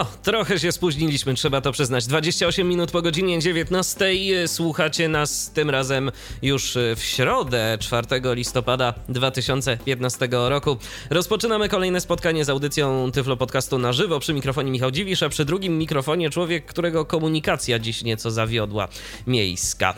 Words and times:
No, 0.00 0.06
trochę 0.22 0.58
się 0.58 0.72
spóźniliśmy, 0.72 1.34
trzeba 1.34 1.60
to 1.60 1.72
przyznać. 1.72 2.06
28 2.06 2.68
minut 2.68 2.90
po 2.90 3.02
godzinie 3.02 3.38
19. 3.38 4.14
Słuchacie 4.46 5.08
nas 5.08 5.50
tym 5.54 5.70
razem 5.70 6.10
już 6.42 6.78
w 6.96 7.02
środę, 7.02 7.78
4 7.80 8.06
listopada 8.34 8.94
2015 9.08 10.28
roku. 10.32 10.76
Rozpoczynamy 11.10 11.68
kolejne 11.68 12.00
spotkanie 12.00 12.44
z 12.44 12.48
audycją 12.48 13.10
Tyflo 13.12 13.36
Podcastu 13.36 13.78
na 13.78 13.92
żywo. 13.92 14.20
Przy 14.20 14.34
mikrofonie 14.34 14.70
Michał 14.70 14.90
Dziwisz, 14.90 15.22
a 15.22 15.28
przy 15.28 15.44
drugim 15.44 15.78
mikrofonie 15.78 16.30
człowiek, 16.30 16.66
którego 16.66 17.04
komunikacja 17.04 17.78
dziś 17.78 18.02
nieco 18.02 18.30
zawiodła 18.30 18.88
miejska. 19.26 19.94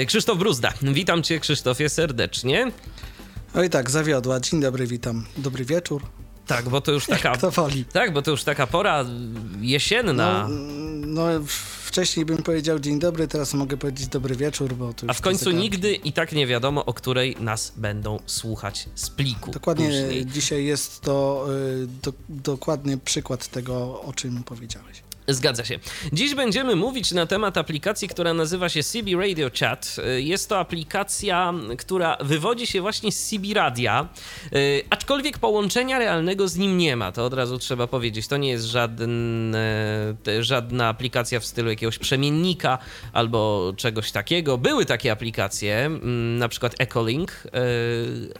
E, 0.00 0.06
Krzysztof 0.06 0.38
Bruzda. 0.38 0.72
Witam 0.82 1.22
cię, 1.22 1.40
Krzysztofie, 1.40 1.88
serdecznie. 1.88 2.72
Oj 3.54 3.70
tak, 3.70 3.90
zawiodła. 3.90 4.40
Dzień 4.40 4.60
dobry, 4.60 4.86
witam. 4.86 5.24
Dobry 5.36 5.64
wieczór. 5.64 6.25
Tak, 6.46 6.68
bo 6.68 6.80
to 6.80 6.92
już 6.92 7.06
taka. 7.06 7.32
Kto 7.32 7.50
woli. 7.50 7.84
Tak, 7.84 8.12
bo 8.12 8.22
to 8.22 8.30
już 8.30 8.44
taka 8.44 8.66
pora 8.66 9.04
jesienna. 9.60 10.48
No, 10.48 10.56
no, 11.06 11.26
wcześniej 11.84 12.26
bym 12.26 12.42
powiedział 12.42 12.78
dzień 12.78 12.98
dobry, 12.98 13.28
teraz 13.28 13.54
mogę 13.54 13.76
powiedzieć 13.76 14.06
dobry 14.06 14.36
wieczór, 14.36 14.74
bo 14.74 14.92
to 14.92 15.06
A 15.10 15.12
w 15.14 15.20
końcu 15.20 15.50
nigdy 15.50 15.94
i 15.94 16.12
tak 16.12 16.32
nie 16.32 16.46
wiadomo, 16.46 16.84
o 16.84 16.94
której 16.94 17.36
nas 17.40 17.72
będą 17.76 18.18
słuchać 18.26 18.88
z 18.94 19.10
pliku. 19.10 19.50
Dokładnie 19.50 19.86
później. 19.86 20.26
dzisiaj 20.26 20.64
jest 20.64 21.00
to 21.00 21.46
y, 21.82 21.86
do, 22.02 22.12
dokładny 22.28 22.98
przykład 22.98 23.48
tego, 23.48 24.02
o 24.02 24.12
czym 24.12 24.42
powiedziałeś. 24.42 25.02
Zgadza 25.28 25.64
się. 25.64 25.78
Dziś 26.12 26.34
będziemy 26.34 26.76
mówić 26.76 27.12
na 27.12 27.26
temat 27.26 27.58
aplikacji, 27.58 28.08
która 28.08 28.34
nazywa 28.34 28.68
się 28.68 28.82
CB 28.82 29.10
Radio 29.20 29.50
Chat. 29.60 29.96
Jest 30.16 30.48
to 30.48 30.58
aplikacja, 30.58 31.54
która 31.78 32.16
wywodzi 32.20 32.66
się 32.66 32.80
właśnie 32.80 33.12
z 33.12 33.28
CB 33.28 33.54
Radia, 33.54 34.08
yy, 34.52 34.82
aczkolwiek 34.90 35.38
połączenia 35.38 35.98
realnego 35.98 36.48
z 36.48 36.56
nim 36.56 36.78
nie 36.78 36.96
ma. 36.96 37.12
To 37.12 37.24
od 37.24 37.34
razu 37.34 37.58
trzeba 37.58 37.86
powiedzieć. 37.86 38.28
To 38.28 38.36
nie 38.36 38.48
jest 38.48 38.66
żadna 40.40 40.88
aplikacja 40.88 41.40
w 41.40 41.44
stylu 41.46 41.70
jakiegoś 41.70 41.98
przemiennika 41.98 42.78
albo 43.12 43.72
czegoś 43.76 44.12
takiego. 44.12 44.58
Były 44.58 44.84
takie 44.84 45.12
aplikacje, 45.12 45.86
mm, 45.86 46.38
na 46.38 46.48
przykład 46.48 46.74
Echolink, 46.78 47.42
yy, 47.44 47.50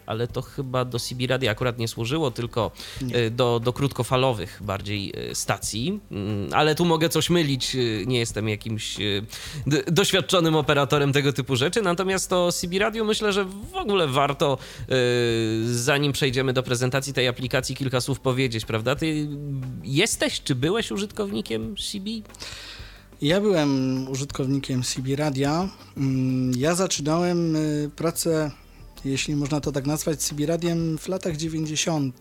ale 0.06 0.28
to 0.28 0.42
chyba 0.42 0.84
do 0.84 0.98
CB 0.98 1.27
Radia 1.27 1.50
akurat 1.50 1.78
nie 1.78 1.88
służyło, 1.88 2.30
tylko 2.30 2.70
do, 3.30 3.60
do 3.60 3.72
krótkofalowych 3.72 4.58
bardziej 4.60 5.12
stacji. 5.32 6.00
Ale 6.53 6.75
tu 6.77 6.84
mogę 6.84 7.08
coś 7.08 7.30
mylić, 7.30 7.77
nie 8.06 8.19
jestem 8.19 8.48
jakimś 8.48 8.96
doświadczonym 9.92 10.56
operatorem 10.56 11.12
tego 11.12 11.32
typu 11.32 11.56
rzeczy, 11.56 11.82
natomiast 11.82 12.30
to 12.30 12.52
CB 12.52 12.78
Radio 12.78 13.05
myślę, 13.05 13.32
że 13.32 13.44
w 13.44 13.74
ogóle 13.74 14.08
warto, 14.08 14.58
zanim 15.66 16.12
przejdziemy 16.12 16.52
do 16.52 16.62
prezentacji 16.62 17.12
tej 17.12 17.28
aplikacji, 17.28 17.77
kilka 17.77 18.00
słów 18.00 18.20
powiedzieć, 18.20 18.64
prawda? 18.64 18.97
Ty 18.97 19.28
jesteś, 19.84 20.42
czy 20.42 20.54
byłeś 20.54 20.91
użytkownikiem 20.91 21.74
CB? 21.77 22.10
Ja 23.22 23.41
byłem 23.41 24.08
użytkownikiem 24.08 24.82
CB 24.82 25.16
Radia. 25.16 25.69
Ja 26.56 26.74
zaczynałem 26.74 27.56
pracę, 27.97 28.50
jeśli 29.04 29.36
można 29.36 29.60
to 29.60 29.72
tak 29.72 29.86
nazwać, 29.86 30.22
CB 30.22 30.47
Radiem 30.47 30.98
w 30.98 31.08
latach 31.08 31.36
90 31.36 32.16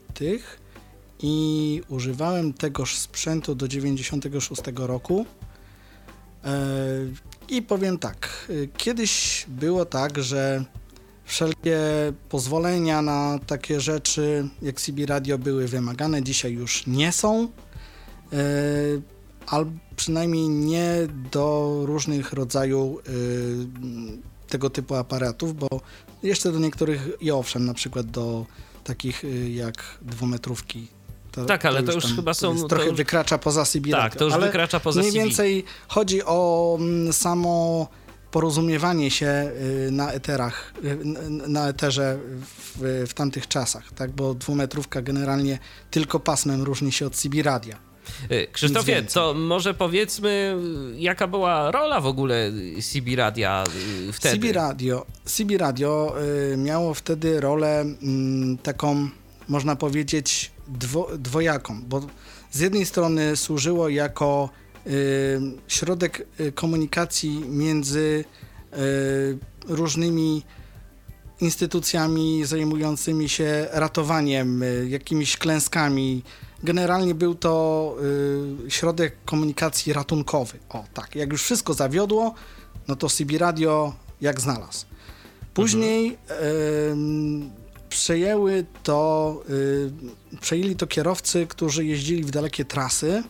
i 1.19 1.81
używałem 1.89 2.53
tegoż 2.53 2.97
sprzętu 2.97 3.55
do 3.55 3.67
96 3.67 4.61
roku. 4.75 5.25
I 7.49 7.61
powiem 7.61 7.97
tak, 7.97 8.51
kiedyś 8.77 9.45
było 9.47 9.85
tak, 9.85 10.23
że 10.23 10.65
wszelkie 11.25 11.79
pozwolenia 12.29 13.01
na 13.01 13.39
takie 13.47 13.81
rzeczy 13.81 14.49
jak 14.61 14.81
CB 14.81 15.05
Radio 15.05 15.37
były 15.37 15.67
wymagane, 15.67 16.23
dzisiaj 16.23 16.53
już 16.53 16.87
nie 16.87 17.11
są, 17.11 17.47
albo 19.47 19.71
przynajmniej 19.95 20.49
nie 20.49 20.91
do 21.31 21.79
różnych 21.85 22.33
rodzajów 22.33 23.01
tego 24.49 24.69
typu 24.69 24.95
aparatów, 24.95 25.55
bo 25.55 25.67
jeszcze 26.23 26.51
do 26.51 26.59
niektórych 26.59 27.09
i 27.21 27.31
owszem, 27.31 27.65
na 27.65 27.73
przykład 27.73 28.05
do 28.05 28.45
takich 28.83 29.23
jak 29.53 29.97
dwumetrówki 30.01 30.87
to, 31.35 31.45
tak, 31.45 31.65
ale 31.65 31.83
to 31.83 31.91
już, 31.91 32.03
to 32.03 32.09
już 32.09 32.17
chyba 32.17 32.33
są. 32.33 32.67
trochę 32.67 32.85
już... 32.85 32.97
wykracza 32.97 33.37
poza 33.37 33.65
CB. 33.65 33.91
Tak, 33.91 34.15
to 34.15 34.25
już 34.25 34.33
ale 34.33 34.45
wykracza 34.45 34.79
poza 34.79 35.01
mniej 35.01 35.13
więcej 35.13 35.63
chodzi 35.87 36.23
o 36.23 36.79
samo 37.11 37.87
porozumiewanie 38.31 39.11
się 39.11 39.51
na 39.91 40.11
eterach, 40.11 40.73
na 41.47 41.69
eterze 41.69 42.17
w, 42.75 43.05
w 43.07 43.13
tamtych 43.13 43.47
czasach, 43.47 43.91
tak? 43.93 44.11
Bo 44.11 44.33
dwumetrówka 44.33 45.01
generalnie 45.01 45.59
tylko 45.91 46.19
pasmem 46.19 46.63
różni 46.63 46.91
się 46.91 47.05
od 47.05 47.15
CB 47.15 47.43
radia. 47.43 47.77
Krzysztofie, 48.51 49.03
to 49.03 49.33
może 49.33 49.73
powiedzmy, 49.73 50.57
jaka 50.95 51.27
była 51.27 51.71
rola 51.71 52.01
w 52.01 52.05
ogóle 52.05 52.51
CB 52.81 53.15
Radia 53.15 53.63
wtedy? 54.13 54.35
CB 54.35 54.53
Radio, 54.53 55.05
CB 55.25 55.57
Radio 55.57 56.15
miało 56.57 56.93
wtedy 56.93 57.41
rolę 57.41 57.85
taką, 58.63 59.09
można 59.47 59.75
powiedzieć, 59.75 60.51
dwo, 60.67 61.07
dwojaką, 61.17 61.81
bo 61.81 62.01
z 62.51 62.59
jednej 62.59 62.85
strony 62.85 63.35
służyło 63.35 63.89
jako 63.89 64.49
y, 64.87 65.39
środek 65.67 66.27
komunikacji 66.55 67.45
między 67.49 68.25
y, 68.73 69.37
różnymi 69.67 70.43
instytucjami 71.41 72.45
zajmującymi 72.45 73.29
się 73.29 73.67
ratowaniem, 73.71 74.63
y, 74.63 74.87
jakimiś 74.89 75.37
klęskami. 75.37 76.23
Generalnie 76.63 77.15
był 77.15 77.35
to 77.35 77.95
środek 78.69 79.15
komunikacji 79.25 79.93
ratunkowy. 79.93 80.59
O 80.69 80.83
tak, 80.93 81.15
jak 81.15 81.31
już 81.31 81.43
wszystko 81.43 81.73
zawiodło, 81.73 82.33
no 82.87 82.95
to 82.95 83.09
CB 83.09 83.37
Radio 83.37 83.93
jak 84.21 84.41
znalazł. 84.41 84.85
Później 85.53 86.17
mhm 86.29 87.64
przejęły 88.05 88.65
to, 88.83 89.41
yy, 89.49 90.39
przejęli 90.41 90.75
to 90.75 90.87
kierowcy, 90.87 91.47
którzy 91.47 91.85
jeździli 91.85 92.23
w 92.23 92.31
dalekie 92.31 92.65
trasy. 92.65 93.23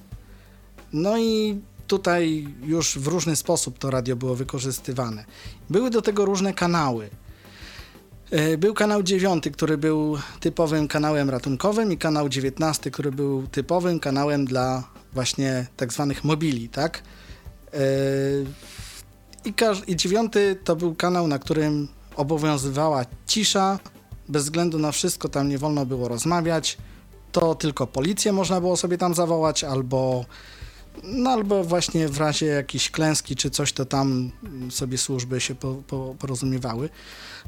No 0.93 1.17
i 1.17 1.59
tutaj 1.87 2.47
już 2.63 2.97
w 2.99 3.07
różny 3.07 3.35
sposób 3.35 3.79
to 3.79 3.91
radio 3.91 4.15
było 4.15 4.35
wykorzystywane. 4.35 5.25
Były 5.69 5.89
do 5.89 6.01
tego 6.01 6.25
różne 6.25 6.53
kanały. 6.53 7.09
Yy, 8.31 8.57
był 8.57 8.73
kanał 8.73 9.03
9, 9.03 9.43
który 9.53 9.77
był 9.77 10.17
typowym 10.39 10.87
kanałem 10.87 11.29
ratunkowym 11.29 11.91
i 11.91 11.97
kanał 11.97 12.29
19, 12.29 12.91
który 12.91 13.11
był 13.11 13.47
typowym 13.47 13.99
kanałem 13.99 14.45
dla 14.45 14.83
właśnie 15.13 15.67
tak 15.77 15.93
zwanych 15.93 16.23
mobili, 16.23 16.69
tak? 16.69 17.03
Yy, 17.73 17.79
i, 19.45 19.53
I 19.91 19.95
dziewiąty 19.95 20.59
to 20.63 20.75
był 20.75 20.95
kanał, 20.95 21.27
na 21.27 21.39
którym 21.39 21.87
obowiązywała 22.15 23.05
cisza, 23.27 23.79
bez 24.29 24.43
względu 24.43 24.79
na 24.79 24.91
wszystko 24.91 25.29
tam 25.29 25.49
nie 25.49 25.57
wolno 25.57 25.85
było 25.85 26.07
rozmawiać, 26.07 26.77
to 27.31 27.55
tylko 27.55 27.87
policję 27.87 28.33
można 28.33 28.61
było 28.61 28.77
sobie 28.77 28.97
tam 28.97 29.13
zawołać, 29.13 29.63
albo, 29.63 30.25
no, 31.03 31.29
albo 31.29 31.63
właśnie 31.63 32.07
w 32.07 32.17
razie 32.17 32.45
jakiejś 32.45 32.91
klęski 32.91 33.35
czy 33.35 33.49
coś, 33.49 33.73
to 33.73 33.85
tam 33.85 34.31
sobie 34.69 34.97
służby 34.97 35.41
się 35.41 35.55
po, 35.55 35.75
po, 35.87 36.15
porozumiewały. 36.19 36.89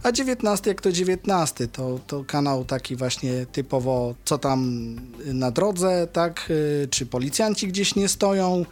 A 0.03 0.11
19 0.11 0.69
jak 0.69 0.81
to 0.81 0.91
19, 0.91 1.67
to, 1.67 1.99
to 2.07 2.23
kanał 2.23 2.65
taki 2.65 2.95
właśnie 2.95 3.45
typowo, 3.45 4.15
co 4.25 4.38
tam 4.38 4.95
na 5.25 5.51
drodze, 5.51 6.07
tak, 6.13 6.51
czy 6.89 7.05
policjanci 7.05 7.68
gdzieś 7.68 7.95
nie 7.95 8.07
stoją, 8.07 8.65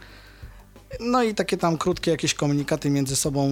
no 1.00 1.22
i 1.22 1.34
takie 1.34 1.56
tam 1.56 1.78
krótkie 1.78 2.10
jakieś 2.10 2.34
komunikaty 2.34 2.90
między 2.90 3.16
sobą 3.16 3.50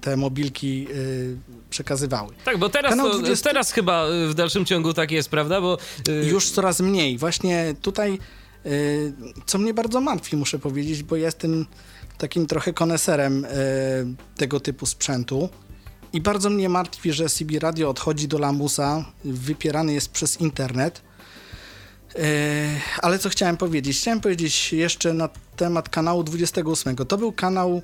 te 0.00 0.16
mobilki 0.16 0.86
y, 0.90 1.36
przekazywały. 1.70 2.34
Tak, 2.44 2.58
bo 2.58 2.68
teraz, 2.68 2.96
to, 2.96 3.18
20... 3.18 3.48
teraz 3.48 3.72
chyba 3.72 4.06
w 4.28 4.34
dalszym 4.34 4.64
ciągu 4.64 4.92
tak 4.92 5.10
jest, 5.10 5.28
prawda? 5.28 5.60
Bo, 5.60 5.78
y... 6.08 6.26
Już 6.26 6.50
coraz 6.50 6.80
mniej. 6.80 7.18
Właśnie 7.18 7.74
tutaj, 7.82 8.18
y, 8.66 9.12
co 9.46 9.58
mnie 9.58 9.74
bardzo 9.74 10.00
martwi, 10.00 10.36
muszę 10.36 10.58
powiedzieć, 10.58 11.02
bo 11.02 11.16
jestem 11.16 11.66
takim 12.18 12.46
trochę 12.46 12.72
koneserem 12.72 13.44
y, 13.44 13.48
tego 14.36 14.60
typu 14.60 14.86
sprzętu. 14.86 15.48
I 16.12 16.20
bardzo 16.20 16.50
mnie 16.50 16.68
martwi, 16.68 17.12
że 17.12 17.28
CB 17.28 17.58
Radio 17.58 17.90
odchodzi 17.90 18.28
do 18.28 18.38
lamusa, 18.38 19.04
wypierany 19.24 19.92
jest 19.92 20.08
przez 20.08 20.40
internet. 20.40 21.02
Y, 22.14 22.20
ale 23.02 23.18
co 23.18 23.28
chciałem 23.28 23.56
powiedzieć? 23.56 23.98
Chciałem 23.98 24.20
powiedzieć 24.20 24.72
jeszcze 24.72 25.12
na 25.12 25.28
temat 25.56 25.88
kanału 25.88 26.22
28. 26.22 26.96
To 26.96 27.18
był 27.18 27.32
kanał 27.32 27.82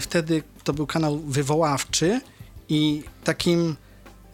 wtedy 0.00 0.42
to 0.64 0.72
był 0.72 0.86
kanał 0.86 1.18
wywoławczy 1.18 2.20
i 2.68 3.02
takim 3.24 3.76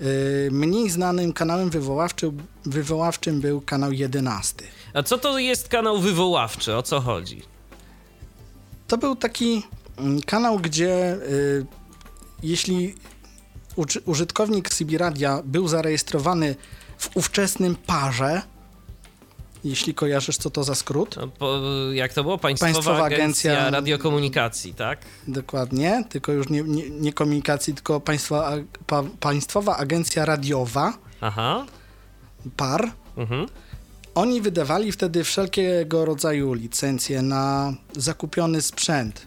Y, 0.02 0.48
mniej 0.52 0.90
znanym 0.90 1.32
kanałem 1.32 1.70
wywoławczym, 1.70 2.42
wywoławczym 2.64 3.40
był 3.40 3.60
kanał 3.60 3.92
11. 3.92 4.64
A 4.94 5.02
co 5.02 5.18
to 5.18 5.38
jest 5.38 5.68
kanał 5.68 6.00
wywoławczy? 6.00 6.76
O 6.76 6.82
co 6.82 7.00
chodzi? 7.00 7.42
To 8.86 8.98
był 8.98 9.16
taki 9.16 9.62
mm, 9.96 10.22
kanał, 10.22 10.58
gdzie 10.58 11.14
y, 11.14 11.66
jeśli 12.42 12.94
użytkownik 14.04 14.74
Sibiradia 14.74 15.42
był 15.44 15.68
zarejestrowany 15.68 16.54
w 16.98 17.16
ówczesnym 17.16 17.76
parze, 17.76 18.42
jeśli 19.64 19.94
kojarzysz, 19.94 20.36
co 20.36 20.50
to 20.50 20.64
za 20.64 20.74
skrót. 20.74 21.16
No, 21.16 21.28
po, 21.28 21.60
jak 21.92 22.12
to 22.12 22.22
było? 22.22 22.38
Państwowa, 22.38 22.72
Państwowa 22.72 23.04
Agencja, 23.04 23.52
Agencja, 23.52 23.70
Radiokomunikacji, 23.70 24.74
tak? 24.74 24.98
Dokładnie, 25.28 26.04
tylko 26.08 26.32
już 26.32 26.48
nie, 26.48 26.62
nie, 26.62 26.90
nie 26.90 27.12
komunikacji, 27.12 27.74
tylko 27.74 28.00
Państwa, 28.00 28.52
pa, 28.86 29.02
Państwowa 29.20 29.76
Agencja 29.76 30.24
Radiowa. 30.24 30.92
Aha. 31.20 31.66
PAR. 32.56 32.92
Mhm. 33.16 33.46
Oni 34.14 34.40
wydawali 34.40 34.92
wtedy 34.92 35.24
wszelkiego 35.24 36.04
rodzaju 36.04 36.54
licencje 36.54 37.22
na 37.22 37.74
zakupiony 37.96 38.62
sprzęt. 38.62 39.26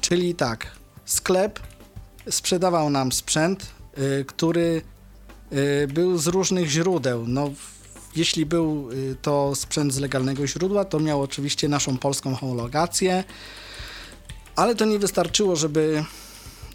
Czyli 0.00 0.34
tak, 0.34 0.66
sklep 1.04 1.60
sprzedawał 2.30 2.90
nam 2.90 3.12
sprzęt, 3.12 3.66
y, 3.98 4.24
który 4.24 4.82
y, 5.52 5.88
był 5.92 6.18
z 6.18 6.26
różnych 6.26 6.68
źródeł. 6.68 7.24
No, 7.28 7.50
jeśli 8.16 8.46
był 8.46 8.90
y, 8.92 9.16
to 9.22 9.54
sprzęt 9.54 9.94
z 9.94 9.98
legalnego 9.98 10.46
źródła, 10.46 10.84
to 10.84 11.00
miał 11.00 11.22
oczywiście 11.22 11.68
naszą 11.68 11.98
polską 11.98 12.34
homologację, 12.34 13.24
ale 14.56 14.74
to 14.74 14.84
nie 14.84 14.98
wystarczyło, 14.98 15.56
żeby, 15.56 16.04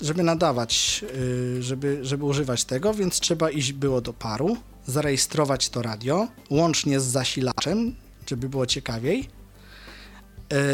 żeby 0.01 0.23
nadawać, 0.23 1.05
y, 1.15 1.63
żeby, 1.63 1.99
żeby 2.01 2.25
używać 2.25 2.63
tego, 2.63 2.93
więc 2.93 3.19
trzeba 3.19 3.49
iść 3.49 3.73
było 3.73 4.01
do 4.01 4.13
paru, 4.13 4.57
zarejestrować 4.85 5.69
to 5.69 5.81
radio, 5.81 6.27
łącznie 6.49 6.99
z 6.99 7.03
zasilaczem, 7.03 7.95
żeby 8.27 8.49
było 8.49 8.65
ciekawiej. 8.65 9.29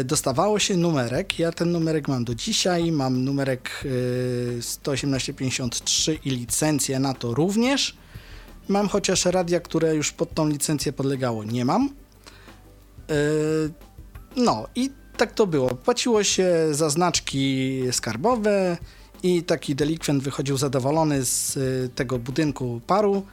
Y, 0.00 0.04
dostawało 0.04 0.58
się 0.58 0.76
numerek. 0.76 1.38
Ja 1.38 1.52
ten 1.52 1.72
numerek 1.72 2.08
mam 2.08 2.24
do 2.24 2.34
dzisiaj. 2.34 2.92
Mam 2.92 3.24
numerek 3.24 3.84
11853 4.60 6.18
i 6.24 6.30
licencję 6.30 6.98
na 6.98 7.14
to 7.14 7.34
również. 7.34 7.96
Mam 8.68 8.88
chociaż 8.88 9.24
radia, 9.24 9.60
które 9.60 9.94
już 9.94 10.12
pod 10.12 10.34
tą 10.34 10.48
licencję 10.48 10.92
podlegało, 10.92 11.44
nie 11.44 11.64
mam. 11.64 11.90
Yy, 13.08 13.14
no 14.36 14.66
i 14.74 14.90
tak 15.16 15.32
to 15.32 15.46
było. 15.46 15.68
Płaciło 15.68 16.24
się 16.24 16.50
za 16.70 16.90
znaczki 16.90 17.82
skarbowe 17.92 18.76
i 19.22 19.42
taki 19.42 19.74
delikwent 19.74 20.22
wychodził 20.22 20.56
zadowolony 20.56 21.24
z 21.24 21.56
y, 21.56 21.90
tego 21.94 22.18
budynku 22.18 22.80
paru, 22.86 23.26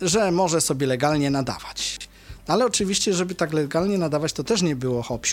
że 0.00 0.30
może 0.30 0.60
sobie 0.60 0.86
legalnie 0.86 1.30
nadawać. 1.30 1.98
Ale 2.46 2.66
oczywiście, 2.66 3.12
żeby 3.14 3.34
tak 3.34 3.52
legalnie 3.52 3.98
nadawać, 3.98 4.32
to 4.32 4.44
też 4.44 4.62
nie 4.62 4.76
było 4.76 5.02
hop 5.02 5.26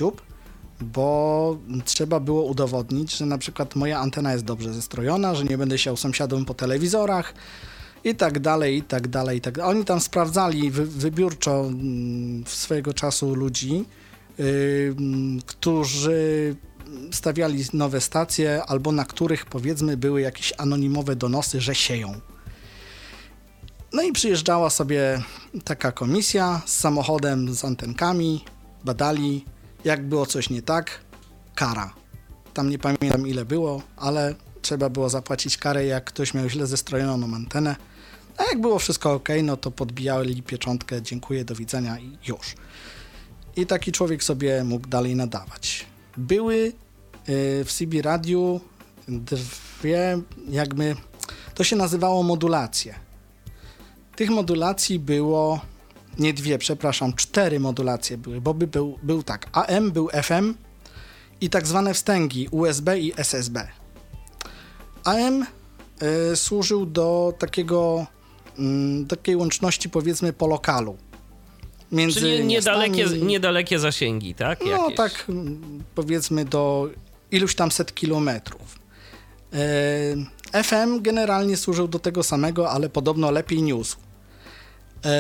bo 0.81 1.57
trzeba 1.85 2.19
było 2.19 2.44
udowodnić, 2.44 3.18
że 3.18 3.25
na 3.25 3.38
przykład 3.38 3.75
moja 3.75 4.00
antena 4.00 4.33
jest 4.33 4.45
dobrze 4.45 4.74
zestrojona, 4.74 5.35
że 5.35 5.44
nie 5.44 5.57
będę 5.57 5.77
siał 5.77 5.97
sąsiadom 5.97 6.45
po 6.45 6.53
telewizorach, 6.53 7.33
i 8.04 8.16
tak 8.16 8.40
dalej, 8.40 8.78
i 8.78 8.82
tak 8.82 9.08
dalej, 9.08 9.38
i 9.38 9.42
tak 9.42 9.58
dalej. 9.58 9.76
Oni 9.76 9.86
tam 9.86 10.00
sprawdzali 10.00 10.72
wy, 10.72 10.86
wybiórczo 10.86 11.66
mm, 11.66 12.44
swojego 12.48 12.94
czasu 12.94 13.36
ludzi, 13.36 13.86
yy, 14.38 14.96
którzy 15.46 16.56
stawiali 17.12 17.64
nowe 17.74 18.02
stacje, 18.02 18.64
albo 18.64 18.92
na 18.92 19.06
których 19.06 19.46
powiedzmy 19.46 19.98
były 19.98 20.22
jakieś 20.22 20.54
anonimowe 20.58 21.16
donosy, 21.16 21.62
że 21.62 21.76
sieją. 21.76 22.22
No 23.94 24.02
i 24.02 24.12
przyjeżdżała 24.12 24.70
sobie 24.70 25.22
taka 25.64 25.92
komisja 25.92 26.62
z 26.66 26.76
samochodem, 26.80 27.54
z 27.54 27.66
antenkami, 27.66 28.46
badali, 28.84 29.46
jak 29.86 30.08
było 30.08 30.26
coś 30.26 30.50
nie 30.50 30.62
tak, 30.62 31.00
kara. 31.56 31.94
Tam 32.54 32.70
nie 32.70 32.80
pamiętam 32.80 33.28
ile 33.28 33.46
było, 33.46 33.82
ale 33.98 34.36
trzeba 34.62 34.90
było 34.90 35.10
zapłacić 35.10 35.58
karę, 35.58 35.86
jak 35.86 36.04
ktoś 36.06 36.34
miał 36.34 36.50
źle 36.50 36.68
zestrojoną 36.68 37.36
antenę. 37.36 37.76
A 38.38 38.44
jak 38.44 38.62
było 38.62 38.80
wszystko 38.80 39.13
ok, 39.13 39.30
no 39.44 39.57
to 39.57 39.71
podbijali 39.71 40.44
pieczątkę, 40.44 41.01
dziękuję, 41.01 41.45
do 41.45 41.56
widzenia 41.56 42.00
i 42.00 42.18
już. 42.27 42.56
I 43.56 43.65
taki 43.65 43.91
człowiek 43.91 44.24
sobie 44.24 44.63
mógł 44.63 44.88
dalej 44.88 45.15
nadawać. 45.15 45.85
Były 46.18 46.56
y, 46.56 46.71
w 47.65 47.74
CB 47.74 48.01
Radiu 48.01 48.62
dwie, 49.07 50.21
jakby, 50.50 50.95
to 51.56 51.63
się 51.63 51.75
nazywało 51.75 52.24
modulacje. 52.24 52.95
Tych 54.15 54.30
modulacji 54.30 55.00
było, 55.00 55.59
nie 56.19 56.33
dwie, 56.33 56.57
przepraszam, 56.57 57.13
cztery 57.13 57.59
modulacje 57.59 58.18
były, 58.18 58.41
bo 58.41 58.53
by 58.53 58.68
był, 58.68 59.00
był 59.03 59.24
tak, 59.24 59.50
AM, 59.51 59.91
był 59.91 60.09
FM 60.24 60.53
i 61.41 61.50
tak 61.50 61.68
zwane 61.68 61.94
wstęgi 61.94 62.47
USB 62.51 63.00
i 63.00 63.13
SSB. 63.18 63.68
AM 65.03 65.45
y, 66.31 66.35
służył 66.35 66.85
do 66.85 67.33
takiego 67.39 68.07
takiej 69.10 69.36
łączności 69.36 69.90
powiedzmy 69.90 70.34
po 70.34 70.48
lokalu. 70.48 70.98
Między 71.92 72.20
Czyli 72.20 72.46
niedalekie, 72.46 73.06
niedalekie 73.06 73.80
zasięgi, 73.80 74.36
tak? 74.36 74.60
No 74.66 74.72
Jakieś. 74.72 74.98
tak 74.98 75.26
mm, 75.30 75.84
powiedzmy 75.96 76.46
do 76.46 76.90
iluś 77.32 77.56
tam 77.56 77.72
set 77.72 77.96
kilometrów. 77.96 78.80
E, 80.54 80.64
FM 80.64 81.02
generalnie 81.02 81.58
służył 81.58 81.88
do 81.88 82.00
tego 82.00 82.24
samego, 82.24 82.72
ale 82.72 82.90
podobno 82.90 83.32
lepiej 83.32 83.64
niósł. 83.64 83.98
E, 85.06 85.12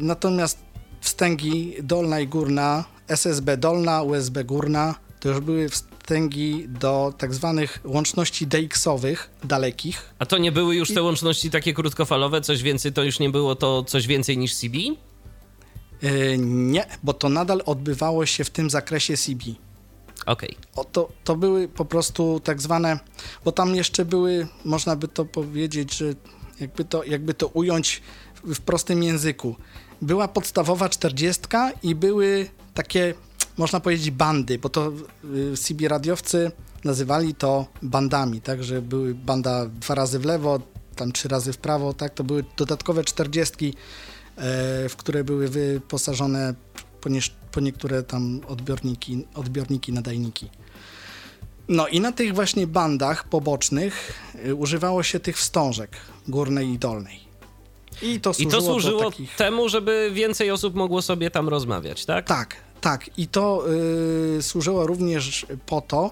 natomiast 0.00 0.58
wstęgi 1.00 1.74
dolna 1.82 2.20
i 2.20 2.28
górna, 2.28 2.84
SSB 3.08 3.56
dolna, 3.56 4.02
USB 4.02 4.44
górna, 4.44 4.94
to 5.20 5.28
już 5.28 5.40
były 5.40 5.68
wstęgi 6.02 6.64
do 6.68 7.14
tak 7.18 7.34
zwanych 7.34 7.80
łączności 7.84 8.46
DX-owych, 8.46 9.30
dalekich. 9.44 10.14
A 10.18 10.26
to 10.26 10.38
nie 10.38 10.52
były 10.52 10.76
już 10.76 10.94
te 10.94 11.02
łączności 11.02 11.50
takie 11.50 11.74
krótkofalowe, 11.74 12.40
coś 12.40 12.62
więcej, 12.62 12.92
to 12.92 13.02
już 13.02 13.18
nie 13.18 13.30
było 13.30 13.54
to 13.54 13.84
coś 13.84 14.06
więcej 14.06 14.38
niż 14.38 14.54
CB? 14.54 14.78
Yy, 16.02 16.38
nie, 16.38 16.86
bo 17.02 17.12
to 17.12 17.28
nadal 17.28 17.62
odbywało 17.66 18.26
się 18.26 18.44
w 18.44 18.50
tym 18.50 18.70
zakresie 18.70 19.16
CB. 19.16 19.44
Okej. 20.26 20.56
Okay. 20.74 20.92
To, 20.92 21.08
to 21.24 21.36
były 21.36 21.68
po 21.68 21.84
prostu 21.84 22.40
tak 22.44 22.60
zwane, 22.60 22.98
bo 23.44 23.52
tam 23.52 23.74
jeszcze 23.74 24.04
były, 24.04 24.48
można 24.64 24.96
by 24.96 25.08
to 25.08 25.24
powiedzieć, 25.24 25.94
że 25.94 26.14
jakby 26.60 26.84
to, 26.84 27.04
jakby 27.04 27.34
to 27.34 27.46
ująć 27.46 28.02
w, 28.34 28.54
w 28.54 28.60
prostym 28.60 29.02
języku. 29.02 29.56
Była 30.02 30.28
podstawowa 30.28 30.88
czterdziestka 30.88 31.72
i 31.82 31.94
były 31.94 32.48
takie 32.74 33.14
można 33.62 33.80
powiedzieć 33.80 34.10
bandy, 34.10 34.58
bo 34.58 34.68
to 34.68 34.92
y, 35.52 35.56
CB 35.56 35.88
radiowcy 35.88 36.50
nazywali 36.84 37.34
to 37.34 37.66
bandami, 37.82 38.40
tak, 38.40 38.64
że 38.64 38.82
były 38.82 39.14
banda 39.14 39.66
dwa 39.66 39.94
razy 39.94 40.18
w 40.18 40.24
lewo, 40.24 40.60
tam 40.96 41.12
trzy 41.12 41.28
razy 41.28 41.52
w 41.52 41.58
prawo, 41.58 41.94
tak, 41.94 42.14
to 42.14 42.24
były 42.24 42.44
dodatkowe 42.56 43.04
czterdziestki, 43.04 43.74
e, 44.36 44.88
w 44.88 44.96
które 44.96 45.24
były 45.24 45.48
wyposażone 45.48 46.54
po, 47.00 47.08
nie, 47.08 47.20
po 47.52 47.60
niektóre 47.60 48.02
tam 48.02 48.40
odbiorniki, 48.48 49.26
odbiorniki, 49.34 49.92
nadajniki. 49.92 50.50
No 51.68 51.88
i 51.88 52.00
na 52.00 52.12
tych 52.12 52.34
właśnie 52.34 52.66
bandach 52.66 53.28
pobocznych 53.28 54.12
y, 54.46 54.54
używało 54.54 55.02
się 55.02 55.20
tych 55.20 55.38
wstążek 55.38 55.90
górnej 56.28 56.68
i 56.68 56.78
dolnej. 56.78 57.20
I 58.02 58.20
to 58.20 58.34
służyło, 58.34 58.50
I 58.50 58.52
to 58.52 58.72
służyło 58.72 59.10
takich... 59.10 59.36
temu, 59.36 59.68
żeby 59.68 60.10
więcej 60.14 60.50
osób 60.50 60.74
mogło 60.74 61.02
sobie 61.02 61.30
tam 61.30 61.48
rozmawiać, 61.48 62.04
tak? 62.04 62.26
Tak, 62.26 62.56
tak, 62.82 63.18
i 63.18 63.26
to 63.26 63.64
y, 64.38 64.42
służyło 64.42 64.86
również 64.86 65.46
po 65.66 65.80
to, 65.80 66.10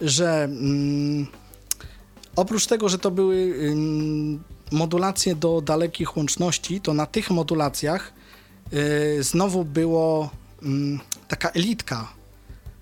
że 0.00 0.48
y, 0.48 1.26
oprócz 2.36 2.66
tego, 2.66 2.88
że 2.88 2.98
to 2.98 3.10
były 3.10 3.36
y, 3.36 3.74
modulacje 4.72 5.34
do 5.34 5.60
dalekich 5.60 6.16
łączności, 6.16 6.80
to 6.80 6.94
na 6.94 7.06
tych 7.06 7.30
modulacjach 7.30 8.12
y, 8.72 9.22
znowu 9.22 9.64
było 9.64 10.30
taka 11.28 11.50
elitka, 11.50 12.12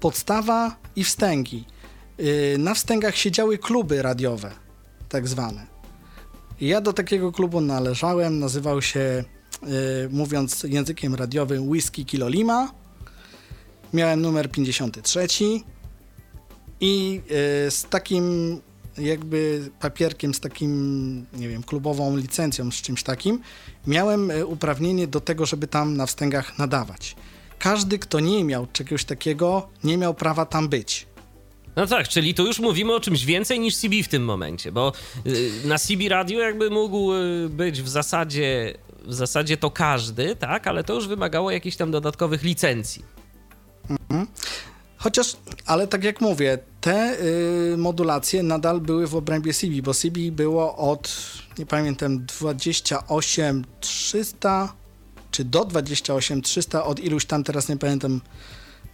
podstawa 0.00 0.76
i 0.96 1.04
wstęgi. 1.04 1.64
Y, 2.20 2.56
na 2.58 2.74
wstęgach 2.74 3.16
siedziały 3.16 3.58
kluby 3.58 4.02
radiowe, 4.02 4.50
tak 5.08 5.28
zwane. 5.28 5.66
Ja 6.60 6.80
do 6.80 6.92
takiego 6.92 7.32
klubu 7.32 7.60
należałem, 7.60 8.38
nazywał 8.38 8.82
się, 8.82 9.24
y, 9.62 10.08
mówiąc 10.10 10.62
językiem 10.62 11.14
radiowym, 11.14 11.68
Whisky 11.68 12.04
Kilo 12.04 12.28
Lima 12.28 12.83
miałem 13.94 14.20
numer 14.20 14.50
53 14.50 15.26
i 16.80 17.20
e, 17.66 17.70
z 17.70 17.84
takim 17.84 18.60
jakby 18.98 19.70
papierkiem, 19.80 20.34
z 20.34 20.40
takim, 20.40 21.26
nie 21.32 21.48
wiem, 21.48 21.62
klubową 21.62 22.16
licencją, 22.16 22.70
z 22.70 22.74
czymś 22.74 23.02
takim, 23.02 23.40
miałem 23.86 24.30
e, 24.30 24.46
uprawnienie 24.46 25.06
do 25.06 25.20
tego, 25.20 25.46
żeby 25.46 25.66
tam 25.66 25.96
na 25.96 26.06
wstęgach 26.06 26.58
nadawać. 26.58 27.16
Każdy, 27.58 27.98
kto 27.98 28.20
nie 28.20 28.44
miał 28.44 28.66
czegoś 28.72 29.04
takiego, 29.04 29.68
nie 29.84 29.98
miał 29.98 30.14
prawa 30.14 30.46
tam 30.46 30.68
być. 30.68 31.06
No 31.76 31.86
tak, 31.86 32.08
czyli 32.08 32.34
tu 32.34 32.46
już 32.46 32.58
mówimy 32.58 32.94
o 32.94 33.00
czymś 33.00 33.24
więcej 33.24 33.60
niż 33.60 33.76
CB 33.76 34.02
w 34.02 34.08
tym 34.08 34.24
momencie, 34.24 34.72
bo 34.72 34.92
y, 35.26 35.50
na 35.64 35.78
CB 35.78 36.08
Radio 36.08 36.40
jakby 36.40 36.70
mógł 36.70 37.10
być 37.48 37.82
w 37.82 37.88
zasadzie, 37.88 38.74
w 39.04 39.14
zasadzie 39.14 39.56
to 39.56 39.70
każdy, 39.70 40.36
tak, 40.36 40.66
ale 40.66 40.84
to 40.84 40.94
już 40.94 41.08
wymagało 41.08 41.50
jakichś 41.50 41.76
tam 41.76 41.90
dodatkowych 41.90 42.42
licencji. 42.42 43.04
Chociaż, 44.96 45.36
ale 45.66 45.86
tak 45.86 46.04
jak 46.04 46.20
mówię, 46.20 46.58
te 46.80 47.16
y, 47.72 47.76
modulacje 47.76 48.42
nadal 48.42 48.80
były 48.80 49.06
w 49.06 49.14
obrębie 49.14 49.54
CB, 49.54 49.82
bo 49.82 49.94
CB 49.94 50.20
było 50.30 50.76
od, 50.76 51.16
nie 51.58 51.66
pamiętam, 51.66 52.26
28300 52.26 54.72
czy 55.30 55.44
do 55.44 55.64
28300 55.64 56.84
od 56.84 57.00
iluś 57.00 57.26
tam, 57.26 57.44
teraz 57.44 57.68
nie 57.68 57.76
pamiętam, 57.76 58.20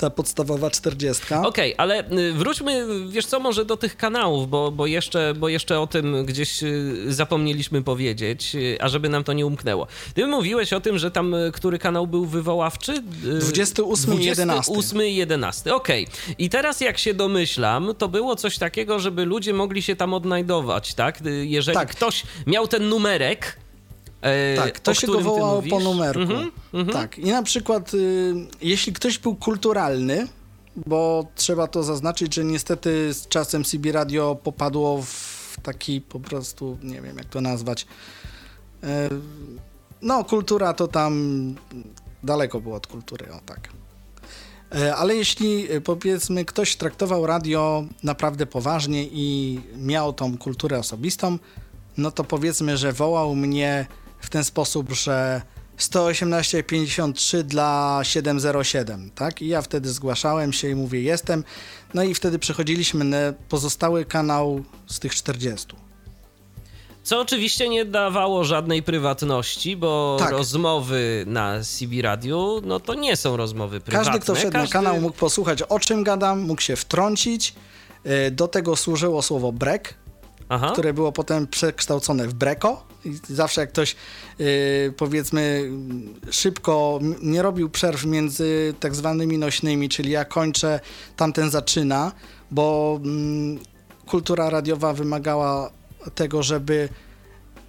ta 0.00 0.10
podstawowa 0.10 0.70
40. 0.70 1.34
Okej, 1.44 1.74
ale 1.78 2.10
y, 2.12 2.32
wróćmy, 2.32 2.86
wiesz 3.08 3.26
co, 3.26 3.40
może 3.40 3.64
do 3.64 3.76
tych 3.76 3.96
kanałów, 3.96 4.50
bo, 4.50 4.70
bo, 4.70 4.86
jeszcze, 4.86 5.34
bo 5.36 5.48
jeszcze 5.48 5.80
o 5.80 5.86
tym 5.86 6.26
gdzieś 6.26 6.62
y, 6.62 6.96
zapomnieliśmy 7.08 7.82
powiedzieć, 7.82 8.54
y, 8.54 8.78
a 8.80 8.88
żeby 8.88 9.08
nam 9.08 9.24
to 9.24 9.32
nie 9.32 9.46
umknęło. 9.46 9.86
Ty 10.14 10.26
mówiłeś 10.26 10.72
o 10.72 10.80
tym, 10.80 10.98
że 10.98 11.10
tam 11.10 11.34
który 11.52 11.78
kanał 11.78 12.06
był 12.06 12.26
wywoławczy? 12.26 12.92
Y, 13.24 13.38
28 13.38 14.14
i 14.20 14.24
11. 14.24 14.72
28 14.72 15.02
i 15.02 15.14
11, 15.14 15.74
okej. 15.74 16.06
I 16.38 16.48
teraz 16.48 16.80
jak 16.80 16.98
się 16.98 17.14
domyślam, 17.14 17.94
to 17.98 18.08
było 18.08 18.36
coś 18.36 18.58
takiego, 18.58 18.98
żeby 18.98 19.24
ludzie 19.24 19.52
mogli 19.52 19.82
się 19.82 19.96
tam 19.96 20.14
odnajdować, 20.14 20.94
tak? 20.94 21.18
Jeżeli 21.42 21.74
Tak. 21.78 21.90
ktoś 21.90 22.22
miał 22.46 22.68
ten 22.68 22.88
numerek, 22.88 23.56
Tak, 24.56 24.80
to 24.80 24.94
się 24.94 25.06
go 25.06 25.20
wołało 25.20 25.62
po 25.70 25.80
numerku. 25.80 26.20
Mhm, 26.20 26.50
mhm. 26.72 26.98
Tak, 26.98 27.18
i 27.18 27.30
na 27.30 27.42
przykład 27.42 27.94
y, 27.94 28.34
jeśli 28.62 28.92
ktoś 28.92 29.18
był 29.18 29.34
kulturalny, 29.34 30.26
bo 30.76 31.26
trzeba 31.34 31.66
to 31.66 31.82
zaznaczyć, 31.82 32.34
że 32.34 32.44
niestety 32.44 33.14
z 33.14 33.28
czasem 33.28 33.64
CB 33.64 33.92
Radio 33.92 34.36
popadło 34.42 35.02
w 35.02 35.56
taki 35.62 36.00
po 36.00 36.20
prostu, 36.20 36.78
nie 36.82 37.00
wiem 37.00 37.16
jak 37.16 37.26
to 37.26 37.40
nazwać, 37.40 37.86
y, 38.84 38.86
no 40.02 40.24
kultura 40.24 40.74
to 40.74 40.88
tam 40.88 41.54
daleko 42.22 42.60
było 42.60 42.76
od 42.76 42.86
kultury, 42.86 43.32
o 43.32 43.40
tak. 43.46 43.68
E, 44.74 44.96
Ale 44.96 45.16
jeśli 45.16 45.68
powiedzmy 45.84 46.44
ktoś 46.44 46.76
traktował 46.76 47.26
radio 47.26 47.84
naprawdę 48.02 48.46
poważnie 48.46 49.04
i 49.04 49.60
miał 49.76 50.12
tą 50.12 50.38
kulturę 50.38 50.78
osobistą, 50.78 51.38
no 51.96 52.10
to 52.10 52.24
powiedzmy, 52.24 52.76
że 52.76 52.92
wołał 52.92 53.36
mnie 53.36 53.86
w 54.20 54.30
ten 54.30 54.44
sposób, 54.44 54.92
że 54.92 55.42
118.53 55.78 57.42
dla 57.42 58.00
707, 58.02 59.10
tak? 59.14 59.42
I 59.42 59.48
ja 59.48 59.62
wtedy 59.62 59.88
zgłaszałem 59.92 60.52
się 60.52 60.68
i 60.68 60.74
mówię 60.74 61.00
jestem. 61.02 61.44
No 61.94 62.02
i 62.02 62.14
wtedy 62.14 62.38
przechodziliśmy 62.38 63.04
na 63.04 63.16
pozostały 63.48 64.04
kanał 64.04 64.64
z 64.86 64.98
tych 64.98 65.14
40. 65.14 65.66
Co 67.02 67.20
oczywiście 67.20 67.68
nie 67.68 67.84
dawało 67.84 68.44
żadnej 68.44 68.82
prywatności, 68.82 69.76
bo 69.76 70.16
Tak. 70.18 70.30
rozmowy 70.30 71.24
na 71.26 71.60
CB 71.62 72.02
Radiu, 72.02 72.60
no 72.64 72.80
to 72.80 72.94
nie 72.94 73.16
są 73.16 73.36
rozmowy 73.36 73.80
prywatne. 73.80 74.04
Każdy, 74.12 74.20
kto 74.24 74.34
wszedł 74.34 74.58
na 74.58 74.66
kanał, 74.66 75.00
mógł 75.00 75.16
posłuchać 75.16 75.62
o 75.62 75.78
czym 75.80 76.04
gadam, 76.04 76.40
mógł 76.40 76.60
się 76.62 76.76
wtrącić. 76.76 77.54
E, 78.04 78.30
Do 78.30 78.48
tego 78.48 78.76
służyło 78.76 79.22
słowo 79.22 79.52
break, 79.52 79.94
Aha. 80.52 80.70
które 80.72 80.92
było 80.92 81.12
potem 81.12 81.46
przekształcone 81.46 82.28
w 82.28 82.34
breko. 82.34 82.86
I 83.04 83.18
zawsze 83.28 83.60
jak 83.60 83.70
ktoś 83.70 83.96
yy, 84.38 84.46
powiedzmy 84.96 85.70
szybko 86.30 87.00
nie 87.22 87.42
robił 87.42 87.70
przerw 87.70 88.04
między 88.04 88.74
tak 88.80 88.94
zwanymi 88.94 89.38
nośnymi, 89.38 89.88
czyli 89.88 90.10
ja 90.10 90.24
kończę, 90.24 90.80
tamten 91.16 91.50
zaczyna, 91.50 92.12
bo 92.50 92.98
mm, 93.04 93.58
kultura 94.06 94.50
radiowa 94.50 94.92
wymagała 94.92 95.70
tego, 96.14 96.42
żeby 96.42 96.88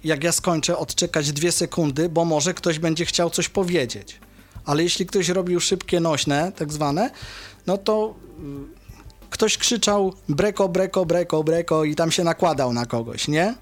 jak 0.04 0.24
ja 0.24 0.32
skończę 0.32 0.78
odczekać 0.78 1.32
dwie 1.32 1.52
sekundy, 1.52 2.08
bo 2.08 2.24
może 2.24 2.54
ktoś 2.54 2.78
będzie 2.78 3.04
chciał 3.04 3.30
coś 3.30 3.48
powiedzieć. 3.48 4.20
Ale 4.64 4.82
jeśli 4.82 5.06
ktoś 5.06 5.28
robił 5.28 5.60
szybkie 5.60 6.00
nośne, 6.00 6.52
tak 6.56 6.72
zwane, 6.72 7.10
no 7.66 7.78
to 7.78 8.14
y, 8.78 8.81
ktoś 9.32 9.58
krzyczał 9.58 10.14
breko, 10.28 10.68
breko, 10.68 11.06
breko, 11.06 11.44
breko 11.44 11.84
i 11.84 11.94
tam 11.94 12.10
się 12.12 12.24
nakładał 12.24 12.72
na 12.72 12.86
kogoś, 12.86 13.28
nie? 13.28 13.54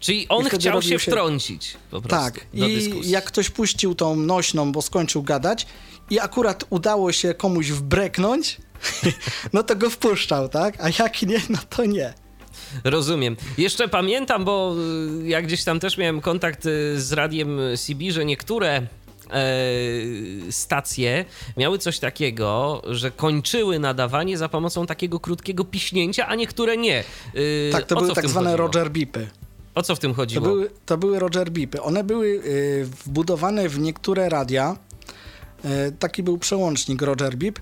Czyli 0.00 0.26
on 0.28 0.44
chciał 0.48 0.82
się 0.82 0.88
się- 0.88 0.98
wtrącić 0.98 1.76
po 1.90 2.00
prostu 2.02 2.08
Tak. 2.24 2.46
I 2.54 2.60
dyskusji. 2.74 3.10
jak 3.10 3.24
ktoś 3.24 3.50
puścił 3.50 3.94
tą 3.94 4.16
nośną, 4.16 4.72
bo 4.72 4.82
skończył 4.82 5.22
gadać 5.22 5.66
i 6.10 6.20
akurat 6.20 6.64
udało 6.70 7.12
się 7.12 7.34
komuś 7.34 7.70
wbreknąć, 7.70 8.58
no 9.52 9.62
to 9.62 9.76
go 9.76 9.90
wpuszczał, 9.90 10.48
tak? 10.48 10.74
A 10.80 10.88
jak 11.02 11.22
nie, 11.22 11.40
no 11.50 11.58
to 11.70 11.84
nie. 11.84 12.14
Rozumiem. 12.84 13.36
Jeszcze 13.58 13.88
pamiętam, 13.88 14.44
bo 14.44 14.74
y, 15.22 15.28
jak 15.28 15.46
gdzieś 15.46 15.64
tam 15.64 15.80
też 15.80 15.98
miałem 15.98 16.20
kontakt 16.20 16.66
y, 16.66 17.00
z 17.00 17.12
radiem 17.12 17.58
CB, 17.78 18.10
że 18.12 18.24
niektóre 18.24 18.86
stacje 20.50 21.24
miały 21.56 21.78
coś 21.78 21.98
takiego, 21.98 22.82
że 22.90 23.10
kończyły 23.10 23.78
nadawanie 23.78 24.38
za 24.38 24.48
pomocą 24.48 24.86
takiego 24.86 25.20
krótkiego 25.20 25.64
piśnięcia, 25.64 26.26
a 26.26 26.34
niektóre 26.34 26.76
nie. 26.76 27.04
Y, 27.34 27.70
Tak, 27.72 27.86
to 27.86 27.96
o 27.96 28.00
były 28.00 28.14
tak 28.14 28.28
zwane 28.28 28.50
chodziło? 28.50 28.66
Roger 28.66 28.90
Bipy. 28.90 29.28
O 29.74 29.82
co 29.82 29.96
w 29.96 29.98
tym 29.98 30.10
To 30.10 30.16
chodziło? 30.16 30.46
były, 30.46 30.70
to 30.86 30.98
były 30.98 31.18
Roger 31.18 31.50
Bipy. 31.50 31.82
One 31.82 32.04
były 32.04 32.26
y, 32.26 32.88
wbudowane 33.04 33.68
w 33.68 33.78
niektóre 33.78 34.28
radia. 34.28 34.76
Taki 35.98 36.22
był 36.22 36.38
przełącznik 36.38 37.02
Roger 37.02 37.36
Bip. 37.36 37.58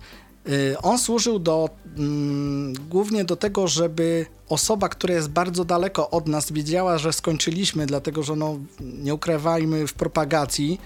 Y, 0.48 0.76
on 0.82 0.98
służył 0.98 1.38
do, 1.38 1.68
mm, 1.96 2.72
głównie 2.88 3.24
do 3.24 3.36
tego, 3.36 3.68
żeby 3.68 4.26
osoba, 4.48 4.88
która 4.88 5.14
jest 5.14 5.30
bardzo 5.30 5.64
daleko 5.64 6.10
od 6.10 6.28
nas, 6.28 6.52
wiedziała, 6.52 6.98
że 6.98 7.12
skończyliśmy, 7.12 7.86
dlatego 7.86 8.22
że 8.22 8.36
no, 8.36 8.58
nie 8.80 9.14
ukrywajmy 9.14 9.86
w 9.86 9.92
propagacji, 9.94 10.80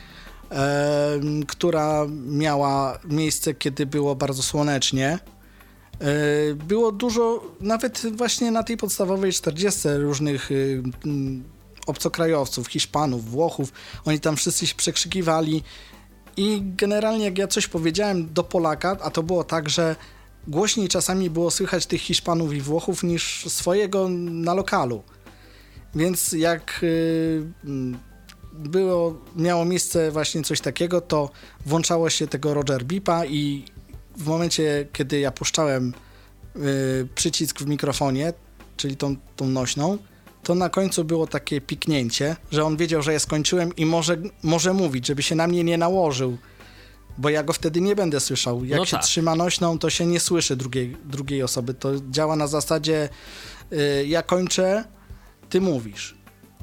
która 1.48 2.06
miała 2.26 2.98
miejsce, 3.04 3.54
kiedy 3.54 3.86
było 3.86 4.14
bardzo 4.14 4.42
słonecznie. 4.42 5.18
E, 6.00 6.54
Było 6.54 6.92
dużo, 6.92 7.42
nawet 7.60 8.16
właśnie 8.16 8.50
na 8.50 8.62
tej 8.62 8.76
podstawowej 8.76 9.32
40 9.32 9.88
różnych 9.96 10.50
y, 10.50 10.82
mm, 11.04 11.44
obcokrajowców, 11.86 12.68
Hiszpanów, 12.68 13.30
Włochów. 13.30 13.72
Oni 14.04 14.20
tam 14.20 14.36
wszyscy 14.36 14.66
się 14.66 14.74
przekrzykiwali 14.74 15.62
i 16.36 16.62
generalnie 16.76 17.24
jak 17.24 17.38
ja 17.38 17.48
coś 17.48 17.66
powiedziałem 17.66 18.32
do 18.32 18.44
Polaka, 18.44 18.96
a 19.02 19.10
to 19.10 19.22
było 19.22 19.44
tak, 19.44 19.70
że 19.70 19.96
głośniej 20.48 20.88
czasami 20.88 21.30
było 21.30 21.50
słychać 21.50 21.86
tych 21.86 22.00
Hiszpanów 22.00 22.52
i 22.52 22.60
Włochów 22.60 23.02
niż 23.02 23.44
swojego 23.48 24.08
na 24.30 24.54
lokalu. 24.54 25.02
Więc 25.94 26.32
jak 26.32 26.80
y, 26.82 27.46
mm, 27.64 27.98
było, 28.68 29.18
miało 29.36 29.64
miejsce 29.64 30.10
właśnie 30.10 30.42
coś 30.42 30.60
takiego, 30.60 31.00
to 31.00 31.30
włączało 31.66 32.10
się 32.10 32.26
tego 32.26 32.54
Roger 32.54 32.84
Bipa 32.84 33.26
i 33.26 33.64
w 34.16 34.26
momencie, 34.26 34.86
kiedy 34.92 35.20
ja 35.20 35.30
puszczałem 35.30 35.94
y, 36.56 37.08
przycisk 37.14 37.60
w 37.60 37.66
mikrofonie, 37.66 38.32
czyli 38.76 38.96
tą, 38.96 39.16
tą 39.36 39.46
nośną, 39.46 39.98
to 40.42 40.54
na 40.54 40.68
końcu 40.68 41.04
było 41.04 41.26
takie 41.26 41.60
piknięcie, 41.60 42.36
że 42.52 42.64
on 42.64 42.76
wiedział, 42.76 43.02
że 43.02 43.12
ja 43.12 43.18
skończyłem 43.18 43.76
i 43.76 43.86
może, 43.86 44.16
może 44.42 44.72
mówić, 44.72 45.06
żeby 45.06 45.22
się 45.22 45.34
na 45.34 45.46
mnie 45.46 45.64
nie 45.64 45.78
nałożył, 45.78 46.38
bo 47.18 47.28
ja 47.28 47.42
go 47.42 47.52
wtedy 47.52 47.80
nie 47.80 47.96
będę 47.96 48.20
słyszał. 48.20 48.64
Jak 48.64 48.78
No 48.78 48.84
się 48.86 48.96
tak. 48.96 49.04
trzyma 49.04 49.34
nośną, 49.34 49.78
to 49.78 49.90
się 49.90 50.06
nie 50.06 50.20
słyszy 50.20 50.56
drugiej, 50.56 50.96
drugiej 51.04 51.42
osoby. 51.42 51.74
To 51.74 51.90
działa 52.10 52.36
na 52.36 52.46
zasadzie 52.46 53.08
y, 53.72 54.06
ja 54.06 54.22
kończę, 54.22 54.84
ty 55.50 55.60
mówisz. 55.60 56.19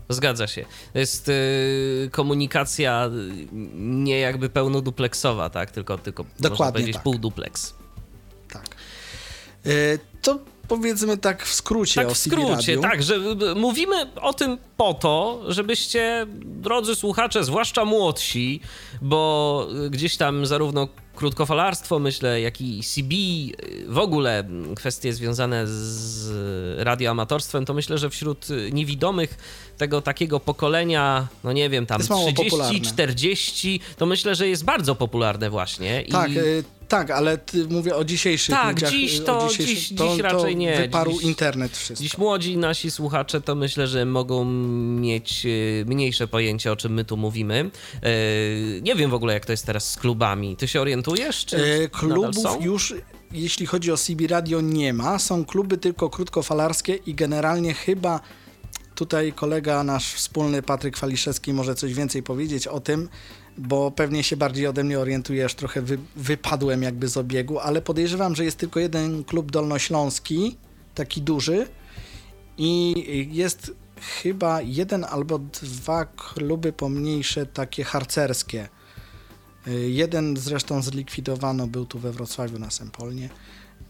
Zgadza 0.09 0.47
się. 0.47 0.65
To 0.93 0.99
jest 0.99 1.29
y, 1.29 2.09
komunikacja 2.11 3.07
y, 3.07 3.47
nie 3.75 4.19
jakby 4.19 4.49
pełnodupleksowa, 4.49 5.49
tak? 5.49 5.71
Tylko, 5.71 5.97
tylko 5.97 6.23
można 6.23 6.49
Dokładnie 6.49 6.73
powiedzieć 6.73 6.95
tak. 6.95 7.03
półdupleks. 7.03 7.73
Tak. 8.49 8.65
Y, 9.65 9.99
to 10.21 10.39
powiedzmy 10.67 11.17
tak 11.17 11.45
w 11.45 11.53
skrócie 11.53 12.01
Tak 12.01 12.11
w 12.11 12.17
skrócie, 12.17 12.77
tak, 12.77 13.03
że 13.03 13.15
y, 13.15 13.55
mówimy 13.55 13.95
o 14.21 14.33
tym 14.33 14.57
po 14.77 14.93
to, 14.93 15.43
żebyście, 15.47 16.27
drodzy 16.43 16.95
słuchacze, 16.95 17.43
zwłaszcza 17.43 17.85
młodsi, 17.85 18.61
bo 19.01 19.67
y, 19.85 19.89
gdzieś 19.89 20.17
tam 20.17 20.45
zarówno 20.45 20.87
krótkofalarstwo, 21.17 21.99
myślę, 21.99 22.41
jak 22.41 22.61
i 22.61 22.83
CB, 22.83 23.13
y, 23.13 23.85
w 23.87 23.97
ogóle 23.97 24.43
kwestie 24.75 25.13
związane 25.13 25.67
z 25.67 26.29
radioamatorstwem, 26.79 27.65
to 27.65 27.73
myślę, 27.73 27.97
że 27.97 28.09
wśród 28.09 28.49
y, 28.49 28.69
niewidomych 28.71 29.37
tego 29.77 30.01
takiego 30.01 30.39
pokolenia, 30.39 31.27
no 31.43 31.51
nie 31.53 31.69
wiem, 31.69 31.85
tam 31.85 31.97
Jest 31.97 32.09
mało 32.09 32.25
30, 32.25 32.49
popularne. 32.49 32.79
40, 32.79 33.79
to 33.97 34.05
myślę, 34.05 34.35
że 34.35 34.47
jest 34.47 34.65
bardzo 34.65 34.95
popularne 34.95 35.49
właśnie. 35.49 36.03
Tak, 36.11 36.31
I... 36.31 36.76
tak, 36.87 37.11
ale 37.11 37.37
mówię 37.69 37.95
o 37.95 38.03
dzisiejszych 38.05 38.55
Tak, 38.55 38.75
ludziach. 38.75 38.91
dziś 38.91 39.19
to- 39.19 39.47
dziś- 39.49 39.57
to, 39.95 40.07
dziś 40.07 40.17
to 40.17 40.23
raczej 40.23 40.55
nie. 40.55 40.77
Wyparł 40.77 41.11
Dziś- 41.11 41.21
internet 41.23 41.77
wszystko. 41.77 42.03
Dziś 42.03 42.17
młodzi 42.17 42.57
nasi 42.57 42.91
słuchacze 42.91 43.41
to 43.41 43.55
myślę, 43.55 43.87
że 43.87 44.05
mogą 44.05 44.45
mieć 44.99 45.45
e, 45.45 45.85
mniejsze 45.85 46.27
pojęcie, 46.27 46.71
o 46.71 46.75
czym 46.75 46.93
my 46.93 47.05
tu 47.05 47.17
mówimy. 47.17 47.69
E, 48.03 48.81
Nie 48.81 48.95
wiem 48.95 49.09
w 49.11 49.13
ogóle, 49.13 49.33
jak 49.33 49.45
to 49.45 49.53
jest 49.53 49.65
teraz 49.65 49.91
z 49.91 49.97
klubami. 49.97 50.55
Ty 50.55 50.67
się 50.67 50.81
orientujesz? 50.81 51.45
Czy 51.45 51.57
E, 51.83 51.89
klubów 51.89 52.45
już 52.65 52.93
jeśli 53.31 53.65
chodzi 53.65 53.91
o 53.91 53.97
CB 53.97 54.27
Radio, 54.27 54.61
nie 54.61 54.93
ma. 54.93 55.19
Są 55.19 55.45
kluby 55.45 55.77
tylko 55.77 56.09
krótkofalarskie 56.09 56.95
i 56.95 57.13
generalnie 57.13 57.73
chyba 57.73 58.19
tutaj 58.95 59.33
kolega 59.33 59.83
nasz 59.83 60.13
wspólny 60.13 60.61
Patryk 60.61 60.97
Faliszewski 60.97 61.53
może 61.53 61.75
coś 61.75 61.93
więcej 61.93 62.23
powiedzieć 62.23 62.67
o 62.67 62.79
tym, 62.79 63.09
bo 63.57 63.91
pewnie 63.91 64.23
się 64.23 64.37
bardziej 64.37 64.67
ode 64.67 64.83
mnie 64.83 64.99
orientujesz, 64.99 65.55
trochę 65.55 65.81
wy, 65.81 65.97
wypadłem 66.15 66.83
jakby 66.83 67.07
z 67.07 67.17
obiegu, 67.17 67.59
ale 67.59 67.81
podejrzewam, 67.81 68.35
że 68.35 68.45
jest 68.45 68.57
tylko 68.57 68.79
jeden 68.79 69.23
klub 69.23 69.51
dolnośląski, 69.51 70.57
taki 70.95 71.21
duży 71.21 71.67
i 72.57 73.29
jest 73.31 73.71
chyba 74.21 74.61
jeden 74.61 75.05
albo 75.09 75.39
dwa 75.39 76.05
kluby 76.05 76.73
pomniejsze, 76.73 77.45
takie 77.45 77.83
harcerskie. 77.83 78.69
Jeden 79.87 80.37
zresztą 80.37 80.81
zlikwidowano, 80.81 81.67
był 81.67 81.85
tu 81.85 81.99
we 81.99 82.11
Wrocławiu 82.11 82.59
na 82.59 82.71
Sempolnie, 82.71 83.29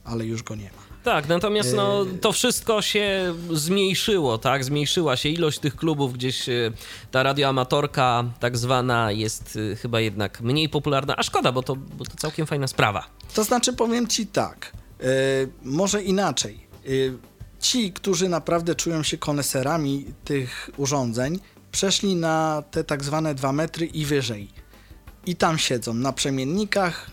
ale 0.03 0.25
już 0.25 0.43
go 0.43 0.55
nie 0.55 0.63
ma. 0.63 0.86
Tak, 1.07 1.27
natomiast 1.27 1.73
no, 1.75 2.05
to 2.21 2.31
wszystko 2.31 2.81
się 2.81 3.35
zmniejszyło, 3.51 4.37
tak? 4.37 4.63
Zmniejszyła 4.63 5.17
się 5.17 5.29
ilość 5.29 5.59
tych 5.59 5.75
klubów, 5.75 6.13
gdzieś 6.13 6.49
e, 6.49 6.71
ta 7.11 7.23
radioamatorka 7.23 8.23
tak 8.39 8.57
zwana 8.57 9.11
jest 9.11 9.59
e, 9.71 9.75
chyba 9.75 9.99
jednak 9.99 10.41
mniej 10.41 10.69
popularna, 10.69 11.15
a 11.17 11.23
szkoda, 11.23 11.51
bo 11.51 11.63
to, 11.63 11.75
bo 11.75 12.05
to 12.05 12.11
całkiem 12.17 12.45
fajna 12.45 12.67
sprawa. 12.67 13.07
To 13.33 13.43
znaczy 13.43 13.73
powiem 13.73 14.07
ci 14.07 14.27
tak, 14.27 14.71
yy, 14.99 15.07
może 15.63 16.03
inaczej. 16.03 16.67
Yy, 16.85 17.17
ci, 17.59 17.93
którzy 17.93 18.29
naprawdę 18.29 18.75
czują 18.75 19.03
się 19.03 19.17
koneserami 19.17 20.05
tych 20.25 20.69
urządzeń, 20.77 21.39
przeszli 21.71 22.15
na 22.15 22.63
te 22.71 22.83
tak 22.83 23.03
zwane 23.03 23.35
2 23.35 23.51
metry 23.51 23.85
i 23.85 24.05
wyżej. 24.05 24.49
I 25.25 25.35
tam 25.35 25.57
siedzą 25.57 25.93
na 25.93 26.13
przemiennikach, 26.13 27.09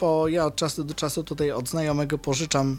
bo 0.00 0.28
ja 0.28 0.46
od 0.46 0.56
czasu 0.56 0.84
do 0.84 0.94
czasu 0.94 1.24
tutaj 1.24 1.50
od 1.50 1.68
znajomego 1.68 2.18
pożyczam 2.18 2.78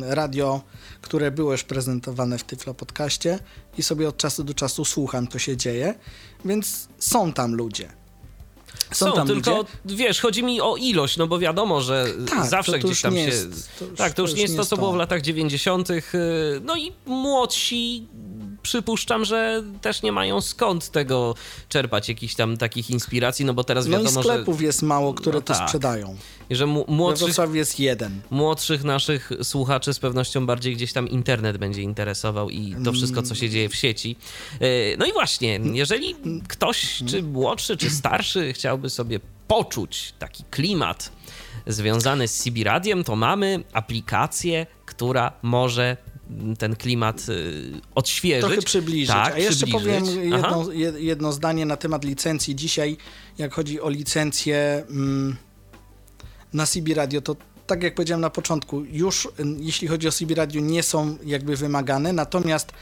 radio, 0.00 0.60
które 1.00 1.30
było 1.30 1.52
już 1.52 1.64
prezentowane 1.64 2.38
w 2.38 2.44
Tyflo 2.44 2.74
Podcaście 2.74 3.38
i 3.78 3.82
sobie 3.82 4.08
od 4.08 4.16
czasu 4.16 4.44
do 4.44 4.54
czasu 4.54 4.84
słucham, 4.84 5.28
co 5.28 5.38
się 5.38 5.56
dzieje, 5.56 5.94
więc 6.44 6.88
są 6.98 7.32
tam 7.32 7.54
ludzie. 7.54 7.92
Są, 8.92 9.06
są 9.06 9.12
tam 9.12 9.26
tylko 9.26 9.56
ludzie. 9.56 9.96
wiesz, 9.96 10.20
chodzi 10.20 10.42
mi 10.42 10.60
o 10.60 10.76
ilość, 10.76 11.16
no 11.16 11.26
bo 11.26 11.38
wiadomo, 11.38 11.80
że 11.80 12.06
tak, 12.28 12.46
zawsze 12.46 12.72
to, 12.72 12.78
to 12.78 12.86
gdzieś 12.88 13.02
tam 13.02 13.14
się. 13.14 13.20
Jest, 13.20 13.78
to 13.78 13.84
już, 13.84 13.98
tak, 13.98 14.12
to 14.12 14.22
już 14.22 14.34
nie 14.34 14.42
jest 14.42 14.56
to, 14.56 14.64
co 14.64 14.76
było 14.76 14.92
w 14.92 14.96
latach 14.96 15.22
90. 15.22 15.90
Y, 15.90 16.02
no 16.62 16.76
i 16.76 16.92
młodsi 17.06 18.06
przypuszczam, 18.62 19.24
że 19.24 19.62
też 19.80 20.02
nie 20.02 20.12
mają 20.12 20.40
skąd 20.40 20.90
tego 20.90 21.34
czerpać, 21.68 22.08
jakichś 22.08 22.34
tam 22.34 22.56
takich 22.56 22.90
inspiracji, 22.90 23.44
no 23.44 23.54
bo 23.54 23.64
teraz 23.64 23.86
no 23.86 23.98
wiadomo, 23.98 24.20
i 24.20 24.24
sklepów 24.24 24.58
że... 24.58 24.64
jest 24.64 24.82
mało, 24.82 25.14
które 25.14 25.34
no 25.34 25.42
to 25.42 25.54
tak. 25.54 25.68
sprzedają. 25.68 26.16
I 26.50 26.56
że 26.56 26.66
młodszych, 26.66 27.36
jest 27.52 27.80
jeden. 27.80 28.20
Młodszych 28.30 28.84
naszych 28.84 29.30
słuchaczy 29.42 29.94
z 29.94 29.98
pewnością 29.98 30.46
bardziej 30.46 30.76
gdzieś 30.76 30.92
tam 30.92 31.08
internet 31.08 31.58
będzie 31.58 31.82
interesował 31.82 32.50
i 32.50 32.76
to 32.84 32.92
wszystko, 32.92 33.22
co 33.22 33.34
się 33.34 33.50
dzieje 33.50 33.68
w 33.68 33.74
sieci. 33.74 34.16
E, 34.60 34.96
no 34.96 35.06
i 35.06 35.12
właśnie, 35.12 35.60
jeżeli 35.72 36.16
ktoś, 36.48 37.02
czy 37.06 37.22
młodszy, 37.22 37.76
czy 37.76 37.90
starszy 37.90 38.52
chciałby 38.52 38.90
sobie 38.90 39.20
poczuć 39.48 40.14
taki 40.18 40.44
klimat 40.50 41.12
związany 41.66 42.28
z 42.28 42.38
CB 42.38 42.64
Radiem, 42.64 43.04
to 43.04 43.16
mamy 43.16 43.64
aplikację, 43.72 44.66
która 44.86 45.32
może 45.42 45.96
ten 46.58 46.76
klimat 46.76 47.28
y, 47.28 47.72
odświeżyć. 47.94 48.44
Trochę 48.46 48.62
przybliżyć. 48.62 49.08
Tak, 49.08 49.34
A 49.34 49.38
jeszcze 49.38 49.66
przybliżyć. 49.66 50.00
powiem 50.00 50.32
jedno, 50.32 50.72
jedno, 50.98 51.32
zdanie 51.32 51.66
na 51.66 51.76
temat 51.76 52.04
licencji. 52.04 52.56
Dzisiaj, 52.56 52.96
jak 53.38 53.54
chodzi 53.54 53.80
o 53.80 53.90
licencję 53.90 54.84
mm, 54.90 55.36
na 56.52 56.66
CB 56.66 56.94
Radio, 56.94 57.20
to 57.20 57.36
tak 57.66 57.82
jak 57.82 57.94
powiedziałem 57.94 58.20
na 58.20 58.30
początku, 58.30 58.84
już 58.84 59.28
jeśli 59.58 59.88
chodzi 59.88 60.08
o 60.08 60.12
CB 60.12 60.34
Radio 60.34 60.60
nie 60.60 60.82
są 60.82 61.16
jakby 61.24 61.56
wymagane, 61.56 62.12
natomiast 62.12 62.72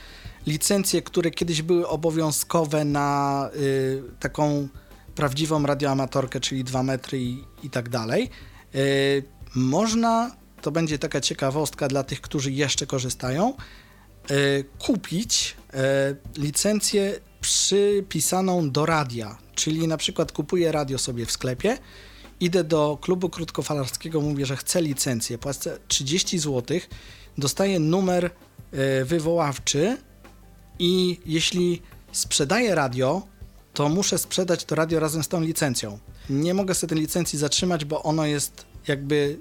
licencje, 0.47 1.03
które 1.03 1.31
kiedyś 1.31 1.63
były 1.63 1.89
obowiązkowe 1.89 2.85
na 2.85 3.51
y, 3.57 4.03
taką 4.21 4.69
prawdziwą 5.15 5.67
radioamatorkę, 5.67 6.41
czyli 6.41 6.65
2 6.65 6.83
metry 6.83 7.19
i, 7.19 7.45
i 7.63 7.71
tak 7.71 7.89
dalej, 7.89 8.31
y, 8.75 9.23
można 9.55 10.31
to 10.63 10.71
będzie 10.71 10.99
taka 10.99 11.21
ciekawostka 11.21 11.89
dla 11.89 12.05
tych, 12.05 12.21
którzy 12.21 12.53
jeszcze 12.53 12.87
korzystają, 12.87 13.55
e, 13.55 14.35
kupić 14.79 15.57
e, 15.75 16.15
licencję 16.37 17.21
przypisaną 17.41 18.71
do 18.71 18.87
radia, 18.87 19.39
czyli 19.55 19.89
na 19.89 19.97
przykład 19.97 20.33
kupuję 20.33 20.73
radio 20.73 20.99
sobie 20.99 21.27
w 21.27 21.33
sklepie, 21.33 21.79
idę 22.41 22.65
do 22.65 22.99
klubu 23.01 23.29
krótkofalarskiego, 23.29 24.21
mówię, 24.21 24.47
że 24.47 24.57
chcę 24.57 24.83
licencję, 24.83 25.39
płacę 25.39 25.79
30 25.89 26.39
zł, 26.39 26.79
dostaję 27.39 27.81
numer 27.81 28.25
e, 28.25 29.05
wywoławczy 29.05 29.97
i 30.79 31.21
jeśli 31.27 31.83
sprzedaję 32.13 32.75
radio, 32.75 33.23
to 33.75 33.89
muszę 33.89 34.19
sprzedać 34.19 34.65
to 34.65 34.75
radio 34.75 35.01
razem 35.01 35.23
z 35.23 35.29
tą 35.29 35.41
licencją. 35.41 35.99
Nie 36.31 36.55
mogę 36.55 36.75
sobie 36.75 36.89
tej 36.89 36.99
licencji 36.99 37.39
zatrzymać, 37.39 37.85
bo 37.85 38.03
ono 38.03 38.27
jest 38.27 38.67
jakby 38.89 39.39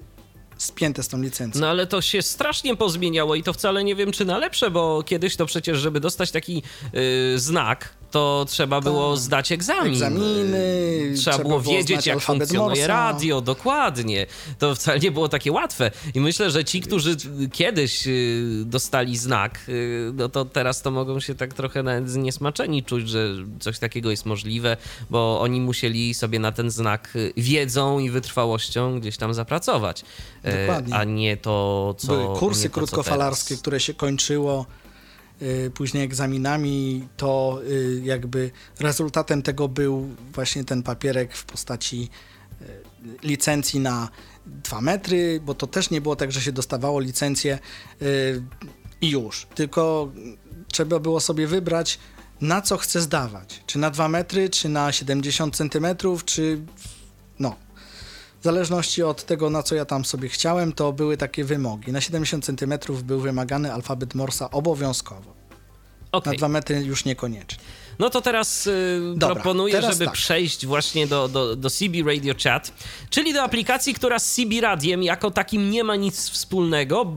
spięte 0.58 1.02
z 1.02 1.08
tą 1.08 1.22
licencją. 1.22 1.60
No 1.60 1.68
ale 1.68 1.86
to 1.86 2.00
się 2.00 2.22
strasznie 2.22 2.76
pozmieniało 2.76 3.34
i 3.34 3.42
to 3.42 3.52
wcale 3.52 3.84
nie 3.84 3.94
wiem, 3.94 4.12
czy 4.12 4.24
na 4.24 4.38
lepsze, 4.38 4.70
bo 4.70 5.02
kiedyś 5.02 5.36
to 5.36 5.46
przecież, 5.46 5.78
żeby 5.78 6.00
dostać 6.00 6.30
taki 6.30 6.62
yy, 6.92 7.38
znak, 7.38 7.97
to 8.10 8.46
trzeba 8.48 8.80
było 8.80 9.10
tak. 9.10 9.22
zdać 9.22 9.52
egzamin. 9.52 9.92
Egzaminy. 9.92 11.12
Trzeba, 11.16 11.36
trzeba 11.36 11.48
było 11.48 11.60
wiedzieć, 11.60 12.06
jak 12.06 12.20
funkcjonuje 12.20 12.68
Morsa. 12.68 12.86
radio, 12.86 13.40
dokładnie. 13.40 14.26
To 14.58 14.74
wcale 14.74 14.98
nie 14.98 15.10
było 15.10 15.28
takie 15.28 15.52
łatwe. 15.52 15.90
I 16.14 16.20
myślę, 16.20 16.50
że 16.50 16.64
ci, 16.64 16.80
którzy 16.80 17.16
kiedyś 17.52 18.06
y, 18.06 18.62
dostali 18.66 19.16
znak, 19.16 19.60
y, 19.68 20.12
no 20.14 20.28
to 20.28 20.44
teraz 20.44 20.82
to 20.82 20.90
mogą 20.90 21.20
się 21.20 21.34
tak 21.34 21.54
trochę 21.54 21.82
nawet 21.82 22.10
zniesmaczeni 22.10 22.82
czuć, 22.82 23.08
że 23.08 23.34
coś 23.60 23.78
takiego 23.78 24.10
jest 24.10 24.26
możliwe, 24.26 24.76
bo 25.10 25.40
oni 25.40 25.60
musieli 25.60 26.14
sobie 26.14 26.38
na 26.38 26.52
ten 26.52 26.70
znak 26.70 27.16
y, 27.16 27.32
wiedzą 27.36 27.98
i 27.98 28.10
wytrwałością 28.10 29.00
gdzieś 29.00 29.16
tam 29.16 29.34
zapracować. 29.34 30.04
Dokładnie. 30.44 30.94
A 30.94 31.04
nie 31.04 31.36
to, 31.36 31.94
co. 31.98 32.06
Były 32.06 32.38
kursy 32.38 32.68
to, 32.68 32.74
krótkofalarskie, 32.74 33.56
które 33.56 33.80
się 33.80 33.94
kończyło 33.94 34.66
później 35.74 36.04
egzaminami, 36.04 37.08
to 37.16 37.60
y, 37.70 38.00
jakby 38.04 38.50
rezultatem 38.80 39.42
tego 39.42 39.68
był 39.68 40.08
właśnie 40.32 40.64
ten 40.64 40.82
papierek 40.82 41.34
w 41.34 41.44
postaci 41.44 42.08
y, 42.62 42.66
licencji 43.22 43.80
na 43.80 44.08
2 44.46 44.80
metry, 44.80 45.40
bo 45.44 45.54
to 45.54 45.66
też 45.66 45.90
nie 45.90 46.00
było 46.00 46.16
tak, 46.16 46.32
że 46.32 46.40
się 46.40 46.52
dostawało 46.52 47.00
licencję 47.00 47.58
i 49.00 49.10
już, 49.10 49.46
tylko 49.54 50.12
trzeba 50.72 50.98
było 50.98 51.20
sobie 51.20 51.46
wybrać, 51.46 51.98
na 52.40 52.62
co 52.62 52.76
chcę 52.76 53.00
zdawać. 53.00 53.62
Czy 53.66 53.78
na 53.78 53.90
2 53.90 54.08
metry, 54.08 54.48
czy 54.50 54.68
na 54.68 54.92
70 54.92 55.56
centymetrów, 55.56 56.24
czy 56.24 56.60
w 58.40 58.44
zależności 58.44 59.02
od 59.02 59.24
tego, 59.24 59.50
na 59.50 59.62
co 59.62 59.74
ja 59.74 59.84
tam 59.84 60.04
sobie 60.04 60.28
chciałem, 60.28 60.72
to 60.72 60.92
były 60.92 61.16
takie 61.16 61.44
wymogi. 61.44 61.92
Na 61.92 62.00
70 62.00 62.44
cm 62.44 62.72
był 63.04 63.20
wymagany 63.20 63.72
alfabet 63.72 64.14
Morsa 64.14 64.50
obowiązkowo. 64.50 65.38
Okay. 66.12 66.32
Na 66.32 66.38
2 66.38 66.48
metry 66.48 66.80
już 66.80 67.04
niekoniecznie. 67.04 67.58
No 67.98 68.10
to 68.10 68.20
teraz 68.20 68.66
y, 68.66 69.00
Dobra, 69.16 69.34
proponuję, 69.34 69.74
teraz 69.74 69.92
żeby 69.92 70.04
tak. 70.04 70.14
przejść 70.14 70.66
właśnie 70.66 71.06
do, 71.06 71.28
do, 71.28 71.56
do 71.56 71.70
CB 71.70 72.02
Radio 72.06 72.34
Chat, 72.44 72.72
czyli 73.10 73.34
do 73.34 73.42
aplikacji, 73.42 73.94
która 73.94 74.18
z 74.18 74.34
CB 74.34 74.60
Radiem 74.60 75.02
jako 75.02 75.30
takim 75.30 75.70
nie 75.70 75.84
ma 75.84 75.96
nic 75.96 76.30
wspólnego, 76.30 77.12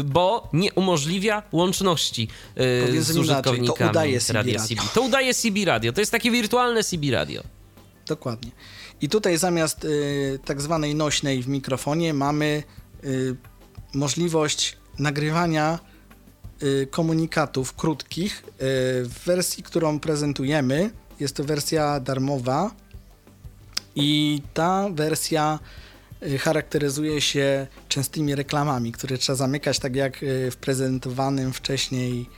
y, 0.00 0.04
bo 0.04 0.48
nie 0.52 0.72
umożliwia 0.72 1.42
łączności 1.52 2.28
y, 2.94 3.02
z 3.02 3.16
użytkownikami 3.16 3.58
inaczej, 3.58 3.84
to 3.86 3.90
udaje 3.90 4.20
CB 4.20 4.34
Radio. 4.34 4.60
CB. 4.60 4.82
To 4.94 5.02
udaje 5.02 5.34
CB 5.34 5.64
Radio, 5.64 5.92
to 5.92 6.00
jest 6.00 6.12
takie 6.12 6.30
wirtualne 6.30 6.84
CB 6.84 7.10
Radio. 7.10 7.42
Dokładnie. 8.06 8.50
I 9.00 9.08
tutaj 9.08 9.38
zamiast 9.38 9.84
y, 9.84 10.38
tak 10.44 10.60
zwanej 10.60 10.94
nośnej 10.94 11.42
w 11.42 11.48
mikrofonie 11.48 12.14
mamy 12.14 12.62
y, 13.04 13.36
możliwość 13.94 14.76
nagrywania 14.98 15.78
y, 16.62 16.86
komunikatów 16.90 17.74
krótkich 17.74 18.44
y, 18.46 18.52
w 19.04 19.20
wersji, 19.26 19.62
którą 19.62 20.00
prezentujemy. 20.00 20.90
Jest 21.20 21.36
to 21.36 21.44
wersja 21.44 22.00
darmowa 22.00 22.70
i 23.96 24.42
ta 24.54 24.88
wersja 24.90 25.58
y, 26.22 26.38
charakteryzuje 26.38 27.20
się 27.20 27.66
częstymi 27.88 28.34
reklamami, 28.34 28.92
które 28.92 29.18
trzeba 29.18 29.36
zamykać, 29.36 29.78
tak 29.78 29.96
jak 29.96 30.22
y, 30.22 30.50
w 30.50 30.56
prezentowanym 30.56 31.52
wcześniej 31.52 32.28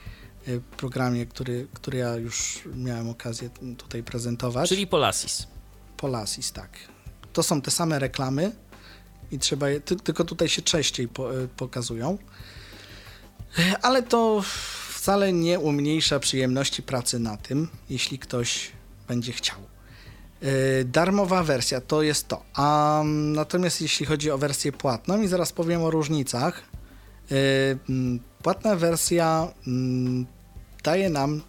programie, 0.77 1.27
który, 1.27 1.67
który 1.75 1.99
ja 1.99 2.17
już 2.17 2.63
miałem 2.77 3.09
okazję 3.09 3.51
tutaj 3.79 4.03
prezentować. 4.03 4.69
Czyli 4.69 4.87
Polasis. 4.87 5.47
Polasis, 5.97 6.53
tak. 6.53 6.71
To 7.33 7.43
są 7.43 7.63
te 7.63 7.71
same 7.71 7.99
reklamy 7.99 8.53
i 9.31 9.39
trzeba 9.39 9.69
je, 9.69 9.81
ty, 9.81 9.97
tylko 9.97 10.25
tutaj 10.25 10.49
się 10.49 10.63
częściej 10.63 11.09
po, 11.09 11.43
e, 11.43 11.49
pokazują. 11.49 12.19
Ale 13.83 14.03
to 14.03 14.43
wcale 14.89 15.33
nie 15.33 15.59
umniejsza 15.59 16.19
przyjemności 16.19 16.83
pracy 16.83 17.19
na 17.19 17.37
tym, 17.37 17.69
jeśli 17.91 18.19
ktoś 18.19 18.73
będzie 19.09 19.33
chciał. 19.33 19.59
Y, 20.43 20.85
darmowa 20.85 21.43
wersja 21.43 21.81
to 21.81 22.03
jest 22.03 22.29
to. 22.29 22.43
A 22.55 23.01
mm, 23.01 23.33
natomiast 23.33 23.81
jeśli 23.81 24.07
chodzi 24.07 24.31
o 24.31 24.39
wersję 24.39 24.73
płatną, 24.73 25.23
i 25.23 25.29
zaraz 25.29 25.53
powiem 25.53 25.83
o 25.83 25.91
różnicach, 25.91 26.63
y, 27.33 27.79
mm, 27.89 28.21
płatna 28.43 28.77
wersja 28.77 29.53
mm, 29.67 30.27
daje 30.85 31.11
nam 31.11 31.43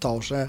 to, 0.00 0.22
że 0.22 0.42
y, 0.44 0.48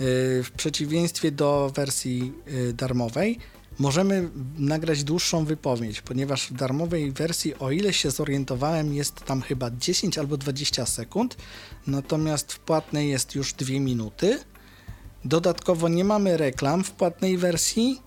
w 0.00 0.48
przeciwieństwie 0.56 1.30
do 1.30 1.72
wersji 1.74 2.32
darmowej 2.74 3.38
możemy 3.78 4.30
nagrać 4.58 5.04
dłuższą 5.04 5.44
wypowiedź, 5.44 6.00
ponieważ 6.00 6.46
w 6.46 6.54
darmowej 6.54 7.12
wersji, 7.12 7.58
o 7.58 7.70
ile 7.70 7.92
się 7.92 8.10
zorientowałem, 8.10 8.94
jest 8.94 9.24
tam 9.24 9.42
chyba 9.42 9.70
10 9.70 10.18
albo 10.18 10.36
20 10.36 10.86
sekund, 10.86 11.36
natomiast 11.86 12.52
w 12.52 12.58
płatnej 12.58 13.10
jest 13.10 13.34
już 13.34 13.52
2 13.52 13.80
minuty. 13.80 14.38
Dodatkowo 15.24 15.88
nie 15.88 16.04
mamy 16.04 16.36
reklam 16.36 16.84
w 16.84 16.90
płatnej 16.90 17.38
wersji. 17.38 18.02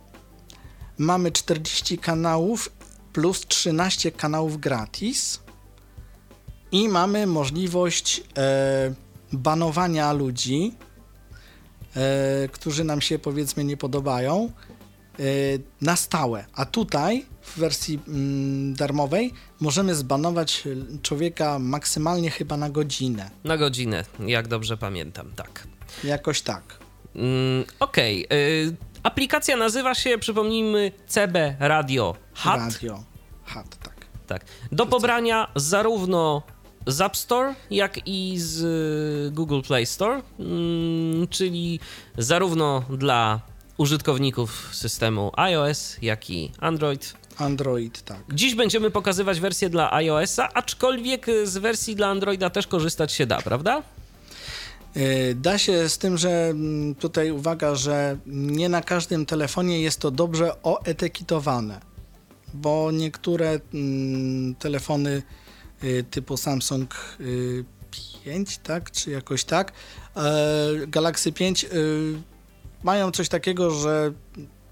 Mamy 0.97 1.31
40 1.31 1.97
kanałów 1.97 2.71
plus 3.13 3.41
13 3.47 4.11
kanałów 4.11 4.59
gratis. 4.59 5.39
I 6.71 6.89
mamy 6.89 7.27
możliwość 7.27 8.23
e, 8.37 8.93
banowania 9.33 10.13
ludzi, 10.13 10.73
którzy 12.51 12.83
nam 12.83 13.01
się 13.01 13.19
powiedzmy 13.19 13.63
nie 13.63 13.77
podobają, 13.77 14.51
e, 15.19 15.23
na 15.81 15.95
stałe. 15.95 16.45
A 16.53 16.65
tutaj 16.65 17.25
w 17.41 17.59
wersji 17.59 17.99
mm, 18.07 18.73
darmowej 18.73 19.33
możemy 19.59 19.95
zbanować 19.95 20.63
człowieka 21.01 21.59
maksymalnie 21.59 22.31
chyba 22.31 22.57
na 22.57 22.69
godzinę. 22.69 23.29
Na 23.43 23.57
godzinę, 23.57 24.05
jak 24.27 24.47
dobrze 24.47 24.77
pamiętam, 24.77 25.31
tak. 25.35 25.67
Jakoś 26.03 26.41
tak. 26.41 26.63
Mm, 27.15 27.65
Okej. 27.79 28.25
Okay. 28.25 28.91
Aplikacja 29.03 29.57
nazywa 29.57 29.95
się, 29.95 30.17
przypomnijmy, 30.17 30.91
CB 31.07 31.55
Radio 31.59 32.15
Hat. 32.33 32.59
Radio 32.59 33.03
Hat, 33.45 33.77
tak. 33.83 33.91
Tak. 34.27 34.45
Do 34.71 34.85
pobrania 34.85 35.51
zarówno 35.55 36.41
z 36.87 37.01
App 37.01 37.17
Store, 37.17 37.55
jak 37.71 38.07
i 38.07 38.39
z 38.39 38.61
y, 39.27 39.31
Google 39.31 39.61
Play 39.61 39.85
Store, 39.85 40.21
mm, 40.39 41.27
czyli 41.27 41.79
zarówno 42.17 42.83
dla 42.97 43.41
użytkowników 43.77 44.69
systemu 44.71 45.31
iOS, 45.35 45.97
jak 46.01 46.29
i 46.29 46.51
Android. 46.59 47.13
Android, 47.37 48.01
tak. 48.01 48.17
Dziś 48.33 48.55
będziemy 48.55 48.91
pokazywać 48.91 49.39
wersję 49.39 49.69
dla 49.69 49.93
iOS-a, 49.93 50.49
aczkolwiek 50.53 51.25
z 51.43 51.57
wersji 51.57 51.95
dla 51.95 52.07
Androida 52.07 52.49
też 52.49 52.67
korzystać 52.67 53.11
się 53.11 53.25
da, 53.25 53.41
prawda? 53.41 53.83
E, 54.95 55.35
da 55.35 55.57
się 55.57 55.89
z 55.89 55.97
tym, 55.97 56.17
że 56.17 56.29
mm, 56.29 56.95
tutaj 56.95 57.31
uwaga, 57.31 57.75
że 57.75 58.17
nie 58.25 58.69
na 58.69 58.81
każdym 58.81 59.25
telefonie 59.25 59.81
jest 59.81 59.99
to 59.99 60.11
dobrze 60.11 60.63
oetykietowane, 60.63 61.81
bo 62.53 62.91
niektóre 62.91 63.59
mm, 63.73 64.55
telefony 64.55 65.09
y, 65.09 65.40
typu 66.11 66.37
Samsung 66.37 66.95
5, 68.23 68.53
y, 68.53 68.59
tak, 68.63 68.91
czy 68.91 69.11
jakoś 69.11 69.43
tak, 69.43 69.71
e, 70.15 70.73
Galaxy 70.87 71.31
5 71.31 71.63
y, 71.63 71.67
mają 72.83 73.11
coś 73.11 73.29
takiego, 73.29 73.71
że 73.71 74.13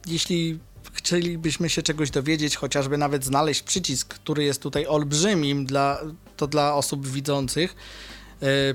jeśli 0.08 0.60
chcielibyśmy 0.94 1.70
się 1.70 1.84
czegoś 1.84 2.12
dowiedzieć, 2.12 2.56
chociażby 2.56 2.98
nawet 2.98 3.26
znaleźć 3.26 3.62
przycisk, 3.62 4.14
który 4.14 4.44
jest 4.44 4.62
tutaj 4.62 4.88
olbrzymim 4.88 5.66
dla, 5.66 6.02
to 6.38 6.48
dla 6.48 6.76
osób 6.76 7.08
widzących, 7.08 7.76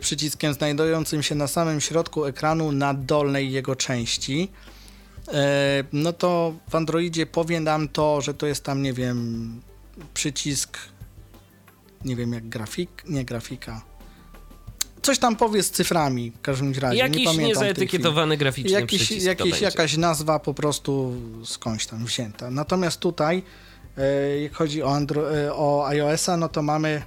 przyciskiem 0.00 0.54
znajdującym 0.54 1.22
się 1.22 1.34
na 1.34 1.46
samym 1.46 1.80
środku 1.80 2.24
ekranu 2.24 2.72
na 2.72 2.94
dolnej 2.94 3.52
jego 3.52 3.76
części. 3.76 4.48
No 5.92 6.12
to 6.12 6.54
w 6.68 6.74
Androidzie 6.74 7.26
powie 7.26 7.60
nam 7.60 7.88
to, 7.88 8.20
że 8.20 8.34
to 8.34 8.46
jest 8.46 8.64
tam, 8.64 8.82
nie 8.82 8.92
wiem, 8.92 9.60
przycisk, 10.14 10.78
nie 12.04 12.16
wiem 12.16 12.32
jak 12.32 12.48
grafik, 12.48 13.02
nie 13.08 13.24
grafika. 13.24 13.82
Coś 15.02 15.18
tam 15.18 15.36
powie 15.36 15.62
z 15.62 15.70
cyframi 15.70 16.30
w 16.30 16.40
każdym 16.40 16.74
razie. 16.74 16.96
Jakiś 16.96 17.18
nie 17.18 17.24
pamiętam 17.24 17.48
niezaetykietowany 17.48 18.36
graficzny 18.36 18.70
jakiś, 18.70 19.02
przycisk 19.02 19.26
jakiś, 19.26 19.60
Jakaś 19.60 19.96
nazwa 19.96 20.38
po 20.38 20.54
prostu 20.54 21.14
skądś 21.44 21.86
tam 21.86 22.04
wzięta. 22.04 22.50
Natomiast 22.50 23.00
tutaj, 23.00 23.42
e, 23.98 24.38
jak 24.40 24.54
chodzi 24.54 24.82
o, 24.82 24.94
Andro 24.94 25.22
o 25.52 25.86
iOS-a, 25.86 26.36
no 26.36 26.48
to 26.48 26.62
mamy 26.62 27.02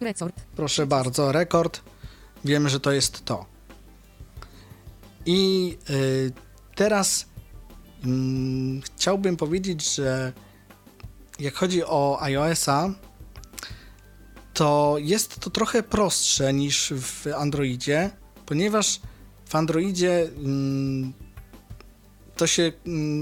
Rekord. 0.00 0.34
Proszę 0.56 0.86
bardzo, 0.86 1.32
rekord. 1.32 1.80
Wiemy, 2.44 2.70
że 2.70 2.80
to 2.80 2.92
jest 2.92 3.24
to. 3.24 3.46
I 5.26 5.76
y, 5.90 6.32
teraz 6.74 7.26
y, 8.04 8.06
chciałbym 8.84 9.36
powiedzieć, 9.36 9.94
że 9.94 10.32
jak 11.38 11.54
chodzi 11.54 11.84
o 11.84 12.18
iOS-a, 12.22 12.90
to 14.60 14.96
jest 14.98 15.40
to 15.40 15.50
trochę 15.50 15.82
prostsze 15.82 16.52
niż 16.52 16.92
w 16.96 17.26
Androidzie, 17.36 18.10
ponieważ 18.46 19.00
w 19.46 19.54
Androidzie 19.54 20.22
y, 20.22 20.30
to 22.36 22.46
się 22.46 22.72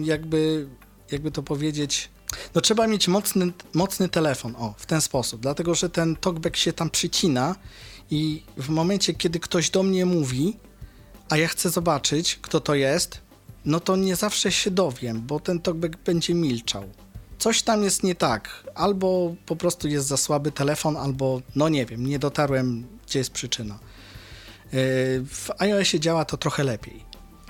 jakby, 0.02 0.68
jakby 1.10 1.30
to 1.30 1.42
powiedzieć, 1.42 2.10
no 2.54 2.60
trzeba 2.60 2.86
mieć 2.86 3.08
mocny, 3.08 3.52
mocny 3.74 4.08
telefon, 4.08 4.54
o, 4.56 4.74
w 4.78 4.86
ten 4.86 5.00
sposób, 5.00 5.40
dlatego 5.40 5.74
że 5.74 5.90
ten 5.90 6.16
talkback 6.16 6.56
się 6.56 6.72
tam 6.72 6.90
przycina 6.90 7.56
i 8.10 8.42
w 8.56 8.68
momencie, 8.68 9.14
kiedy 9.14 9.40
ktoś 9.40 9.70
do 9.70 9.82
mnie 9.82 10.06
mówi, 10.06 10.56
a 11.28 11.36
ja 11.36 11.48
chcę 11.48 11.70
zobaczyć, 11.70 12.38
kto 12.42 12.60
to 12.60 12.74
jest, 12.74 13.20
no 13.64 13.80
to 13.80 13.96
nie 13.96 14.16
zawsze 14.16 14.52
się 14.52 14.70
dowiem, 14.70 15.26
bo 15.26 15.40
ten 15.40 15.60
talkback 15.60 15.96
będzie 15.96 16.34
milczał. 16.34 16.84
Coś 17.38 17.62
tam 17.62 17.84
jest 17.84 18.02
nie 18.02 18.14
tak, 18.14 18.64
albo 18.74 19.34
po 19.46 19.56
prostu 19.56 19.88
jest 19.88 20.06
za 20.06 20.16
słaby 20.16 20.52
telefon, 20.52 20.96
albo 20.96 21.42
no 21.56 21.68
nie 21.68 21.86
wiem, 21.86 22.06
nie 22.06 22.18
dotarłem, 22.18 22.86
gdzie 23.06 23.18
jest 23.18 23.30
przyczyna. 23.30 23.78
Yy, 24.72 24.80
w 25.26 25.48
iOSie 25.58 26.00
działa 26.00 26.24
to 26.24 26.36
trochę 26.36 26.64
lepiej, 26.64 27.04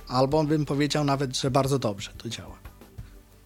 albo 0.08 0.44
bym 0.44 0.64
powiedział 0.64 1.04
nawet, 1.04 1.36
że 1.36 1.50
bardzo 1.50 1.78
dobrze 1.78 2.10
to 2.18 2.28
działa. 2.28 2.58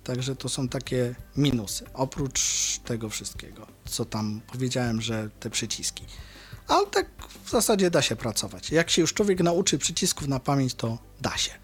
Także 0.04 0.36
to 0.36 0.48
są 0.48 0.68
takie 0.68 1.14
minusy, 1.36 1.84
oprócz 1.94 2.42
tego 2.84 3.08
wszystkiego, 3.08 3.66
co 3.84 4.04
tam 4.04 4.40
powiedziałem, 4.52 5.00
że 5.00 5.30
te 5.40 5.50
przyciski. 5.50 6.04
Ale 6.68 6.86
tak 6.86 7.06
w 7.44 7.50
zasadzie 7.50 7.90
da 7.90 8.02
się 8.02 8.16
pracować. 8.16 8.70
Jak 8.70 8.90
się 8.90 9.02
już 9.02 9.14
człowiek 9.14 9.40
nauczy 9.40 9.78
przycisków 9.78 10.28
na 10.28 10.40
pamięć, 10.40 10.74
to 10.74 10.98
da 11.20 11.36
się. 11.36 11.61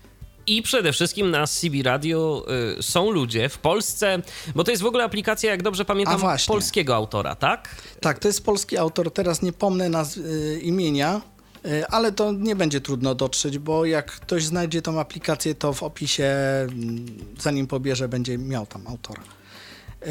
I 0.49 0.63
przede 0.63 0.93
wszystkim 0.93 1.31
na 1.31 1.47
CB 1.47 1.83
Radio 1.83 2.47
y, 2.79 2.83
są 2.83 3.11
ludzie 3.11 3.49
w 3.49 3.59
Polsce, 3.59 4.23
bo 4.55 4.65
to 4.65 4.71
jest 4.71 4.83
w 4.83 4.87
ogóle 4.87 5.05
aplikacja, 5.05 5.51
jak 5.51 5.63
dobrze 5.63 5.85
pamiętam, 5.85 6.21
polskiego 6.47 6.95
autora, 6.95 7.35
tak? 7.35 7.77
Tak, 8.01 8.19
to 8.19 8.29
jest 8.29 8.45
polski 8.45 8.77
autor. 8.77 9.13
Teraz 9.13 9.43
nie 9.43 9.53
pomnę 9.53 9.89
naz- 9.89 10.19
y, 10.19 10.61
imienia, 10.63 11.21
E, 11.65 11.91
ale 11.91 12.13
to 12.13 12.33
nie 12.33 12.57
będzie 12.57 12.81
trudno 12.81 13.15
dotrzeć, 13.15 13.59
bo 13.59 13.85
jak 13.85 14.13
ktoś 14.13 14.45
znajdzie 14.45 14.83
tą 14.83 15.01
aplikację, 15.01 15.55
to 15.55 15.73
w 15.73 15.83
opisie, 15.83 16.25
mm, 16.25 17.07
zanim 17.39 17.67
pobierze, 17.67 18.09
będzie 18.09 18.39
miał 18.39 18.67
tam 18.67 18.87
autora. 18.87 19.23
E, 19.23 20.07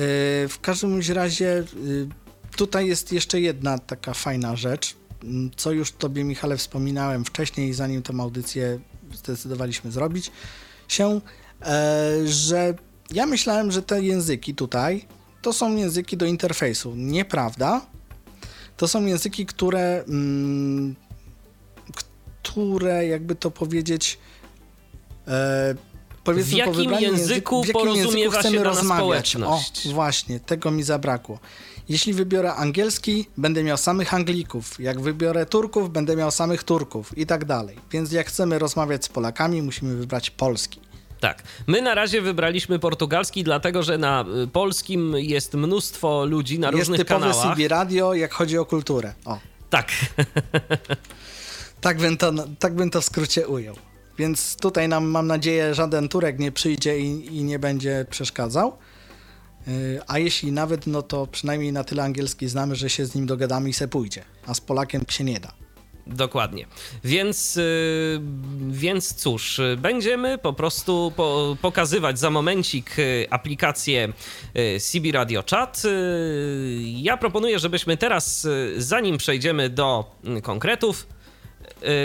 w 0.47 0.57
każdym 0.61 1.01
razie 1.13 1.63
y, 1.85 2.07
tutaj 2.57 2.87
jest 2.87 3.11
jeszcze 3.11 3.41
jedna 3.41 3.77
taka 3.79 4.13
fajna 4.13 4.55
rzecz, 4.55 4.95
mm, 5.23 5.51
co 5.55 5.71
już 5.71 5.91
tobie 5.91 6.23
Michale 6.23 6.57
wspominałem 6.57 7.25
wcześniej, 7.25 7.73
zanim 7.73 8.01
tę 8.01 8.13
audycję 8.19 8.79
zdecydowaliśmy 9.13 9.91
zrobić 9.91 10.31
się, 10.87 11.21
e, 11.61 12.11
że 12.25 12.73
ja 13.11 13.25
myślałem, 13.25 13.71
że 13.71 13.81
te 13.81 14.01
języki 14.03 14.55
tutaj 14.55 15.05
to 15.41 15.53
są 15.53 15.75
języki 15.75 16.17
do 16.17 16.25
interfejsu. 16.25 16.95
Nieprawda. 16.95 17.85
To 18.77 18.87
są 18.87 19.05
języki, 19.05 19.45
które 19.45 20.03
mm, 20.07 20.95
które, 22.47 23.07
jakby 23.07 23.35
to 23.35 23.51
powiedzieć, 23.51 24.19
e, 25.27 25.75
powiedzmy 26.27 26.53
w 26.53 26.57
jakim 26.57 26.91
po 26.91 26.99
języku 26.99 27.63
w 27.63 27.67
jakim 27.67 27.95
języku 27.95 28.31
chcemy 28.31 28.63
rozmawiać. 28.63 29.35
O, 29.35 29.61
właśnie, 29.85 30.39
tego 30.39 30.71
mi 30.71 30.83
zabrakło. 30.83 31.39
Jeśli 31.89 32.13
wybiorę 32.13 32.53
angielski, 32.53 33.25
będę 33.37 33.63
miał 33.63 33.77
samych 33.77 34.13
Anglików. 34.13 34.79
Jak 34.79 35.01
wybiorę 35.01 35.45
Turków, 35.45 35.91
będę 35.91 36.15
miał 36.15 36.31
samych 36.31 36.63
Turków 36.63 37.17
i 37.17 37.25
tak 37.25 37.45
dalej. 37.45 37.77
Więc 37.91 38.11
jak 38.11 38.27
chcemy 38.27 38.59
rozmawiać 38.59 39.05
z 39.05 39.09
Polakami, 39.09 39.61
musimy 39.61 39.95
wybrać 39.95 40.29
polski. 40.29 40.79
Tak. 41.19 41.43
My 41.67 41.81
na 41.81 41.95
razie 41.95 42.21
wybraliśmy 42.21 42.79
portugalski, 42.79 43.43
dlatego 43.43 43.83
że 43.83 43.97
na 43.97 44.25
y, 44.43 44.47
polskim 44.47 45.13
jest 45.17 45.53
mnóstwo 45.53 46.25
ludzi 46.25 46.59
na 46.59 46.67
jest 46.67 46.77
różnych 46.77 47.05
kanałach. 47.05 47.27
Jest 47.27 47.39
typowe 47.39 47.55
CB 47.55 47.67
radio, 47.67 48.13
jak 48.13 48.33
chodzi 48.33 48.57
o 48.57 48.65
kulturę. 48.65 49.13
O. 49.25 49.39
Tak. 49.69 49.91
Tak 51.81 51.97
bym 51.97 52.17
to, 52.17 52.31
tak 52.59 52.75
bym 52.75 52.89
to 52.89 53.01
w 53.01 53.05
skrócie 53.05 53.47
ujął. 53.47 53.75
Więc 54.17 54.55
tutaj 54.55 54.89
nam, 54.89 55.05
mam 55.05 55.27
nadzieję, 55.27 55.73
żaden 55.73 56.09
Turek 56.09 56.39
nie 56.39 56.51
przyjdzie 56.51 56.99
i, 56.99 57.37
i 57.37 57.43
nie 57.43 57.59
będzie 57.59 58.05
przeszkadzał. 58.09 58.77
Yy, 59.67 60.01
a 60.07 60.19
jeśli 60.19 60.51
nawet, 60.51 60.87
no 60.87 61.01
to 61.01 61.27
przynajmniej 61.27 61.71
na 61.71 61.83
tyle 61.83 62.03
angielski 62.03 62.47
znamy, 62.47 62.75
że 62.75 62.89
się 62.89 63.05
z 63.05 63.15
nim 63.15 63.25
dogadamy 63.25 63.69
i 63.69 63.73
se 63.73 63.87
pójdzie. 63.87 64.23
A 64.45 64.53
z 64.53 64.61
Polakiem 64.61 65.03
się 65.09 65.23
nie 65.23 65.39
da. 65.39 65.53
Dokładnie. 66.07 66.65
Więc, 67.03 67.55
yy, 67.55 68.21
więc 68.69 69.13
cóż, 69.13 69.61
będziemy 69.77 70.37
po 70.37 70.53
prostu 70.53 71.13
po, 71.15 71.57
pokazywać 71.61 72.19
za 72.19 72.29
momencik 72.29 72.99
y, 72.99 73.27
aplikację 73.29 74.13
y, 74.57 74.79
CB 74.79 75.11
Radio 75.11 75.43
Chat. 75.51 75.83
Y, 75.85 76.79
ja 76.81 77.17
proponuję, 77.17 77.59
żebyśmy 77.59 77.97
teraz, 77.97 78.47
zanim 78.77 79.17
przejdziemy 79.17 79.69
do 79.69 80.15
konkretów, 80.43 81.07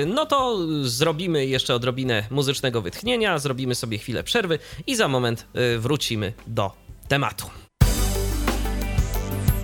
no 0.07 0.27
to 0.27 0.59
zrobimy 0.83 1.47
jeszcze 1.47 1.75
odrobinę 1.75 2.27
muzycznego 2.31 2.83
wytchnienia, 2.83 3.39
zrobimy 3.39 3.75
sobie 3.75 3.99
chwilę 3.99 4.25
przerwy 4.25 4.59
i 4.87 4.97
za 4.97 5.09
moment 5.09 5.47
wrócimy 5.79 6.33
do 6.47 6.73
tematu. 7.09 7.47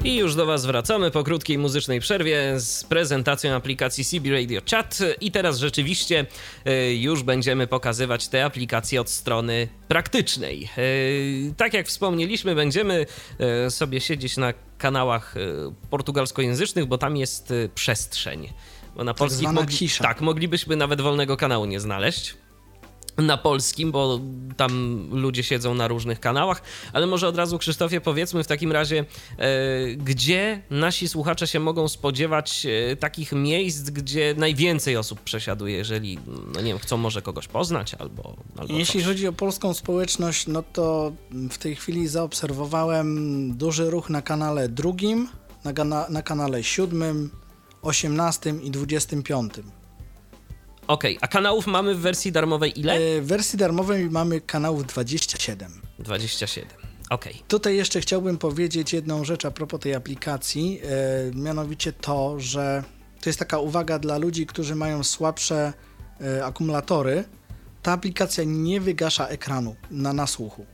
I 0.05 0.17
już 0.17 0.35
do 0.35 0.47
Was 0.47 0.67
wracamy 0.67 1.11
po 1.11 1.25
krótkiej 1.25 1.59
muzycznej 1.59 2.01
przerwie 2.01 2.61
z 2.61 2.85
prezentacją 2.85 3.55
aplikacji 3.55 4.05
CB 4.05 4.31
Radio 4.31 4.61
Chat. 4.71 4.99
I 5.21 5.31
teraz 5.31 5.59
rzeczywiście 5.59 6.27
e, 6.65 6.95
już 6.95 7.23
będziemy 7.23 7.67
pokazywać 7.67 8.29
te 8.29 8.45
aplikacje 8.45 9.01
od 9.01 9.11
strony 9.11 9.69
praktycznej. 9.89 10.69
Tak 11.57 11.75
jak 11.75 11.87
wspomnieliśmy, 11.87 12.55
będziemy 12.55 13.07
sobie 13.69 14.01
siedzieć 14.01 14.37
na 14.37 14.53
kanałach 14.79 15.35
portugalskojęzycznych, 15.91 16.87
bo 16.87 16.99
tam 16.99 17.17
jest 17.17 17.53
przestrzeń. 17.75 18.49
Bo 18.99 19.05
na 19.05 19.13
tak 19.13 19.19
polskich 19.19 19.53
mogli, 19.53 19.89
tak, 19.99 20.21
moglibyśmy 20.21 20.77
nawet 20.77 21.01
wolnego 21.01 21.37
kanału 21.37 21.65
nie 21.65 21.81
znaleźć. 21.81 22.35
Na 23.17 23.37
polskim, 23.37 23.93
bo 23.93 24.21
tam 24.57 25.09
ludzie 25.13 25.43
siedzą 25.43 25.75
na 25.75 25.89
różnych 25.89 26.21
kanałach, 26.21 26.63
ale 26.93 27.07
może 27.07 27.29
od 27.29 27.37
razu 27.37 27.59
Krzysztofie 27.59 28.01
powiedzmy 28.01 28.45
w 28.45 28.47
takim 28.47 28.73
razie, 28.73 29.05
e, 29.39 29.47
gdzie 29.97 30.63
nasi 30.71 31.09
słuchacze 31.09 31.47
się 31.47 31.61
mogą 31.61 31.89
spodziewać 31.89 32.67
e, 32.67 32.97
takich 32.97 33.33
miejsc, 33.33 33.91
gdzie 33.91 34.35
najwięcej 34.37 34.97
osób 34.97 35.21
przesiaduje, 35.21 35.77
jeżeli, 35.77 36.19
no 36.55 36.61
nie 36.61 36.71
wiem, 36.71 36.79
chcą 36.79 36.97
może 36.97 37.23
kogoś 37.23 37.49
poznać 37.49 37.95
albo, 37.95 38.37
albo 38.57 38.75
Jeśli 38.75 39.01
coś. 39.01 39.09
chodzi 39.09 39.27
o 39.29 39.33
polską 39.33 39.75
społeczność, 39.75 40.47
no 40.47 40.63
to 40.73 41.13
w 41.51 41.59
tej 41.59 41.77
chwili 41.77 42.09
zaobserwowałem 42.09 43.53
duży 43.57 43.91
ruch 43.91 44.11
na 44.11 44.23
kanale 44.23 44.69
drugim, 44.69 45.29
na, 45.85 46.09
na 46.09 46.23
kanale 46.23 46.65
siódmym, 46.65 47.31
osiemnastym 47.89 48.63
i 48.63 48.71
dwudziestym 48.71 49.23
piątym. 49.23 49.71
Okej, 50.87 51.17
okay, 51.17 51.29
a 51.29 51.29
kanałów 51.29 51.67
mamy 51.67 51.95
w 51.95 52.01
wersji 52.01 52.33
darmowej 52.33 52.81
ile? 52.81 52.95
E, 52.95 53.21
w 53.21 53.27
wersji 53.27 53.59
darmowej 53.59 54.11
mamy 54.11 54.41
kanałów 54.41 54.87
27. 54.87 55.73
27. 55.99 56.69
Okej. 57.11 57.33
Okay. 57.33 57.49
Tutaj 57.49 57.77
jeszcze 57.77 58.01
chciałbym 58.01 58.39
powiedzieć 58.39 58.93
jedną 58.93 59.25
rzecz 59.25 59.45
a 59.45 59.51
propos 59.51 59.81
tej 59.81 59.95
aplikacji, 59.95 60.81
e, 60.83 61.37
mianowicie 61.37 61.93
to, 61.93 62.41
że 62.41 62.85
to 63.21 63.29
jest 63.29 63.39
taka 63.39 63.59
uwaga 63.59 63.99
dla 63.99 64.19
ludzi, 64.19 64.47
którzy 64.47 64.75
mają 64.75 65.05
słabsze 65.05 65.73
e, 66.21 66.45
akumulatory. 66.45 67.25
Ta 67.83 67.93
aplikacja 67.93 68.45
nie 68.47 68.81
wygasza 68.81 69.29
ekranu 69.29 69.77
na 69.91 70.13
nasłuchu. 70.13 70.67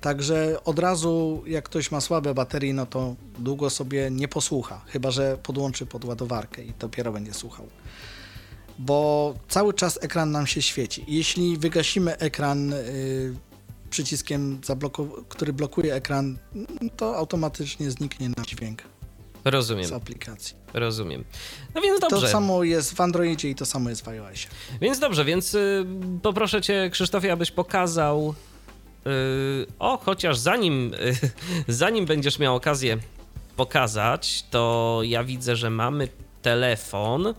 Także 0.00 0.64
od 0.64 0.78
razu, 0.78 1.42
jak 1.46 1.64
ktoś 1.64 1.90
ma 1.90 2.00
słabe 2.00 2.34
baterie, 2.34 2.74
no 2.74 2.86
to 2.86 3.14
długo 3.38 3.70
sobie 3.70 4.10
nie 4.10 4.28
posłucha, 4.28 4.80
chyba 4.86 5.10
że 5.10 5.38
podłączy 5.42 5.86
pod 5.86 6.04
ładowarkę 6.04 6.64
i 6.64 6.72
dopiero 6.78 7.12
będzie 7.12 7.34
słuchał 7.34 7.66
bo 8.80 9.34
cały 9.48 9.74
czas 9.74 9.98
ekran 10.02 10.30
nam 10.30 10.46
się 10.46 10.62
świeci. 10.62 11.04
Jeśli 11.08 11.56
wygasimy 11.56 12.18
ekran 12.18 12.72
y, 12.72 13.34
przyciskiem, 13.90 14.60
który 15.28 15.52
blokuje 15.52 15.94
ekran, 15.94 16.38
to 16.96 17.16
automatycznie 17.16 17.90
zniknie 17.90 18.28
nasz 18.36 18.46
dźwięk. 18.46 18.82
Rozumiem. 19.44 19.84
Z 19.84 19.92
aplikacji. 19.92 20.56
Rozumiem. 20.74 21.24
No 21.74 21.80
więc 21.80 22.00
dobrze. 22.00 22.20
To 22.20 22.32
samo 22.32 22.64
jest 22.64 22.94
w 22.94 23.00
Androidzie 23.00 23.50
i 23.50 23.54
to 23.54 23.66
samo 23.66 23.90
jest 23.90 24.04
w 24.04 24.08
iOSie. 24.08 24.48
Więc 24.80 24.98
dobrze, 24.98 25.24
więc 25.24 25.54
y, 25.54 25.86
poproszę 26.22 26.62
cię, 26.62 26.90
Krzysztofie, 26.92 27.32
abyś 27.32 27.50
pokazał. 27.50 28.34
Y, 29.06 29.66
o, 29.78 29.96
chociaż 29.96 30.38
zanim, 30.38 30.94
y, 30.94 31.16
zanim 31.68 32.06
będziesz 32.06 32.38
miał 32.38 32.56
okazję 32.56 32.98
pokazać, 33.56 34.44
to 34.50 35.00
ja 35.04 35.24
widzę, 35.24 35.56
że 35.56 35.70
mamy 35.70 36.08
telefon. 36.42 37.34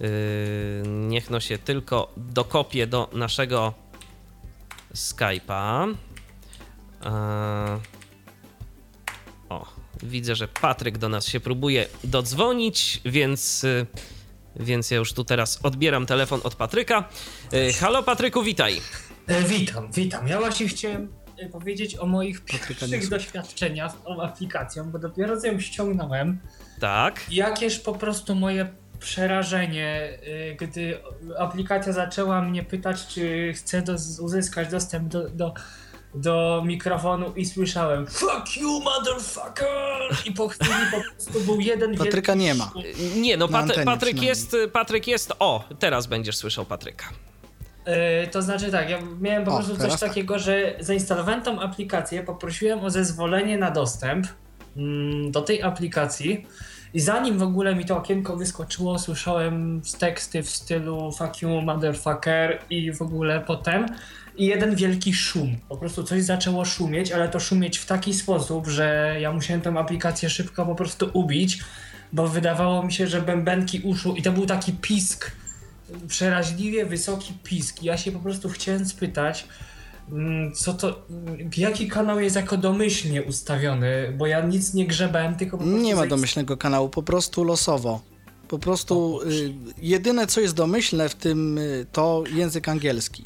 Yy, 0.00 0.08
niech 0.86 1.30
no 1.30 1.40
się 1.40 1.58
tylko 1.58 2.12
dokopie 2.16 2.86
do 2.86 3.10
naszego 3.12 3.74
Skype'a. 4.94 5.88
Yy, 5.88 7.10
o, 9.48 9.66
widzę, 10.02 10.34
że 10.34 10.48
Patryk 10.48 10.98
do 10.98 11.08
nas 11.08 11.26
się 11.26 11.40
próbuje 11.40 11.86
dodzwonić, 12.04 13.00
więc, 13.04 13.62
yy, 13.62 13.86
więc 14.56 14.90
ja 14.90 14.96
już 14.96 15.12
tu 15.12 15.24
teraz 15.24 15.58
odbieram 15.62 16.06
telefon 16.06 16.40
od 16.44 16.54
Patryka. 16.54 17.08
Halo 17.80 18.02
Patryku, 18.02 18.42
witaj. 18.42 18.80
E, 19.26 19.42
witam, 19.42 19.92
witam. 19.92 20.28
Ja 20.28 20.38
właśnie 20.38 20.68
chciałem 20.68 21.12
e, 21.38 21.48
powiedzieć 21.48 21.98
o 21.98 22.06
moich 22.06 22.44
pierwszych 22.44 23.08
doświadczeniach 23.08 23.92
z 23.92 24.04
tą 24.04 24.22
aplikacją, 24.22 24.90
bo 24.90 24.98
dopiero 24.98 25.46
ją 25.46 25.60
ściągnąłem. 25.60 26.38
Tak. 26.80 27.20
Jakież 27.30 27.78
po 27.78 27.92
prostu 27.92 28.34
moje 28.34 28.82
przerażenie, 29.02 30.18
y, 30.26 30.56
gdy 30.60 30.98
aplikacja 31.38 31.92
zaczęła 31.92 32.42
mnie 32.42 32.62
pytać, 32.62 33.06
czy 33.06 33.52
chcę 33.56 33.82
do, 33.82 33.96
uzyskać 34.20 34.68
dostęp 34.68 35.08
do, 35.08 35.28
do, 35.28 35.54
do 36.14 36.62
mikrofonu 36.66 37.32
i 37.36 37.46
słyszałem 37.46 38.06
Fuck 38.06 38.56
you, 38.56 38.80
motherfucker! 38.80 40.16
I 40.24 40.32
po 40.32 40.48
chwili 40.48 40.74
po 40.90 41.00
prostu 41.00 41.40
był 41.40 41.60
jeden 41.60 41.96
Patryka 41.96 42.34
nie 42.34 42.54
ma. 42.54 42.72
Nie, 43.16 43.36
no 43.36 43.48
Pat 43.48 43.84
Patryk 43.84 44.22
jest, 44.22 44.56
Patryk 44.72 45.06
jest, 45.06 45.32
o, 45.38 45.64
teraz 45.78 46.06
będziesz 46.06 46.36
słyszał 46.36 46.64
Patryka. 46.64 47.04
Yy, 47.86 48.26
to 48.26 48.42
znaczy 48.42 48.70
tak, 48.70 48.90
ja 48.90 48.98
miałem 49.20 49.44
po 49.44 49.52
o, 49.52 49.56
prostu 49.56 49.76
coś 49.76 49.90
tak. 49.90 50.00
takiego, 50.00 50.38
że 50.38 50.74
zainstalowałem 50.80 51.42
tą 51.42 51.60
aplikację, 51.60 52.22
poprosiłem 52.22 52.80
o 52.80 52.90
zezwolenie 52.90 53.58
na 53.58 53.70
dostęp 53.70 54.26
mm, 54.76 55.30
do 55.30 55.42
tej 55.42 55.62
aplikacji 55.62 56.46
i 56.94 57.00
zanim 57.00 57.38
w 57.38 57.42
ogóle 57.42 57.74
mi 57.74 57.84
to 57.84 57.96
okienko 57.96 58.36
wyskoczyło, 58.36 58.98
słyszałem 58.98 59.82
teksty 59.98 60.42
w 60.42 60.50
stylu 60.50 61.12
fuck 61.12 61.42
you 61.42 61.60
motherfucker 61.60 62.58
i 62.70 62.92
w 62.92 63.02
ogóle 63.02 63.40
potem 63.40 63.86
i 64.36 64.46
jeden 64.46 64.74
wielki 64.74 65.14
szum. 65.14 65.56
Po 65.68 65.76
prostu 65.76 66.04
coś 66.04 66.22
zaczęło 66.22 66.64
szumieć, 66.64 67.12
ale 67.12 67.28
to 67.28 67.40
szumieć 67.40 67.78
w 67.78 67.86
taki 67.86 68.14
sposób, 68.14 68.66
że 68.66 69.16
ja 69.20 69.32
musiałem 69.32 69.60
tę 69.60 69.78
aplikację 69.78 70.30
szybko 70.30 70.66
po 70.66 70.74
prostu 70.74 71.10
ubić, 71.12 71.58
bo 72.12 72.28
wydawało 72.28 72.82
mi 72.82 72.92
się, 72.92 73.06
że 73.06 73.20
bębenki 73.22 73.80
uszu 73.80 74.14
i 74.14 74.22
to 74.22 74.32
był 74.32 74.46
taki 74.46 74.72
pisk, 74.72 75.30
przeraźliwie 76.08 76.86
wysoki 76.86 77.34
pisk. 77.42 77.82
Ja 77.82 77.96
się 77.96 78.12
po 78.12 78.18
prostu 78.18 78.48
chciałem 78.48 78.84
spytać, 78.84 79.46
Mm, 80.10 80.52
co 80.54 80.74
to, 80.74 81.02
jaki 81.56 81.88
kanał 81.88 82.20
jest 82.20 82.36
jako 82.36 82.56
domyślnie 82.56 83.22
ustawiony, 83.22 84.14
bo 84.18 84.26
ja 84.26 84.40
nic 84.40 84.74
nie 84.74 84.86
grzebałem, 84.86 85.36
tylko 85.36 85.58
po 85.58 85.64
Nie 85.64 85.96
ma 85.96 86.06
domyślnego 86.06 86.56
kanału, 86.56 86.88
po 86.88 87.02
prostu 87.02 87.44
losowo. 87.44 88.00
Po 88.48 88.58
prostu 88.58 89.20
y, 89.22 89.54
jedyne 89.82 90.26
co 90.26 90.40
jest 90.40 90.54
domyślne 90.54 91.08
w 91.08 91.14
tym 91.14 91.58
y, 91.58 91.86
to 91.92 92.24
język 92.32 92.68
angielski. 92.68 93.24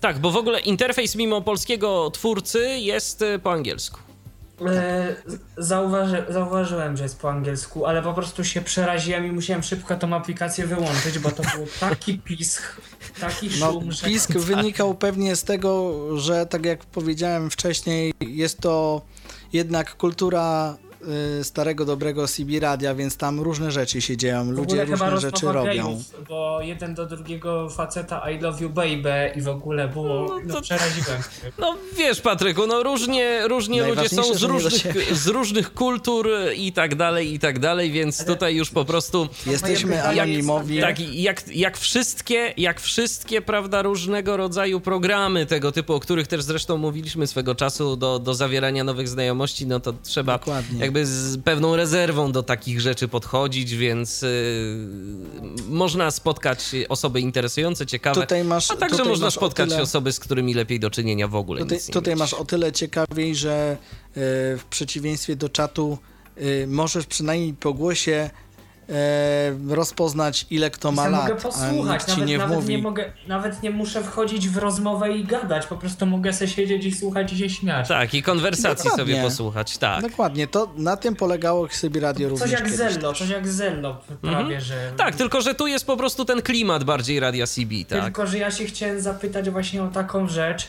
Tak, 0.00 0.18
bo 0.18 0.30
w 0.30 0.36
ogóle 0.36 0.60
interfejs 0.60 1.16
mimo 1.16 1.42
polskiego 1.42 2.10
twórcy 2.10 2.58
jest 2.78 3.22
y, 3.22 3.38
po 3.38 3.52
angielsku. 3.52 4.00
E, 4.66 5.16
zauważy, 5.56 6.24
zauważyłem, 6.28 6.96
że 6.96 7.02
jest 7.02 7.20
po 7.20 7.30
angielsku, 7.30 7.86
ale 7.86 8.02
po 8.02 8.14
prostu 8.14 8.44
się 8.44 8.60
przeraziłem 8.60 9.26
i 9.26 9.32
musiałem 9.32 9.62
szybko 9.62 9.96
tą 9.96 10.14
aplikację 10.14 10.66
wyłączyć, 10.66 11.18
bo 11.18 11.30
to 11.30 11.42
był 11.42 11.66
taki 11.80 12.18
pisk, 12.18 12.62
taki 13.20 13.50
no, 13.60 13.72
szum, 13.72 13.92
że... 13.92 14.06
Pisk 14.06 14.32
wynikał 14.32 14.94
pewnie 14.94 15.36
z 15.36 15.44
tego, 15.44 15.94
że 16.18 16.46
tak 16.46 16.64
jak 16.64 16.84
powiedziałem 16.84 17.50
wcześniej, 17.50 18.14
jest 18.20 18.58
to 18.60 19.02
jednak 19.52 19.96
kultura 19.96 20.76
starego, 21.42 21.84
dobrego 21.84 22.28
CB 22.28 22.60
Radia, 22.60 22.94
więc 22.94 23.16
tam 23.16 23.40
różne 23.40 23.70
rzeczy 23.70 24.00
się 24.00 24.16
dzieją, 24.16 24.50
ludzie 24.50 24.84
różne 24.84 25.20
rzeczy 25.20 25.46
robią. 25.46 26.02
Bo 26.28 26.60
jeden 26.60 26.94
do 26.94 27.06
drugiego 27.06 27.70
faceta 27.70 28.30
I 28.30 28.38
love 28.40 28.62
you 28.62 28.70
baby 28.70 29.32
i 29.36 29.40
w 29.40 29.48
ogóle 29.48 29.88
było, 29.88 30.26
no, 30.28 30.38
no 30.54 30.62
przeraziłem 30.62 31.22
No 31.58 31.76
wiesz 31.96 32.20
Patryku, 32.20 32.66
no 32.66 32.82
różnie, 32.82 33.48
różnie 33.48 33.86
ludzie 33.86 34.08
są 34.08 34.34
z 34.34 34.42
różnych, 34.42 35.16
z 35.16 35.26
różnych 35.26 35.74
kultur 35.74 36.28
i 36.56 36.72
tak 36.72 36.94
dalej, 36.94 37.34
i 37.34 37.38
tak 37.38 37.58
dalej, 37.58 37.90
więc 37.90 38.20
Ale 38.20 38.28
tutaj 38.28 38.56
już 38.56 38.70
po 38.70 38.84
prostu... 38.84 39.28
Jesteśmy 39.46 40.04
anonimowi. 40.04 40.80
Tak, 40.80 41.00
jak, 41.00 41.56
jak 41.56 41.78
wszystkie, 41.78 42.54
jak 42.56 42.80
wszystkie, 42.80 43.42
prawda, 43.42 43.82
różnego 43.82 44.36
rodzaju 44.36 44.80
programy 44.80 45.46
tego 45.46 45.72
typu, 45.72 45.94
o 45.94 46.00
których 46.00 46.26
też 46.26 46.42
zresztą 46.42 46.76
mówiliśmy 46.76 47.26
swego 47.26 47.54
czasu 47.54 47.96
do, 47.96 48.18
do 48.18 48.34
zawierania 48.34 48.84
nowych 48.84 49.08
znajomości, 49.08 49.66
no 49.66 49.80
to 49.80 49.92
trzeba 50.02 50.38
Dokładnie 50.38 50.89
jakby 50.90 51.06
z 51.06 51.38
pewną 51.38 51.76
rezerwą 51.76 52.32
do 52.32 52.42
takich 52.42 52.80
rzeczy 52.80 53.08
podchodzić, 53.08 53.76
więc 53.76 54.22
y, 54.22 54.76
można 55.68 56.10
spotkać 56.10 56.70
osoby 56.88 57.20
interesujące, 57.20 57.86
ciekawe, 57.86 58.20
tutaj 58.20 58.44
masz, 58.44 58.70
a 58.70 58.76
także 58.76 59.04
można 59.04 59.30
spotkać 59.30 59.70
tyle, 59.70 59.82
osoby, 59.82 60.12
z 60.12 60.20
którymi 60.20 60.54
lepiej 60.54 60.80
do 60.80 60.90
czynienia 60.90 61.28
w 61.28 61.34
ogóle. 61.34 61.60
Tutaj, 61.60 61.78
tutaj 61.92 62.16
masz 62.16 62.34
o 62.34 62.44
tyle 62.44 62.72
ciekawiej, 62.72 63.36
że 63.36 63.76
y, 63.76 64.14
w 64.58 64.64
przeciwieństwie 64.70 65.36
do 65.36 65.48
czatu 65.48 65.98
y, 66.38 66.66
możesz 66.68 67.06
przynajmniej 67.06 67.54
po 67.54 67.74
głosie 67.74 68.30
rozpoznać 69.68 70.46
ile 70.50 70.70
kto 70.70 70.92
ma 70.92 71.02
ja 71.04 71.08
lat, 71.08 71.22
mogę 71.22 71.36
posłuchać, 71.36 72.02
a 72.06 72.10
nawet, 72.10 72.26
nie 72.26 72.38
nawet, 72.38 72.68
nie 72.68 72.78
mogę, 72.78 73.12
nawet 73.28 73.62
nie 73.62 73.70
muszę 73.70 74.02
wchodzić 74.02 74.48
w 74.48 74.56
rozmowę 74.56 75.12
i 75.12 75.24
gadać, 75.24 75.66
po 75.66 75.76
prostu 75.76 76.06
mogę 76.06 76.32
sobie 76.32 76.48
siedzieć 76.50 76.84
i 76.84 76.92
słuchać 76.92 77.32
i 77.32 77.38
się 77.38 77.50
śmiać. 77.50 77.88
Tak, 77.88 78.14
i 78.14 78.22
konwersacji 78.22 78.90
Dokładnie. 78.90 79.14
sobie 79.14 79.22
posłuchać, 79.22 79.78
tak. 79.78 80.02
Dokładnie, 80.02 80.46
to 80.46 80.72
na 80.76 80.96
tym 80.96 81.16
polegało 81.16 81.68
sobie 81.68 82.00
radio 82.00 82.30
Coś 82.30 82.40
również 82.40 82.50
jak 82.50 82.62
kiedyś 82.62 82.78
Zello, 82.78 83.10
też. 83.10 83.18
coś 83.18 83.28
jak 83.28 83.48
Zello 83.48 84.00
prawie, 84.22 84.60
że... 84.60 84.92
Tak, 84.96 85.16
tylko 85.16 85.40
że 85.40 85.54
tu 85.54 85.66
jest 85.66 85.86
po 85.86 85.96
prostu 85.96 86.24
ten 86.24 86.42
klimat 86.42 86.84
bardziej 86.84 87.20
radia 87.20 87.46
CB, 87.46 87.74
tak? 87.88 88.04
Tylko, 88.04 88.26
że 88.26 88.38
ja 88.38 88.50
się 88.50 88.64
chciałem 88.64 89.00
zapytać 89.00 89.50
właśnie 89.50 89.82
o 89.82 89.88
taką 89.88 90.28
rzecz, 90.28 90.68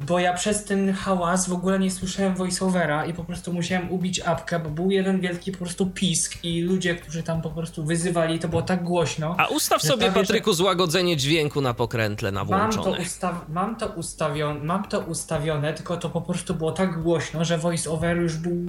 bo 0.00 0.18
ja 0.18 0.34
przez 0.34 0.64
ten 0.64 0.92
hałas 0.92 1.48
w 1.48 1.52
ogóle 1.52 1.78
nie 1.78 1.90
słyszałem 1.90 2.34
voiceovera 2.34 3.06
i 3.06 3.14
po 3.14 3.24
prostu 3.24 3.52
musiałem 3.52 3.90
ubić 3.92 4.20
apkę, 4.20 4.58
bo 4.58 4.70
był 4.70 4.90
jeden 4.90 5.20
wielki 5.20 5.52
po 5.52 5.58
prostu 5.58 5.86
pisk 5.86 6.44
i 6.44 6.60
ludzie, 6.62 6.94
którzy 6.94 7.22
tam 7.22 7.42
po 7.42 7.50
prostu 7.50 7.84
wyzywali, 7.84 8.38
to 8.38 8.48
było 8.48 8.62
tak 8.62 8.84
głośno. 8.84 9.34
A 9.38 9.46
ustaw 9.46 9.82
że 9.82 9.88
sobie, 9.88 9.98
prawie, 10.06 10.14
że- 10.14 10.20
Patryku, 10.20 10.52
złagodzenie 10.52 11.16
dźwięku 11.16 11.60
na 11.60 11.74
pokrętle 11.74 12.32
na 12.32 12.44
Mam 12.44 12.70
to, 12.70 12.76
włączone. 12.82 12.98
ustaw- 13.04 13.48
mam, 13.48 13.76
to 13.76 13.86
ustawione, 13.88 14.60
mam 14.64 14.84
to 14.88 15.00
ustawione, 15.00 15.72
tylko 15.74 15.96
to 15.96 16.10
po 16.10 16.20
prostu 16.20 16.54
było 16.54 16.72
tak 16.72 17.02
głośno, 17.02 17.44
że 17.44 17.58
voiceover 17.58 18.16
już 18.16 18.36
był. 18.36 18.66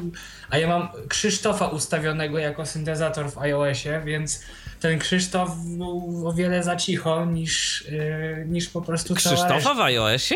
A 0.49 0.57
ja 0.57 0.67
mam 0.67 0.87
Krzysztofa 1.07 1.67
ustawionego 1.67 2.37
jako 2.39 2.65
syntezator 2.65 3.31
w 3.31 3.37
iOSie, 3.37 4.01
więc 4.05 4.41
ten 4.79 4.99
Krzysztof 4.99 5.49
był 5.77 6.27
o 6.27 6.33
wiele 6.33 6.63
za 6.63 6.75
cicho 6.75 7.25
niż, 7.25 7.85
yy, 7.91 8.45
niż 8.49 8.69
po 8.69 8.81
prostu 8.81 9.15
Krzysztofa 9.15 9.73
w 9.73 9.79
iOSie? 9.81 10.35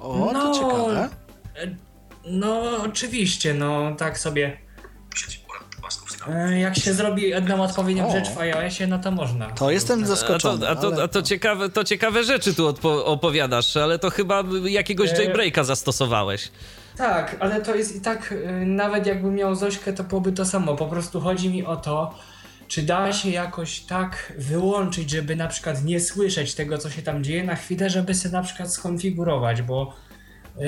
O, 0.00 0.26
to 0.26 0.32
No, 0.32 0.54
ciekawe. 0.54 1.08
No, 2.26 2.62
oczywiście, 2.84 3.54
no 3.54 3.94
tak 3.98 4.18
sobie. 4.18 4.56
E, 6.28 6.58
Jak 6.58 6.76
się 6.76 6.92
zrobi 6.94 7.22
jedną 7.22 7.62
odpowiednią 7.62 8.08
O. 8.08 8.10
rzecz 8.12 8.28
w 8.30 8.38
iOSie, 8.38 8.86
no 8.86 8.98
to 8.98 9.10
można. 9.10 9.46
To 9.50 9.70
jestem 9.70 10.02
A 10.04 10.06
zaskoczony. 10.06 10.58
to, 10.60 10.68
a 10.68 10.76
to, 10.76 11.02
a 11.02 11.08
to, 11.08 11.22
ciekawe, 11.22 11.68
to 11.68 11.84
ciekawe 11.84 12.24
rzeczy 12.24 12.54
tu 12.54 12.68
odpo- 12.68 13.02
opowiadasz, 13.04 13.76
ale 13.76 13.98
to 13.98 14.10
chyba 14.10 14.44
jakiegoś 14.64 15.10
E, 15.10 15.16
jailbreaka 15.24 15.64
zastosowałeś. 15.64 16.50
Tak, 16.96 17.36
ale 17.40 17.60
to 17.60 17.74
jest 17.74 17.96
i 17.96 18.00
tak, 18.00 18.34
nawet 18.66 19.06
jakbym 19.06 19.34
miał 19.34 19.54
Zośkę, 19.54 19.92
to 19.92 20.04
byłoby 20.04 20.32
to 20.32 20.44
samo. 20.44 20.76
Po 20.76 20.86
prostu 20.86 21.20
chodzi 21.20 21.48
mi 21.48 21.66
o 21.66 21.76
to, 21.76 22.14
czy 22.68 22.82
da 22.82 23.12
się 23.12 23.30
jakoś 23.30 23.80
tak 23.80 24.32
wyłączyć, 24.38 25.10
żeby 25.10 25.36
na 25.36 25.48
przykład 25.48 25.84
nie 25.84 26.00
słyszeć 26.00 26.54
tego, 26.54 26.78
co 26.78 26.90
się 26.90 27.02
tam 27.02 27.24
dzieje 27.24 27.44
na 27.44 27.56
chwilę, 27.56 27.90
żeby 27.90 28.14
sobie 28.14 28.32
na 28.32 28.42
przykład 28.42 28.72
skonfigurować, 28.74 29.62
bo 29.62 29.94
yy, 30.58 30.66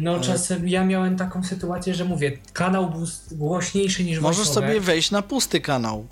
no 0.00 0.20
czasem 0.20 0.68
ja 0.68 0.84
miałem 0.84 1.16
taką 1.16 1.44
sytuację, 1.44 1.94
że 1.94 2.04
mówię, 2.04 2.32
kanał 2.52 2.90
był 2.90 3.06
głośniejszy 3.32 4.04
niż 4.04 4.20
Możesz 4.20 4.48
sobie 4.48 4.80
wejść 4.80 5.10
na 5.10 5.22
pusty 5.22 5.60
kanał. 5.60 6.06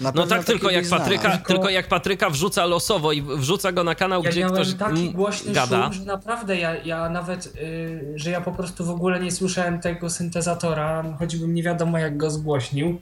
Na 0.00 0.12
No 0.14 0.26
tak, 0.26 0.44
tylko 0.44 0.70
jak, 0.70 0.88
Patryka. 0.88 1.30
Tylko- 1.30 1.52
tylko 1.52 1.70
jak 1.70 1.88
Patryka 1.88 2.30
wrzuca 2.30 2.66
losowo 2.66 3.12
i 3.12 3.22
wrzuca 3.22 3.72
go 3.72 3.84
na 3.84 3.94
kanał, 3.94 4.22
Ja 4.24 4.30
gdzie 4.30 4.40
miałem 4.40 4.54
ktoś 4.54 4.74
taki 4.74 5.10
głośny 5.10 5.52
gada. 5.52 5.84
szum, 5.84 5.92
że 5.92 6.04
naprawdę 6.04 6.56
ja, 6.56 6.76
ja 6.76 7.08
nawet, 7.08 7.46
y, 7.46 8.12
że 8.16 8.30
ja 8.30 8.40
po 8.40 8.52
prostu 8.52 8.84
w 8.84 8.90
ogóle 8.90 9.20
nie 9.20 9.32
słyszałem 9.32 9.80
tego 9.80 10.10
syntezatora, 10.10 11.04
choćbym 11.18 11.54
nie 11.54 11.62
wiadomo 11.62 11.98
jak 11.98 12.16
go 12.16 12.30
zgłośnił. 12.30 13.00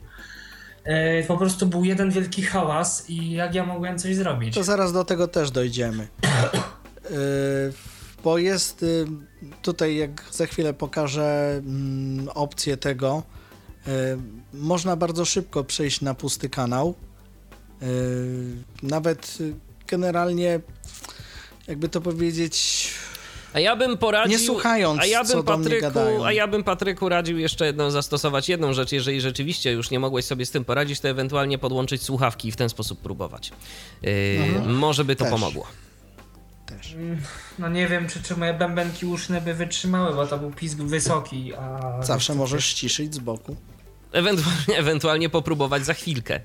Y, 0.87 1.25
po 1.27 1.37
prostu 1.37 1.67
był 1.67 1.85
jeden 1.85 2.11
wielki 2.11 2.43
hałas 2.43 3.11
i 3.11 3.31
jak 3.31 3.55
ja 3.55 3.67
mogłem 3.67 3.99
coś 3.99 4.17
zrobić. 4.17 4.55
To 4.55 4.65
zaraz 4.65 4.93
do 4.93 5.05
tego 5.05 5.29
też 5.29 5.51
dojdziemy. 5.51 6.09
Yy, 6.23 7.11
bo 8.25 8.39
jest 8.39 8.83
yy, 8.83 9.07
tutaj, 9.63 9.97
jak 9.97 10.25
za 10.31 10.47
chwilę 10.47 10.75
pokażę 10.75 11.55
mm, 11.59 12.29
opcję 12.29 12.77
tego, 12.77 13.23
yy, 13.87 13.93
można 14.53 14.97
bardzo 14.97 15.25
szybko 15.25 15.65
przejść 15.65 16.01
na 16.01 16.15
pusty 16.15 16.49
kanał. 16.49 16.95
Nawet 18.83 19.39
generalnie, 19.89 20.61
jakby 21.69 21.89
to 21.89 22.01
powiedzieć, 22.01 22.89
A 23.53 23.61
ja 23.61 23.77
bym 23.77 23.99
poradził. 23.99 24.39
Nie 24.39 24.47
słuchając, 24.47 25.01
a 25.01 25.07
ja 25.07 25.25
co 25.25 25.37
bym 25.37 25.45
do 25.47 25.59
mnie 25.59 25.81
Patryku. 25.81 26.25
A 26.25 26.33
ja 26.33 26.47
bym 26.47 26.65
Patryku 26.65 27.09
radził 27.09 27.39
jeszcze 27.39 27.67
jedną 27.67 27.91
zastosować 27.91 28.49
jedną 28.49 28.73
rzecz. 28.73 28.93
Jeżeli 28.93 29.21
rzeczywiście 29.21 29.73
już 29.73 29.91
nie 29.91 30.01
mogłeś 30.01 30.25
sobie 30.25 30.47
z 30.47 30.51
tym 30.51 30.65
poradzić, 30.65 31.01
to 31.01 31.09
ewentualnie 31.09 31.59
podłączyć 31.59 32.03
słuchawki 32.03 32.49
i 32.49 32.53
w 32.53 32.57
ten 32.57 32.69
sposób 32.69 33.01
próbować. 33.01 33.53
Yy, 34.03 34.11
Mhm. 34.39 34.75
Może 34.77 35.05
by 35.05 35.17
to 35.17 35.25
Też. 35.25 35.33
pomogło. 35.33 35.67
też. 36.67 36.95
No 37.59 37.69
nie 37.69 37.89
wiem, 37.89 38.09
czy, 38.09 38.23
czy 38.23 38.37
moje 38.37 38.55
bębenki 38.55 39.07
uszne 39.07 39.41
by 39.41 39.55
wytrzymały, 39.55 40.15
bo 40.15 40.27
to 40.27 40.39
był 40.39 40.51
pisk 40.51 40.79
wysoki, 40.79 41.53
a... 41.55 41.99
Zawsze 42.03 42.35
możesz 42.35 42.65
ściszyć 42.67 43.15
z 43.15 43.19
boku. 43.19 43.57
Ewentualnie, 44.13 44.79
ewentualnie 44.79 45.29
popróbować 45.29 45.85
za 45.87 45.95
chwilkę. 45.95 46.41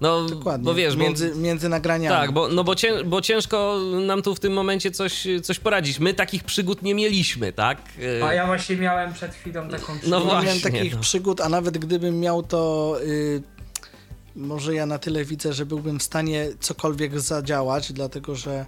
No, 0.00 0.24
Dokładnie. 0.26 0.64
bo 0.64 0.74
wiesz, 0.74 0.96
między, 0.96 1.30
bo, 1.30 1.40
między 1.40 1.68
nagraniami. 1.68 2.16
tak, 2.16 2.32
bo, 2.32 2.48
no 2.48 2.64
bo, 2.64 2.74
cię, 2.74 3.04
bo 3.04 3.20
ciężko 3.20 3.78
nam 4.06 4.22
tu 4.22 4.34
w 4.34 4.40
tym 4.40 4.52
momencie 4.52 4.90
coś, 4.90 5.26
coś 5.42 5.58
poradzić. 5.58 5.98
My 5.98 6.14
takich 6.14 6.44
przygód 6.44 6.82
nie 6.82 6.94
mieliśmy, 6.94 7.52
tak? 7.52 7.78
Yy, 7.98 8.24
A 8.24 8.34
ja 8.34 8.46
właśnie 8.46 8.76
miałem 8.76 9.12
przed 9.12 9.34
chwilą 9.34 9.68
taką 9.68 9.92
No 10.06 10.20
Nie 10.20 10.26
miałem 10.26 10.44
właśnie, 10.44 10.70
takich 10.70 10.94
no. 10.94 11.00
przygód, 11.00 11.40
a 11.40 11.48
nawet 11.48 11.78
gdybym 11.78 12.20
miał 12.20 12.42
to, 12.42 12.96
y, 13.02 13.42
może 14.36 14.74
ja 14.74 14.86
na 14.86 14.98
tyle 14.98 15.24
widzę, 15.24 15.52
że 15.52 15.66
byłbym 15.66 15.98
w 15.98 16.02
stanie 16.02 16.48
cokolwiek 16.60 17.20
zadziałać, 17.20 17.92
dlatego 17.92 18.34
że 18.34 18.66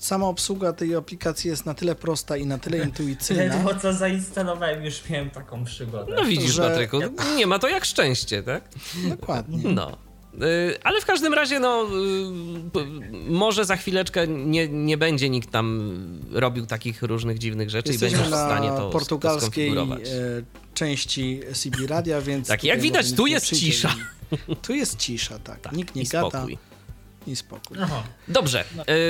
sama 0.00 0.26
obsługa 0.26 0.72
tej 0.72 0.94
aplikacji 0.94 1.50
jest 1.50 1.66
na 1.66 1.74
tyle 1.74 1.94
prosta 1.94 2.36
i 2.36 2.46
na 2.46 2.58
tyle 2.58 2.78
intuicyjna. 2.86 3.42
Ledwo 3.44 3.74
co 3.74 3.92
zainstalowałem, 3.92 4.84
już 4.84 5.08
miałem 5.10 5.30
taką 5.30 5.64
przygodę. 5.64 6.12
No 6.16 6.24
widzisz, 6.24 6.52
że- 6.54 6.62
Patryku, 6.62 6.98
nie 7.36 7.46
ma 7.46 7.58
to 7.58 7.68
jak 7.68 7.84
szczęście, 7.84 8.42
tak? 8.42 8.68
Dokładnie. 9.08 9.58
No. 9.72 9.96
Y, 10.34 10.78
Ale 10.84 11.00
w 11.00 11.04
każdym 11.06 11.34
razie, 11.34 11.60
no, 11.60 11.84
y, 12.76 13.30
może 13.30 13.64
za 13.64 13.76
chwileczkę 13.76 14.26
nie, 14.28 14.68
nie 14.68 14.96
będzie 14.96 15.30
nikt 15.30 15.50
tam 15.50 15.94
robił 16.32 16.66
takich 16.66 17.02
różnych 17.02 17.38
dziwnych 17.38 17.70
rzeczy 17.70 17.88
i 17.88 17.92
Jesteśmy 17.92 18.18
będziesz 18.18 18.34
w 18.34 18.42
stanie 18.42 18.68
to, 18.68 18.76
to 18.76 18.90
portugalskiej 18.90 19.70
skonfigurować. 19.70 20.00
e, 20.08 20.12
części 20.74 21.40
CB 21.54 21.86
Radia, 21.86 22.20
więc... 22.20 22.48
Tak, 22.48 22.64
jak 22.64 22.80
widać, 22.80 23.12
tu 23.12 23.26
jest 23.26 23.46
cisza. 23.46 23.94
i- 24.48 24.56
Tu 24.56 24.74
jest 24.74 24.96
cisza, 24.98 25.38
tak. 25.38 25.60
Tak, 25.60 25.72
Nikt 25.72 25.94
nie 25.94 26.02
i 26.02 26.06
gada 26.06 26.28
spokój. 26.30 26.58
I 27.26 27.36
spokój. 27.36 27.76
Aha. 27.82 28.02
Dobrze, 28.28 28.64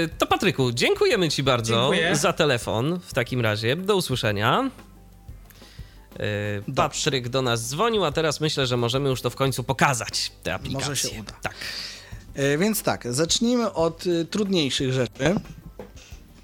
y, 0.05 0.09
to 0.19 0.27
Patryku, 0.27 0.73
dziękujemy 0.73 1.29
Ci 1.29 1.43
bardzo 1.43 1.75
Dziękuję. 1.91 2.17
za 2.17 2.33
telefon 2.33 3.01
w 3.07 3.15
takim 3.15 3.41
razie. 3.41 3.77
Do 3.77 3.97
usłyszenia. 3.97 4.71
Y, 6.69 6.73
Patryk 6.75 7.29
do 7.29 7.43
nas 7.43 7.69
dzwonił, 7.69 8.05
a 8.05 8.13
teraz 8.13 8.41
myślę, 8.41 8.67
że 8.67 8.77
możemy 8.77 9.09
już 9.09 9.23
to 9.23 9.31
w 9.31 9.37
końcu 9.37 9.65
pokazać, 9.65 10.33
te 10.43 10.55
aplikacje. 10.55 10.89
Może 10.89 10.97
się 11.09 11.21
uda. 11.21 11.33
Tak. 11.43 11.55
E, 12.35 12.59
Więc 12.59 12.83
tak, 12.83 13.13
zacznijmy 13.15 13.73
od 13.73 14.07
y, 14.07 14.25
trudniejszych 14.25 14.93
rzeczy. 14.93 15.35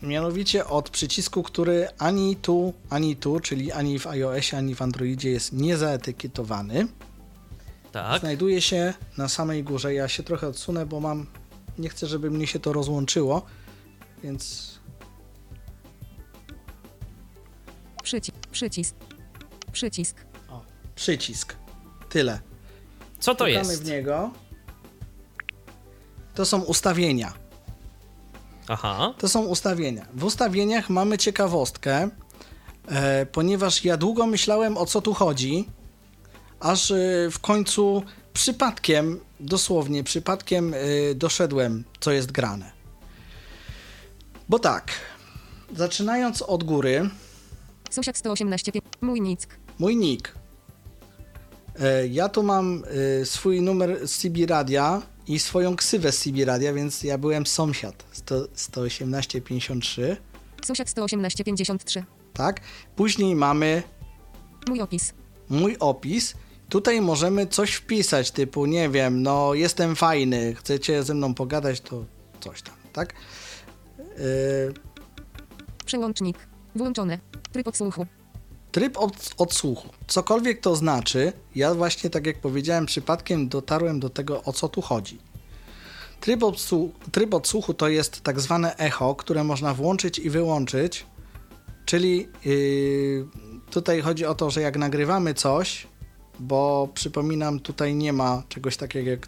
Mianowicie 0.02 0.66
od 0.66 0.90
przycisku, 0.90 1.42
który 1.42 1.88
ani 1.98 2.36
tu, 2.36 2.74
ani 2.90 3.16
tu, 3.16 3.40
czyli 3.40 3.72
ani 3.72 3.98
w 3.98 4.06
iOSie, 4.06 4.56
ani 4.56 4.74
w 4.74 4.82
Androidzie 4.82 5.30
jest 5.30 5.52
niezaetykietowany. 5.52 6.86
Tak. 7.92 8.20
Znajduje 8.20 8.60
się 8.62 8.94
na 9.16 9.28
samej 9.28 9.64
górze. 9.64 9.94
Ja 9.94 10.08
się 10.08 10.22
trochę 10.22 10.48
odsunę, 10.48 10.86
bo 10.86 11.00
mam. 11.00 11.26
Nie 11.78 11.88
chcę, 11.88 12.06
żeby 12.06 12.30
mnie 12.30 12.46
się 12.46 12.58
to 12.60 12.72
rozłączyło, 12.72 13.42
więc 14.22 14.76
Przycisk. 18.02 18.36
Przycisk. 18.52 18.94
Przycisk. 19.72 20.16
o, 20.48 20.62
przycisk. 20.94 21.56
Tyle. 22.08 22.40
Co 23.18 23.34
to 23.34 23.44
Klikamy 23.44 23.68
jest? 23.70 23.82
w 23.82 23.86
niego. 23.86 24.30
To 26.34 26.44
są 26.46 26.60
ustawienia. 26.62 27.32
Aha. 28.68 29.14
To 29.18 29.28
są 29.28 29.44
ustawienia. 29.44 30.06
W 30.14 30.24
ustawieniach 30.24 30.90
mamy 30.90 31.18
ciekawostkę, 31.18 32.10
e, 32.88 33.26
ponieważ 33.26 33.84
ja 33.84 33.96
długo 33.96 34.26
myślałem 34.26 34.76
o 34.78 34.86
co 34.86 35.00
tu 35.02 35.14
chodzi, 35.14 35.68
aż 36.60 36.90
e, 36.90 36.96
w 37.30 37.38
końcu 37.38 38.02
przypadkiem, 38.40 39.20
dosłownie 39.40 40.04
przypadkiem 40.04 40.74
e, 40.74 41.14
doszedłem, 41.14 41.84
co 42.00 42.12
jest 42.12 42.32
grane. 42.32 42.72
Bo 44.48 44.58
tak, 44.58 44.90
zaczynając 45.76 46.42
od 46.42 46.64
góry, 46.64 47.10
Sosiak 47.90 48.18
118. 48.18 48.72
pie- 48.72 48.80
Mój 49.00 49.20
nick. 49.20 49.56
mój 49.78 49.96
nick. 49.96 50.34
E, 51.80 52.06
Ja 52.06 52.28
tu 52.28 52.42
mam 52.42 52.84
e, 53.22 53.26
swój 53.26 53.62
numer 53.62 54.08
z 54.08 54.18
CB 54.18 54.46
Radia 54.46 55.02
i 55.26 55.38
swoją 55.38 55.76
ksywę 55.76 56.12
z 56.12 56.18
CB 56.20 56.44
Radia, 56.44 56.72
więc 56.72 57.02
ja 57.02 57.18
byłem 57.18 57.46
sąsiad 57.46 58.04
100, 58.12 58.34
11853. 58.54 60.16
Sosiak 60.64 60.90
118. 60.90 61.44
53. 61.44 62.04
tak? 62.32 62.60
Później 62.96 63.36
mamy 63.36 63.82
Mój 64.68 64.80
opis. 64.80 65.12
mój 65.48 65.76
opis. 65.80 66.34
Tutaj 66.68 67.00
możemy 67.00 67.46
coś 67.46 67.72
wpisać, 67.72 68.30
typu, 68.30 68.66
nie 68.66 68.88
wiem, 68.88 69.22
no 69.22 69.54
jestem 69.54 69.96
fajny, 69.96 70.54
chcecie 70.54 71.02
ze 71.02 71.14
mną 71.14 71.34
pogadać, 71.34 71.80
to 71.80 72.04
coś 72.40 72.62
tam, 72.62 72.74
tak? 72.92 73.14
Yy, 73.98 74.74
Przełącznik. 75.86 76.38
Włączone. 76.74 77.18
Tryb 77.52 77.68
odsłuchu. 77.68 78.06
Tryb 78.72 78.98
od, 78.98 79.34
odsłuchu. 79.38 79.88
Cokolwiek 80.06 80.60
to 80.60 80.76
znaczy, 80.76 81.32
ja 81.54 81.74
właśnie 81.74 82.10
tak 82.10 82.26
jak 82.26 82.40
powiedziałem, 82.40 82.86
przypadkiem 82.86 83.48
dotarłem 83.48 84.00
do 84.00 84.10
tego, 84.10 84.42
o 84.42 84.52
co 84.52 84.68
tu 84.68 84.80
chodzi. 84.80 85.18
Tryb, 86.20 86.42
odsłuchu, 86.42 86.92
tryb 87.12 87.34
odsłuchu 87.34 87.74
to 87.74 87.88
jest 87.88 88.20
tak 88.20 88.40
zwane 88.40 88.76
echo, 88.76 89.14
które 89.14 89.44
można 89.44 89.74
włączyć 89.74 90.18
i 90.18 90.30
wyłączyć, 90.30 91.06
czyli 91.84 92.28
yy, 92.44 93.26
tutaj 93.70 94.00
chodzi 94.00 94.26
o 94.26 94.34
to, 94.34 94.50
że 94.50 94.60
jak 94.60 94.76
nagrywamy 94.76 95.34
coś, 95.34 95.85
bo 96.40 96.88
przypominam, 96.94 97.60
tutaj 97.60 97.94
nie 97.94 98.12
ma 98.12 98.42
czegoś 98.48 98.76
takiego 98.76 99.10
jak, 99.10 99.26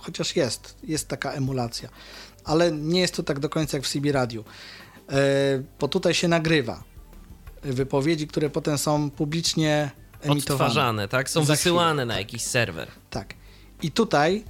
chociaż 0.00 0.36
jest, 0.36 0.76
jest 0.82 1.08
taka 1.08 1.32
emulacja, 1.32 1.88
ale 2.44 2.72
nie 2.72 3.00
jest 3.00 3.14
to 3.14 3.22
tak 3.22 3.38
do 3.38 3.48
końca 3.48 3.76
jak 3.76 3.86
w 3.86 3.88
CB 3.88 4.12
Radio, 4.12 4.44
yy, 5.10 5.16
bo 5.80 5.88
tutaj 5.88 6.14
się 6.14 6.28
nagrywa 6.28 6.84
wypowiedzi, 7.62 8.26
które 8.26 8.50
potem 8.50 8.78
są 8.78 9.10
publicznie 9.10 9.90
emitowane. 10.20 10.64
Odtwarzane, 10.64 11.08
tak? 11.08 11.30
Są 11.30 11.44
wysyłane 11.44 12.06
na 12.06 12.18
jakiś 12.18 12.42
serwer. 12.42 12.88
Tak. 13.10 13.34
I 13.82 13.90
tutaj 13.90 14.44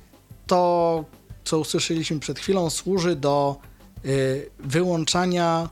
to, 0.47 1.05
co 1.45 1.59
usłyszeliśmy 1.59 2.21
przed 2.21 2.39
chwilą, 2.39 2.71
służy 2.71 3.17
do 3.17 3.57
y, 4.05 4.51
wyłączania 4.59 5.69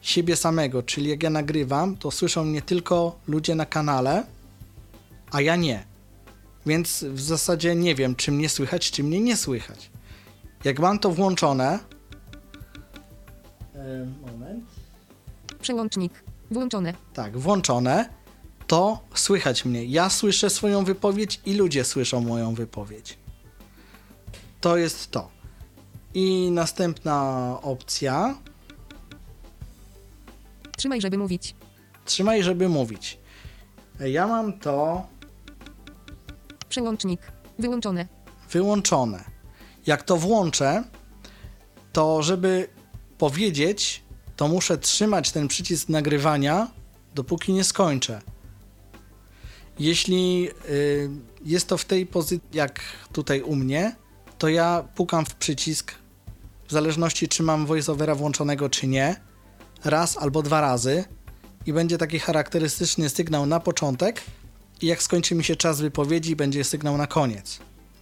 siebie 0.00 0.36
samego, 0.36 0.82
czyli 0.82 1.10
jak 1.10 1.22
ja 1.22 1.30
nagrywam, 1.30 1.96
to 1.96 2.10
słyszą 2.10 2.44
mnie 2.44 2.62
tylko 2.62 3.18
ludzie 3.28 3.54
na 3.54 3.66
kanale, 3.66 4.24
a 5.32 5.40
ja 5.40 5.56
nie. 5.56 5.84
Więc 6.66 7.04
w 7.04 7.20
zasadzie 7.20 7.74
nie 7.74 7.94
wiem, 7.94 8.16
czy 8.16 8.32
mnie 8.32 8.48
słychać, 8.48 8.90
czy 8.90 9.04
mnie 9.04 9.20
nie 9.20 9.36
słychać. 9.36 9.90
Jak 10.64 10.78
mam 10.78 10.98
to 10.98 11.10
włączone. 11.10 11.78
moment. 14.26 14.64
Przełącznik. 15.60 16.24
Włączone. 16.50 16.94
Tak, 17.14 17.38
włączone. 17.38 18.08
To 18.66 19.00
słychać 19.14 19.64
mnie. 19.64 19.84
Ja 19.84 20.10
słyszę 20.10 20.50
swoją 20.50 20.84
wypowiedź 20.84 21.40
i 21.46 21.54
ludzie 21.54 21.84
słyszą 21.84 22.20
moją 22.20 22.54
wypowiedź. 22.54 23.18
To 24.60 24.76
jest 24.76 25.10
to. 25.10 25.28
I 26.14 26.50
następna 26.50 27.58
opcja. 27.62 28.34
Trzymaj, 30.76 31.00
żeby 31.00 31.18
mówić. 31.18 31.54
Trzymaj, 32.04 32.42
żeby 32.42 32.68
mówić. 32.68 33.18
Ja 34.00 34.26
mam 34.26 34.58
to. 34.58 35.06
Przełącznik. 36.72 37.20
Wyłączone. 37.58 38.06
Wyłączone. 38.50 39.24
Jak 39.86 40.02
to 40.02 40.16
włączę, 40.16 40.84
to 41.92 42.22
żeby 42.22 42.68
powiedzieć, 43.18 44.02
to 44.36 44.48
muszę 44.48 44.78
trzymać 44.78 45.30
ten 45.30 45.48
przycisk 45.48 45.88
nagrywania, 45.88 46.68
dopóki 47.14 47.52
nie 47.52 47.64
skończę. 47.64 48.22
Jeśli 49.78 50.48
y, 50.70 51.10
jest 51.44 51.68
to 51.68 51.78
w 51.78 51.84
tej 51.84 52.06
pozycji, 52.06 52.48
jak 52.52 52.80
tutaj 53.12 53.42
u 53.42 53.56
mnie, 53.56 53.96
to 54.38 54.48
ja 54.48 54.84
pukam 54.94 55.24
w 55.26 55.34
przycisk, 55.34 55.94
w 56.68 56.72
zależności 56.72 57.28
czy 57.28 57.42
mam 57.42 57.66
voiceovera 57.66 58.14
włączonego, 58.14 58.68
czy 58.68 58.86
nie, 58.86 59.16
raz 59.84 60.16
albo 60.16 60.42
dwa 60.42 60.60
razy 60.60 61.04
i 61.66 61.72
będzie 61.72 61.98
taki 61.98 62.18
charakterystyczny 62.18 63.08
sygnał 63.08 63.46
na 63.46 63.60
początek 63.60 64.22
i 64.82 64.86
jak 64.86 65.02
skończy 65.02 65.34
mi 65.34 65.44
się 65.44 65.56
czas 65.56 65.80
wypowiedzi, 65.80 66.36
będzie 66.36 66.64
sygnał 66.64 66.96
na 66.96 67.06
koniec. 67.06 67.58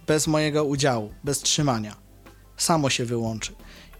Bez 0.07 0.27
mojego 0.27 0.63
udziału, 0.63 1.13
bez 1.23 1.39
trzymania. 1.39 1.95
Samo 2.57 2.89
się 2.89 3.05
wyłączy 3.05 3.53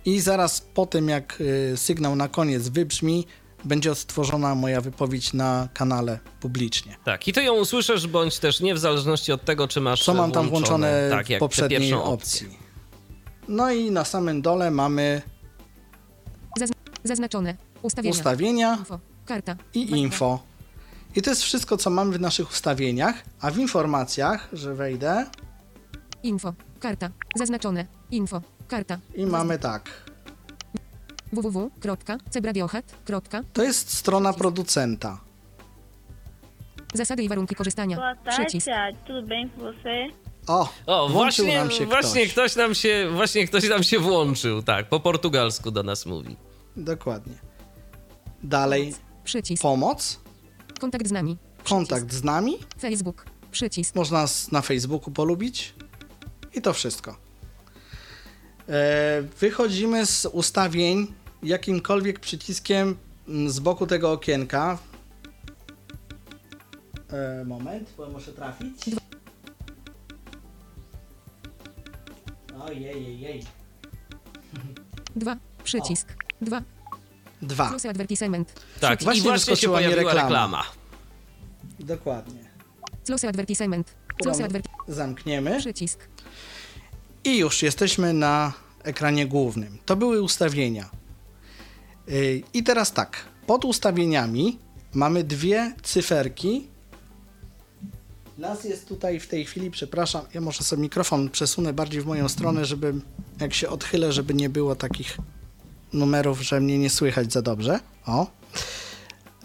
i 0.05 0.19
zaraz 0.19 0.61
po 0.61 0.85
tym, 0.85 1.09
jak 1.09 1.41
y, 1.41 1.77
sygnał 1.77 2.15
na 2.15 2.27
koniec 2.27 2.69
wybrzmi, 2.69 3.27
będzie 3.65 3.91
odtworzona 3.91 4.55
moja 4.55 4.81
wypowiedź 4.81 5.33
na 5.33 5.69
kanale 5.73 6.19
publicznie. 6.39 6.97
Tak, 7.05 7.27
i 7.27 7.33
ty 7.33 7.43
ją 7.43 7.53
usłyszysz, 7.53 8.07
bądź 8.07 8.39
też 8.39 8.59
nie, 8.59 8.75
w 8.75 8.79
zależności 8.79 9.31
od 9.31 9.45
tego, 9.45 9.67
czy 9.67 9.81
masz 9.81 10.03
Co 10.03 10.13
mam 10.13 10.31
tam 10.31 10.49
włączone 10.49 11.07
tak, 11.09 11.27
w 11.27 11.39
poprzedniej 11.39 11.93
opcji. 11.93 12.57
No 13.47 13.71
i 13.71 13.91
na 13.91 14.05
samym 14.05 14.41
dole 14.41 14.71
mamy 14.71 15.21
zaznaczone 17.03 17.57
ustawienia, 17.81 18.11
ustawienia 18.11 18.75
info, 18.79 18.99
karta 19.25 19.55
i 19.73 19.91
info. 19.91 20.50
I 21.15 21.21
to 21.21 21.29
jest 21.29 21.43
wszystko, 21.43 21.77
co 21.77 21.89
mamy 21.89 22.17
w 22.17 22.19
naszych 22.19 22.51
ustawieniach, 22.51 23.15
a 23.41 23.51
w 23.51 23.57
informacjach, 23.57 24.49
że 24.53 24.75
wejdę... 24.75 25.25
Info, 26.23 26.53
karta, 26.79 27.09
zaznaczone, 27.35 27.85
info, 28.11 28.41
Karta. 28.71 28.99
I 29.15 29.25
mamy 29.25 29.59
tak. 29.59 30.11
www.cebradiohet. 31.33 32.95
To 33.53 33.63
jest 33.63 33.93
strona 33.93 34.33
producenta. 34.33 35.21
Zasady 36.93 37.23
i 37.23 37.29
warunki 37.29 37.55
korzystania. 37.55 37.97
Boa 37.97 38.15
Przycisk. 38.15 38.67
tarde, 38.67 38.99
tudo 39.07 39.23
bem 39.23 39.49
com 39.49 39.59
você? 39.59 40.09
O, 40.47 40.69
o 40.85 41.09
właśnie, 41.09 41.57
nam 41.57 41.71
się 41.71 41.85
właśnie 41.85 42.21
ktoś. 42.21 42.31
ktoś 42.31 42.55
nam 42.55 42.75
się, 42.75 43.09
właśnie 43.15 43.47
ktoś 43.47 43.69
nam 43.69 43.83
się 43.83 43.99
włączył, 43.99 44.63
tak, 44.63 44.89
po 44.89 44.99
portugalsku 44.99 45.71
do 45.71 45.83
nas 45.83 46.05
mówi. 46.05 46.35
Dokładnie. 46.77 47.35
Dalej. 48.43 48.93
Przycisk. 49.23 49.61
Pomoc. 49.61 50.19
Kontakt 50.81 51.07
z 51.07 51.11
nami. 51.11 51.37
Kontakt 51.63 52.13
z 52.13 52.23
nami. 52.23 52.57
Facebook. 52.79 53.25
Przycisk. 53.51 53.95
Można 53.95 54.21
nas 54.21 54.51
na 54.51 54.61
Facebooku 54.61 55.11
polubić. 55.11 55.73
I 56.53 56.61
to 56.61 56.73
wszystko. 56.73 57.17
E, 58.69 59.21
wychodzimy 59.39 60.05
z 60.05 60.25
ustawień 60.25 61.13
jakimkolwiek 61.43 62.19
przyciskiem 62.19 62.97
mm, 63.27 63.49
z 63.49 63.59
boku 63.59 63.87
tego 63.87 64.11
okienka. 64.11 64.77
E, 67.09 67.45
moment, 67.45 67.93
bo 67.97 68.09
muszę 68.09 68.33
trafić. 68.33 68.85
Ojej, 72.67 73.19
jej. 73.19 73.43
Dwa. 75.15 75.37
Przycisk. 75.63 76.13
Dwa. 76.41 76.61
Dwa. 77.41 77.69
Plus 77.69 77.85
advertisement. 77.85 78.53
Tak, 78.79 79.03
Właśnie 79.03 79.21
i 79.21 79.23
właśnie 79.23 79.55
się 79.55 79.67
pojawiła 79.67 79.95
reklama. 79.95 80.21
reklama. 80.23 80.63
Dokładnie. 81.79 82.39
Close 83.05 83.27
advertisement. 83.29 83.93
Close 84.23 84.45
adver 84.45 84.61
Zamkniemy. 84.87 85.59
Przycisk. 85.59 85.99
I 87.23 87.37
już 87.37 87.61
jesteśmy 87.63 88.13
na 88.13 88.53
ekranie 88.83 89.27
głównym. 89.27 89.77
To 89.85 89.95
były 89.95 90.21
ustawienia. 90.21 90.89
Y, 92.09 92.43
I 92.53 92.63
teraz 92.63 92.93
tak, 92.93 93.17
pod 93.47 93.65
ustawieniami 93.65 94.59
mamy 94.93 95.23
dwie 95.23 95.73
cyferki. 95.83 96.67
Nas 98.37 98.63
jest 98.63 98.87
tutaj 98.87 99.19
w 99.19 99.27
tej 99.27 99.45
chwili, 99.45 99.71
przepraszam, 99.71 100.25
ja 100.33 100.41
może 100.41 100.63
sobie 100.63 100.81
mikrofon 100.81 101.29
przesunę 101.29 101.73
bardziej 101.73 102.01
w 102.01 102.05
moją 102.05 102.29
stronę, 102.29 102.65
żeby 102.65 102.93
jak 103.39 103.53
się 103.53 103.69
odchylę, 103.69 104.11
żeby 104.11 104.33
nie 104.33 104.49
było 104.49 104.75
takich 104.75 105.17
numerów, 105.93 106.41
że 106.41 106.59
mnie 106.59 106.77
nie 106.77 106.89
słychać 106.89 107.33
za 107.33 107.41
dobrze. 107.41 107.79
O. 108.05 108.27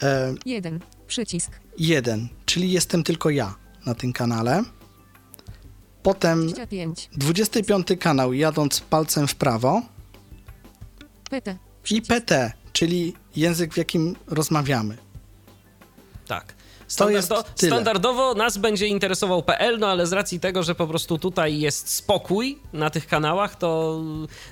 E, 0.03 0.35
jeden, 0.47 0.81
przycisk. 1.07 1.51
Jeden, 1.79 2.29
czyli 2.47 2.73
jestem 2.73 3.03
tylko 3.03 3.31
ja 3.31 3.55
na 3.87 3.95
tym 3.95 4.13
kanale. 4.13 4.63
Potem 6.03 6.47
25. 6.47 7.11
25 7.13 7.87
kanał 8.01 8.33
jadąc 8.33 8.81
palcem 8.81 9.29
w 9.29 9.35
prawo. 9.35 9.83
PT. 11.31 11.57
I 11.91 12.03
PT, 12.03 12.53
czyli 12.73 13.15
język, 13.37 13.75
w 13.75 13.77
jakim 13.77 14.17
rozmawiamy. 14.27 14.97
Tak. 16.27 16.55
Standardo 16.89 17.45
standardowo 17.55 18.35
nas 18.35 18.59
będzie 18.59 18.87
interesował 18.87 19.43
PL, 19.43 19.79
no 19.79 19.87
ale 19.87 20.07
z 20.07 20.13
racji 20.13 20.41
tego, 20.41 20.63
że 20.63 20.75
po 20.75 20.87
prostu 20.87 21.19
tutaj 21.19 21.61
jest 21.61 21.95
spokój 21.95 22.59
na 22.73 22.91
tych 22.91 23.07
kanałach, 23.07 23.57
to 23.57 24.01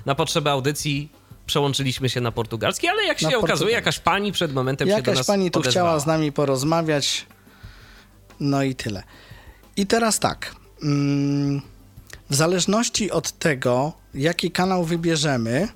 na 0.05 0.15
potrzeby 0.15 0.49
audycji 0.49 1.09
przełączyliśmy 1.45 2.09
się 2.09 2.21
na 2.21 2.31
portugalski, 2.31 2.87
ale 2.87 3.03
jak 3.03 3.19
się 3.19 3.37
okazuje, 3.37 3.71
jakaś 3.71 3.99
pani 3.99 4.31
przed 4.31 4.53
momentem 4.53 4.87
jakaś 4.87 5.05
się 5.05 5.11
do 5.11 5.17
nas 5.17 5.27
pani 5.27 5.51
tu 5.51 5.59
odezwała. 5.59 5.87
chciała 5.87 5.99
z 5.99 6.05
nami 6.05 6.31
porozmawiać. 6.31 7.25
No 8.39 8.63
i 8.63 8.75
tyle. 8.75 9.03
I 9.77 9.87
teraz 9.87 10.19
tak. 10.19 10.55
Mm, 10.83 11.61
w 12.29 12.35
zależności 12.35 13.11
od 13.11 13.31
tego, 13.31 13.93
jaki 14.13 14.51
kanał 14.51 14.83
wybierzemy, 14.83 15.67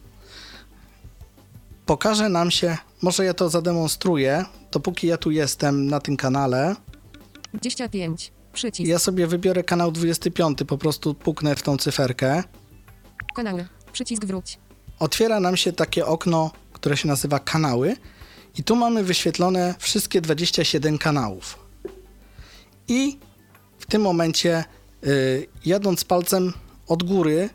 pokaże 1.85 2.29
nam 2.29 2.51
się, 2.51 2.77
może 3.01 3.25
ja 3.25 3.33
to 3.33 3.49
zademonstruję, 3.49 4.45
dopóki 4.71 5.07
ja 5.07 5.17
tu 5.17 5.31
jestem 5.31 5.87
na 5.87 5.99
tym 5.99 6.17
kanale. 6.17 6.75
25. 7.53 8.31
Przycisk. 8.53 8.89
Ja 8.89 8.99
sobie 8.99 9.27
wybiorę 9.27 9.63
kanał 9.63 9.91
25, 9.91 10.57
po 10.67 10.77
prostu 10.77 11.13
puknę 11.13 11.55
w 11.55 11.63
tą 11.63 11.77
cyferkę. 11.77 12.43
Kanały. 13.35 13.67
Przycisk 13.91 14.25
wróć. 14.25 14.57
Otwiera 14.99 15.39
nam 15.39 15.57
się 15.57 15.73
takie 15.73 16.05
okno, 16.05 16.51
które 16.73 16.97
się 16.97 17.07
nazywa 17.07 17.39
kanały 17.39 17.95
i 18.57 18.63
tu 18.63 18.75
mamy 18.75 19.03
wyświetlone 19.03 19.75
wszystkie 19.79 20.21
27 20.21 20.97
kanałów. 20.97 21.59
I 22.87 23.17
w 23.79 23.85
tym 23.85 24.01
momencie 24.01 24.63
Y, 25.07 25.47
jadąc 25.65 26.03
palcem 26.03 26.53
od 26.87 27.03
góry, 27.03 27.49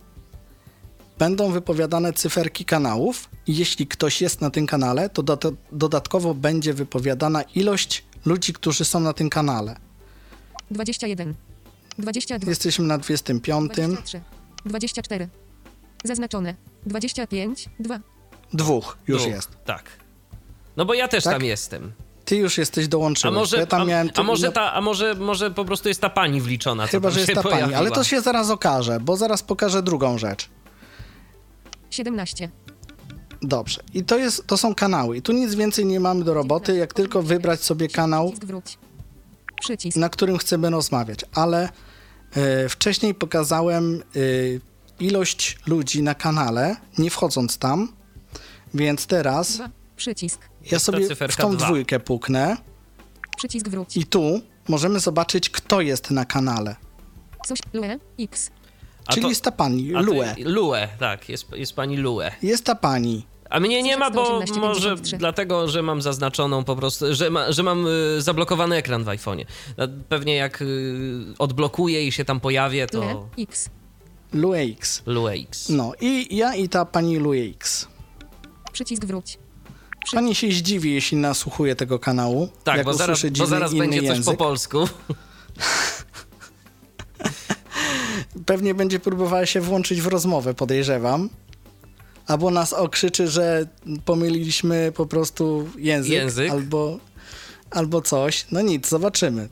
będą 1.18 1.52
wypowiadane 1.52 2.12
cyferki 2.12 2.64
kanałów 2.64 3.28
i 3.46 3.56
jeśli 3.56 3.86
ktoś 3.86 4.20
jest 4.22 4.40
na 4.40 4.50
tym 4.50 4.66
kanale, 4.66 5.08
to 5.08 5.22
dodatkowo 5.72 6.34
będzie 6.34 6.74
wypowiadana 6.74 7.42
ilość 7.42 8.04
ludzi, 8.24 8.52
którzy 8.52 8.84
są 8.84 9.00
na 9.00 9.12
tym 9.12 9.30
kanale. 9.30 9.76
21. 10.70 11.34
22. 11.98 12.50
Jesteśmy 12.50 12.84
na 12.84 12.98
25. 12.98 13.72
23. 13.72 14.20
24. 14.64 15.28
Zaznaczone. 16.04 16.54
25. 16.86 17.68
2. 17.80 18.00
Dwóch 18.52 18.98
już 19.06 19.22
Dwóch, 19.22 19.32
jest. 19.34 19.48
Tak. 19.64 19.84
No 20.76 20.84
bo 20.84 20.94
ja 20.94 21.08
też 21.08 21.24
Tak? 21.24 21.32
tam 21.32 21.42
jestem. 21.44 21.92
Ty 22.24 22.36
już 22.36 22.58
jesteś 22.58 22.84
A 22.84 22.88
dołączyłeś. 22.88 23.34
może, 23.34 23.56
ja 23.56 23.66
tam 23.66 23.82
a, 23.82 23.84
miałem 23.84 24.10
a, 24.14 24.22
może 24.22 24.52
ta, 24.52 24.72
a 24.72 24.80
może, 24.80 25.14
może 25.14 25.50
po 25.50 25.64
prostu 25.64 25.88
jest 25.88 26.00
ta 26.00 26.10
pani 26.10 26.40
wliczona, 26.40 26.84
co 26.86 26.90
Chyba, 26.90 27.10
że 27.10 27.20
jest 27.20 27.34
ta 27.34 27.42
pani, 27.42 27.54
ale 27.54 27.66
pojawiła. 27.66 27.94
to 27.96 28.04
się 28.04 28.20
zaraz 28.20 28.50
okaże, 28.50 29.00
bo 29.00 29.16
zaraz 29.16 29.42
pokażę 29.42 29.82
drugą 29.82 30.18
rzecz. 30.18 30.48
17. 31.90 32.50
Dobrze. 33.42 33.80
I 33.94 34.04
to, 34.04 34.18
jest, 34.18 34.46
to 34.46 34.56
są 34.56 34.74
kanały. 34.74 35.16
I 35.16 35.22
tu 35.22 35.32
nic 35.32 35.54
więcej 35.54 35.86
nie 35.86 36.00
mamy 36.00 36.24
do 36.24 36.34
roboty, 36.34 36.76
jak 36.76 36.94
tylko 36.94 37.22
wybrać 37.22 37.60
sobie 37.60 37.88
kanał, 37.88 38.32
na 39.96 40.08
którym 40.08 40.38
chcemy 40.38 40.70
rozmawiać. 40.70 41.20
Ale 41.34 41.68
e, 42.36 42.68
wcześniej 42.68 43.14
pokazałem 43.14 44.02
e, 44.16 44.18
ilość 45.00 45.58
ludzi 45.66 46.02
na 46.02 46.14
kanale, 46.14 46.76
nie 46.98 47.10
wchodząc 47.10 47.58
tam. 47.58 47.92
Więc 48.74 49.06
teraz 49.06 49.56
2. 49.56 49.70
Przycisk. 49.96 50.40
ja 50.72 50.78
sobie 50.78 51.08
w 51.28 51.36
tą 51.36 51.56
dwa. 51.56 51.66
dwójkę 51.66 52.00
puknę 52.00 52.56
Przycisk 53.36 53.68
wróć. 53.68 53.96
i 53.96 54.06
tu 54.06 54.40
możemy 54.68 55.00
zobaczyć, 55.00 55.50
kto 55.50 55.80
jest 55.80 56.10
na 56.10 56.24
kanale. 56.24 56.76
Coś. 57.46 57.58
Lue. 57.72 57.98
X. 58.20 58.50
A 59.06 59.12
Czyli 59.12 59.22
to- 59.22 59.28
jest 59.28 59.42
ta 59.42 59.52
pani, 59.52 59.94
a 59.94 59.98
to- 59.98 60.04
Lue. 60.06 60.24
Lue, 60.38 60.88
tak, 60.98 61.28
jest, 61.28 61.46
jest 61.52 61.72
pani 61.72 61.96
Lue. 61.96 62.30
Jest 62.42 62.64
ta 62.64 62.74
pani. 62.74 63.26
A 63.50 63.60
mnie 63.60 63.82
nie 63.82 63.96
ma, 63.96 64.10
bo 64.10 64.24
118, 64.26 64.60
może 64.60 64.80
53. 64.88 65.16
dlatego, 65.16 65.68
że 65.68 65.82
mam 65.82 66.02
zaznaczoną 66.02 66.64
po 66.64 66.76
prostu, 66.76 67.14
że, 67.14 67.30
ma, 67.30 67.52
że 67.52 67.62
mam 67.62 67.86
y, 67.86 68.22
zablokowany 68.22 68.76
ekran 68.76 69.04
w 69.04 69.06
iPhone'ie. 69.06 69.44
No, 69.78 69.88
Pewnie 70.08 70.34
jak 70.34 70.62
y, 70.62 71.24
odblokuję 71.38 72.06
i 72.06 72.12
się 72.12 72.24
tam 72.24 72.40
pojawię, 72.40 72.82
Lue. 72.82 72.88
to. 72.88 73.12
Lue 73.12 73.28
X. 73.38 73.70
Lue 74.34 74.54
X. 74.54 75.02
No 75.68 75.92
i 76.00 76.36
ja 76.36 76.54
i 76.54 76.68
ta 76.68 76.84
pani 76.84 77.16
Lue 77.18 77.50
X. 77.50 77.88
Przycisk 78.72 79.04
wróć. 79.04 79.38
Pani 80.12 80.34
się 80.34 80.52
zdziwi, 80.52 80.94
jeśli 80.94 81.16
nasłuchuje 81.16 81.76
tego 81.76 81.98
kanału. 81.98 82.48
Tak, 82.64 82.76
jak 82.76 82.86
bo 82.86 82.94
zaraz, 82.94 83.18
usłyszy 83.18 83.30
bo 83.30 83.34
dziwny 83.34 83.50
zaraz 83.50 83.72
inny 83.72 83.80
będzie 83.80 84.00
coś 84.00 84.08
język. 84.08 84.24
po 84.24 84.44
polsku. 84.44 84.78
Pewnie 88.46 88.74
będzie 88.74 89.00
próbowała 89.00 89.46
się 89.46 89.60
włączyć 89.60 90.00
w 90.00 90.06
rozmowę, 90.06 90.54
podejrzewam. 90.54 91.30
Albo 92.26 92.50
nas 92.50 92.72
okrzyczy, 92.72 93.28
że 93.28 93.66
pomyliliśmy 94.04 94.92
po 94.96 95.06
prostu 95.06 95.68
język, 95.78 96.12
Język. 96.12 96.50
Albo, 96.50 96.98
albo 97.70 98.02
coś. 98.02 98.46
No 98.52 98.60
nic, 98.60 98.88
zobaczymy. 98.88 99.48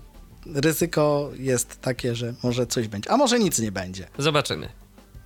Ryzyko 0.47 1.31
jest 1.39 1.81
takie, 1.81 2.15
że 2.15 2.35
może 2.43 2.67
coś 2.67 2.89
będzie. 2.89 3.11
A 3.11 3.17
może 3.17 3.39
nic 3.39 3.59
nie 3.59 3.73
będzie. 3.73 4.09
Zobaczymy. 4.19 4.69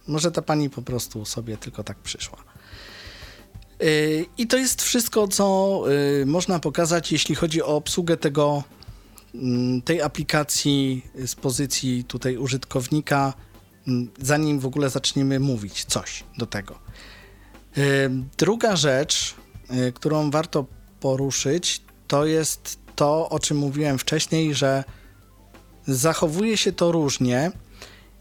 Może 0.09 0.33
ta 0.33 0.43
pani 0.43 0.71
po 0.71 0.83
prostu 0.83 1.25
sobie 1.25 1.57
tylko 1.57 1.85
tak 1.85 1.99
przyszła. 1.99 2.39
Yy, 3.81 4.27
I 4.39 4.47
to 4.47 4.57
jest 4.57 4.83
wszystko, 4.83 5.29
co 5.29 5.83
yy, 6.19 6.27
można 6.27 6.59
pokazać, 6.59 7.12
jeśli 7.12 7.35
chodzi 7.35 7.62
o 7.62 7.67
obsługę 7.67 8.17
tego, 8.17 8.62
mm, 9.35 9.83
tej 9.83 10.03
aplikacji 10.03 11.07
z 11.27 11.35
pozycji 11.35 12.05
tutaj 12.05 12.37
użytkownika, 12.37 13.35
mm, 13.89 14.09
zanim 14.19 14.61
w 14.61 14.67
ogóle 14.67 14.91
zaczniemy 14.91 15.41
mówić 15.41 15.85
coś 15.85 16.25
do 16.39 16.47
tego. 16.47 16.79
Yy, 17.77 17.85
Druga 18.39 18.77
rzecz, 18.77 19.35
którą 19.95 20.31
warto 20.31 20.67
poruszyć, 21.01 21.83
to 22.09 22.27
jest 22.27 22.79
to, 22.97 23.29
o 23.29 23.39
czym 23.39 23.57
mówiłem 23.57 23.99
wcześniej, 23.99 24.55
że 24.55 24.85
zachowuje 25.87 26.57
się 26.57 26.72
to 26.72 26.93
różnie. 26.93 27.53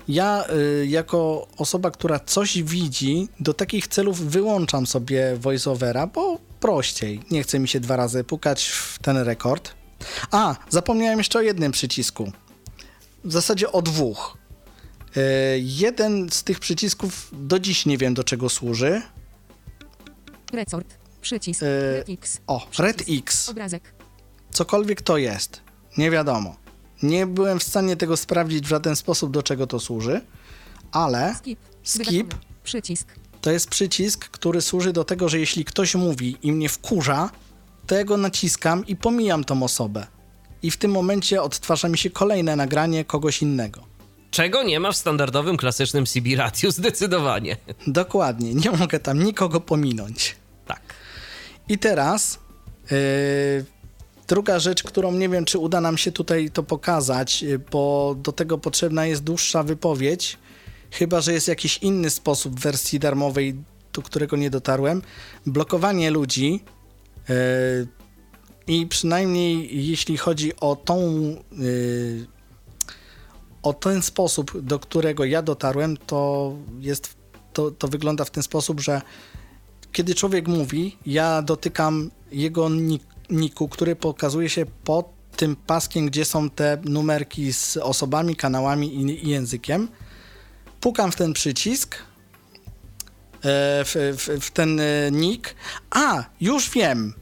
Ja, 0.07 0.45
y, 0.81 0.87
jako 0.87 1.47
osoba, 1.57 1.91
która 1.91 2.19
coś 2.19 2.63
widzi, 2.63 3.27
do 3.39 3.53
takich 3.53 3.87
celów 3.87 4.19
wyłączam 4.19 4.87
sobie 4.87 5.37
voiceovera, 5.37 6.07
bo 6.07 6.39
prościej. 6.59 7.21
Nie 7.31 7.43
chce 7.43 7.59
mi 7.59 7.67
się 7.67 7.79
dwa 7.79 7.95
razy 7.95 8.23
pukać 8.23 8.67
w 8.67 8.99
ten 8.99 9.17
rekord. 9.17 9.75
A, 10.31 10.55
zapomniałem 10.69 11.17
jeszcze 11.17 11.39
o 11.39 11.41
jednym 11.41 11.71
przycisku. 11.71 12.31
W 13.23 13.31
zasadzie 13.31 13.71
o 13.71 13.81
dwóch. 13.81 14.37
Y, 15.17 15.21
jeden 15.59 16.29
z 16.29 16.43
tych 16.43 16.59
przycisków 16.59 17.29
do 17.33 17.59
dziś 17.59 17.85
nie 17.85 17.97
wiem, 17.97 18.13
do 18.13 18.23
czego 18.23 18.49
służy. 18.49 19.01
Resort. 20.53 20.97
Przycisk. 21.21 21.61
Yy, 21.61 21.67
Red 21.97 22.09
X. 22.09 22.41
O, 22.47 22.67
Red 22.79 23.03
X. 23.09 23.49
Obrazek. 23.49 23.93
Cokolwiek 24.51 25.01
to 25.01 25.17
jest. 25.17 25.61
Nie 25.97 26.11
wiadomo. 26.11 26.64
Nie 27.03 27.27
byłem 27.27 27.59
w 27.59 27.63
stanie 27.63 27.95
tego 27.95 28.17
sprawdzić 28.17 28.65
w 28.65 28.69
żaden 28.69 28.95
sposób, 28.95 29.31
do 29.31 29.43
czego 29.43 29.67
to 29.67 29.79
służy, 29.79 30.21
ale 30.91 31.35
Skip. 31.35 31.59
Skip. 31.83 32.35
Przycisk. 32.63 33.07
To 33.41 33.51
jest 33.51 33.69
przycisk, 33.69 34.29
który 34.29 34.61
służy 34.61 34.93
do 34.93 35.03
tego, 35.03 35.29
że 35.29 35.39
jeśli 35.39 35.65
ktoś 35.65 35.95
mówi 35.95 36.37
i 36.41 36.51
mnie 36.51 36.69
wkurza, 36.69 37.29
to 37.87 37.95
ja 37.95 38.03
go 38.03 38.17
naciskam 38.17 38.87
i 38.87 38.95
pomijam 38.95 39.43
tą 39.43 39.63
osobę. 39.63 40.07
I 40.61 40.71
w 40.71 40.77
tym 40.77 40.91
momencie 40.91 41.41
odtwarza 41.41 41.89
mi 41.89 41.97
się 41.97 42.09
kolejne 42.09 42.55
nagranie 42.55 43.05
kogoś 43.05 43.41
innego. 43.41 43.83
Czego 44.31 44.63
nie 44.63 44.79
ma 44.79 44.91
w 44.91 44.97
standardowym, 44.97 45.57
klasycznym 45.57 46.05
CB 46.05 46.35
Radio 46.35 46.71
zdecydowanie. 46.71 47.57
Dokładnie, 47.87 48.53
nie 48.53 48.71
mogę 48.71 48.99
tam 48.99 49.23
nikogo 49.23 49.61
pominąć. 49.61 50.35
Tak. 50.67 50.81
I 51.69 51.77
teraz 51.77 52.39
yy, 52.91 53.65
druga 54.27 54.59
rzecz, 54.59 54.83
którą 54.83 55.11
nie 55.11 55.29
wiem, 55.29 55.45
czy 55.45 55.59
uda 55.59 55.81
nam 55.81 55.97
się 55.97 56.11
tutaj 56.11 56.49
to 56.51 56.63
pokazać, 56.63 57.41
yy, 57.41 57.59
bo 57.59 58.15
do 58.17 58.31
tego 58.31 58.57
potrzebna 58.57 59.05
jest 59.05 59.23
dłuższa 59.23 59.63
wypowiedź, 59.63 60.37
chyba 60.91 61.21
że 61.21 61.33
jest 61.33 61.47
jakiś 61.47 61.77
inny 61.77 62.09
sposób 62.09 62.59
w 62.59 62.63
wersji 62.63 62.99
darmowej, 62.99 63.55
do 63.93 64.01
którego 64.01 64.37
nie 64.37 64.49
dotarłem. 64.49 65.01
Blokowanie 65.45 66.11
ludzi. 66.11 66.63
Yy, 67.29 67.35
I 68.67 68.87
przynajmniej 68.87 69.87
jeśli 69.87 70.17
chodzi 70.17 70.55
o 70.55 70.75
tą. 70.75 71.01
Yy, 71.51 72.25
o 73.63 73.73
ten 73.73 74.01
sposób, 74.01 74.61
do 74.61 74.79
którego 74.79 75.25
ja 75.25 75.41
dotarłem, 75.41 75.97
to 75.97 76.53
jest. 76.79 77.15
To, 77.53 77.71
to 77.71 77.87
wygląda 77.87 78.25
w 78.25 78.31
ten 78.31 78.43
sposób, 78.43 78.79
że 78.79 79.01
kiedy 79.91 80.15
człowiek 80.15 80.47
mówi, 80.47 80.97
ja 81.05 81.41
dotykam 81.41 82.11
jego 82.31 82.69
nik- 82.69 83.14
niku, 83.29 83.69
który 83.69 83.95
pokazuje 83.95 84.49
się 84.49 84.65
pod 84.83 85.15
tym 85.35 85.55
paskiem, 85.55 86.05
gdzie 86.05 86.25
są 86.25 86.49
te 86.49 86.77
numerki 86.83 87.53
z 87.53 87.77
osobami, 87.77 88.35
kanałami 88.35 88.95
i, 88.95 89.25
i 89.25 89.29
językiem. 89.29 89.87
Pukam 90.81 91.11
w 91.11 91.15
ten 91.15 91.33
przycisk, 91.33 91.95
e, 91.95 92.01
w, 93.85 93.95
w, 94.17 94.45
w 94.45 94.51
ten 94.51 94.79
e, 94.79 95.11
nick. 95.11 95.55
A, 95.89 96.23
już 96.41 96.69
wiem. 96.69 97.13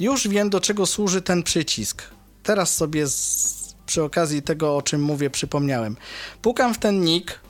Już 0.00 0.28
wiem, 0.28 0.50
do 0.50 0.60
czego 0.60 0.86
służy 0.86 1.22
ten 1.22 1.42
przycisk. 1.42 2.02
Teraz 2.42 2.74
sobie 2.74 3.06
z, 3.06 3.74
przy 3.86 4.02
okazji 4.02 4.42
tego, 4.42 4.76
o 4.76 4.82
czym 4.82 5.02
mówię, 5.02 5.30
przypomniałem. 5.30 5.96
Pukam 6.42 6.74
w 6.74 6.78
ten 6.78 7.00
nick, 7.00 7.40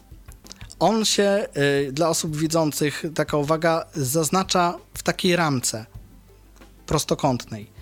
on 0.78 1.05
się 1.05 1.47
y, 1.89 1.93
dla 1.93 2.09
osób 2.09 2.37
widzących, 2.37 3.05
taka 3.14 3.37
uwaga, 3.37 3.84
zaznacza 3.95 4.78
w 4.95 5.03
takiej 5.03 5.37
ramce 5.37 5.87
prostokątnej. 6.87 7.76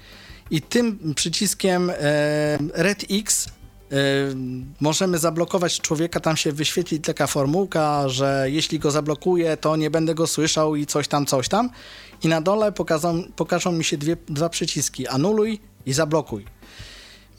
I 0.55 0.63
tym 0.63 1.15
przyciskiem 1.15 1.91
e, 1.91 1.95
Red 2.75 3.05
X 3.11 3.47
e, 3.47 3.51
możemy 4.81 5.19
zablokować 5.19 5.81
człowieka, 5.81 6.21
tam 6.21 6.37
się 6.37 6.53
wyświetli 6.53 7.01
taka 7.01 7.27
formułka, 7.27 8.09
że 8.09 8.47
jeśli 8.51 8.79
go 8.79 8.91
zablokuję, 8.91 9.57
to 9.57 9.77
nie 9.77 9.91
będę 9.91 10.15
go 10.15 10.27
słyszał 10.27 10.77
i 10.77 10.87
coś 10.87 11.09
tam, 11.09 11.27
coś 11.27 11.49
tam. 11.49 11.71
I 12.23 12.29
na 12.29 12.41
dole 12.41 12.73
pokażą, 12.73 13.25
pokażą 13.37 13.73
mi 13.73 13.85
się 13.85 13.99
dwie, 13.99 14.17
dwa 14.27 14.49
przyciski, 14.49 15.09
anuluj 15.09 15.61
i 15.87 15.93
zablokuj. 15.93 16.45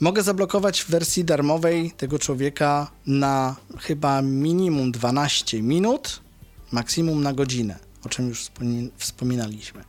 Mogę 0.00 0.22
zablokować 0.22 0.82
w 0.82 0.90
wersji 0.90 1.24
darmowej 1.24 1.90
tego 1.90 2.18
człowieka 2.18 2.90
na 3.06 3.56
chyba 3.78 4.22
minimum 4.22 4.92
12 4.92 5.62
minut, 5.62 6.20
maksimum 6.72 7.22
na 7.22 7.32
godzinę, 7.32 7.78
o 8.06 8.08
czym 8.08 8.28
już 8.28 8.44
wspomin- 8.44 8.90
wspominaliśmy. 8.96 9.84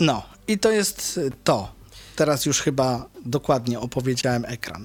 No, 0.00 0.22
i 0.48 0.58
to 0.58 0.70
jest 0.70 1.20
to. 1.44 1.75
Teraz 2.16 2.46
już 2.46 2.60
chyba 2.60 3.08
dokładnie 3.26 3.80
opowiedziałem 3.80 4.44
ekran. 4.48 4.84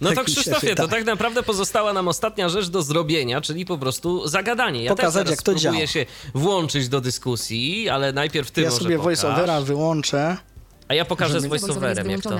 No 0.00 0.10
to 0.10 0.14
Tak 0.16 0.28
mi 0.28 0.34
się 0.34 0.40
Krzysztofie, 0.40 0.74
to 0.74 0.88
tak 0.88 1.04
naprawdę 1.04 1.42
pozostała 1.42 1.92
nam 1.92 2.08
ostatnia 2.08 2.48
rzecz 2.48 2.68
do 2.68 2.82
zrobienia, 2.82 3.40
czyli 3.40 3.66
po 3.66 3.78
prostu 3.78 4.28
zagadanie. 4.28 4.84
Ja 4.84 4.90
Pokazać, 4.90 5.22
też 5.22 5.30
jak 5.30 5.42
to 5.42 5.52
spróbuję 5.58 5.72
działa. 5.80 5.86
się 5.86 6.06
włączyć 6.34 6.88
do 6.88 7.00
dyskusji, 7.00 7.88
ale 7.88 8.12
najpierw 8.12 8.50
ty 8.50 8.60
ja 8.62 8.70
może 8.70 8.82
sobie 8.82 8.98
voiceovera 8.98 9.60
wyłączę, 9.60 10.36
A 10.88 10.94
ja 10.94 11.04
pokażę 11.04 11.40
z 11.40 11.46
voiceoverem, 11.46 12.10
jak 12.10 12.22
to 12.22 12.30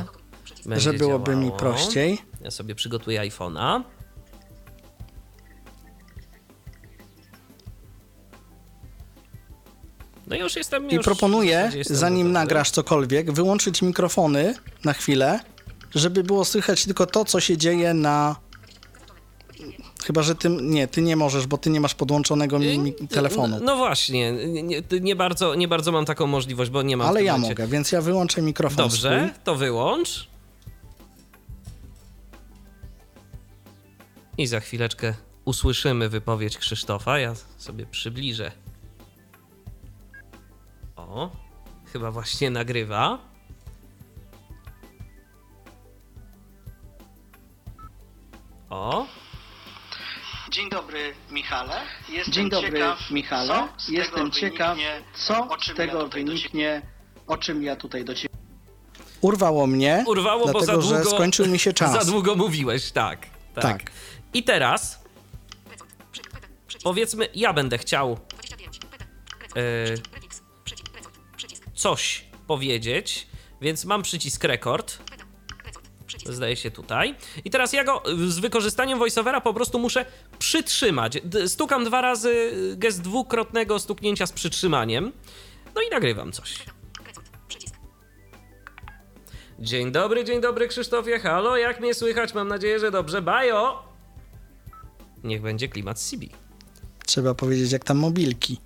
będzie 0.67 0.81
że 0.81 0.93
byłoby 0.93 1.37
mi 1.37 1.43
działało. 1.43 1.59
prościej. 1.59 2.19
Ja 2.41 2.51
sobie 2.51 2.75
przygotuję 2.75 3.21
iPhone'a. 3.21 3.83
No 10.31 10.37
już 10.37 10.57
jestem 10.57 10.91
I 10.91 10.95
już 10.95 11.05
proponuję, 11.05 11.71
jestem 11.75 11.97
zanim 11.97 12.19
gotowy. 12.27 12.33
nagrasz 12.33 12.71
cokolwiek, 12.71 13.33
wyłączyć 13.33 13.83
mikrofony 13.83 14.55
na 14.85 14.93
chwilę, 14.93 15.41
żeby 15.95 16.23
było 16.25 16.45
słychać 16.45 16.85
tylko 16.85 17.07
to, 17.07 17.25
co 17.25 17.41
się 17.41 17.57
dzieje 17.57 17.95
na. 17.95 18.37
Chyba, 20.05 20.23
że 20.23 20.35
ty. 20.35 20.49
Nie, 20.49 20.89
ty 20.89 21.03
nie 21.03 21.17
możesz, 21.17 21.47
bo 21.47 21.59
ty 21.59 21.71
nie 21.71 21.81
masz 21.81 21.95
podłączonego 21.95 22.59
mi, 22.59 22.79
mi, 22.79 22.93
telefonu. 22.93 23.57
No, 23.59 23.65
no 23.65 23.77
właśnie, 23.77 24.33
nie, 24.33 24.83
nie, 25.01 25.17
bardzo, 25.17 25.55
nie 25.55 25.69
bardzo 25.69 25.93
mam 25.93 26.05
taką 26.05 26.27
możliwość, 26.27 26.71
bo 26.71 26.83
nie 26.83 26.97
mam 26.97 27.09
Ale 27.09 27.23
ja 27.25 27.33
momencie. 27.33 27.49
mogę, 27.51 27.67
więc 27.67 27.93
ja 27.93 28.01
wyłączę 28.01 28.43
mikrofon. 28.43 28.77
Dobrze, 28.77 29.29
Swój. 29.31 29.45
to 29.45 29.55
wyłącz. 29.55 30.29
I 34.39 34.47
za 34.47 34.61
chwileczkę 34.61 35.15
usłyszymy 35.45 36.09
wypowiedź 36.09 36.59
Krzysztofa. 36.59 37.19
Ja 37.19 37.35
sobie 37.59 37.87
przybliżę. 37.87 38.53
O, 40.99 41.31
chyba 41.93 42.11
właśnie 42.11 42.51
nagrywa. 42.51 43.19
O, 48.71 49.07
Dzień 50.51 50.71
dobry, 50.71 51.15
Michale. 51.31 51.81
Jestem 52.09 52.35
Dzień 52.35 52.51
dobry, 52.51 52.71
ciekaw, 52.71 53.11
Michale. 53.11 53.69
Jestem 53.89 54.31
ciekaw, 54.31 54.79
wyniknie, 54.79 55.03
co 55.15 55.49
z 55.73 55.75
tego 55.77 55.99
ja 56.03 56.07
wyniknie, 56.07 56.83
o 57.27 57.37
czym 57.37 57.63
ja 57.63 57.77
tutaj 57.77 58.05
do 58.05 58.15
ciebie. 58.15 58.35
Urwało 59.21 59.67
mnie, 59.67 60.05
urwało, 60.07 60.45
dlatego 60.45 60.73
bo 60.77 60.83
za 60.83 60.89
długo... 60.89 61.05
że 61.05 61.11
skończył 61.11 61.47
mi 61.47 61.59
się 61.59 61.73
czas. 61.73 61.93
Za 61.93 62.13
długo 62.13 62.35
mówiłeś, 62.35 62.93
tak, 62.93 63.27
tak. 63.55 63.63
Tak. 63.63 63.91
I 64.35 64.43
teraz 64.43 65.05
powiedzmy, 66.83 67.29
ja 67.35 67.53
będę 67.53 67.79
chciał 67.79 68.19
e, 69.57 69.59
coś 71.79 72.25
powiedzieć, 72.47 73.27
więc 73.61 73.85
mam 73.85 74.03
przycisk 74.03 74.45
rekord. 74.45 74.99
Zdaje 76.27 76.57
się 76.57 76.71
tutaj. 76.71 77.15
I 77.45 77.51
teraz 77.51 77.73
ja 77.73 77.85
go 77.85 78.03
z 78.29 78.39
wykorzystaniem 78.39 78.99
voiceovera 78.99 79.41
po 79.41 79.55
prostu 79.55 79.79
muszę 79.79 80.07
przytrzymać. 80.39 81.19
Stukam 81.47 81.85
dwa 81.85 82.01
razy 82.01 82.53
gest 82.77 83.03
dwukrotnego 83.03 83.79
stuknięcia 83.79 84.27
z 84.27 84.33
przytrzymaniem. 84.33 85.13
No 85.75 85.83
i 85.83 85.91
nagrywam 85.91 86.33
coś. 86.33 86.59
Dzień 89.59 89.93
dobry, 89.93 90.25
dzień 90.25 90.41
dobry 90.41 90.69
Krzysztofie. 90.69 91.19
Halo, 91.19 91.57
jak 91.57 91.81
mnie 91.81 91.95
słychać? 91.95 92.35
Mam 92.35 92.49
nadzieję, 92.49 92.81
że 92.81 92.91
dobrze. 92.91 93.23
Bajo! 93.23 93.83
Niech 95.25 95.43
będzie 95.43 95.69
klimat 95.69 95.99
CB. 95.99 96.27
Trzeba 97.07 97.35
powiedzieć, 97.35 97.73
jak 97.73 97.85
tam 97.85 97.99
mobilki. 97.99 98.61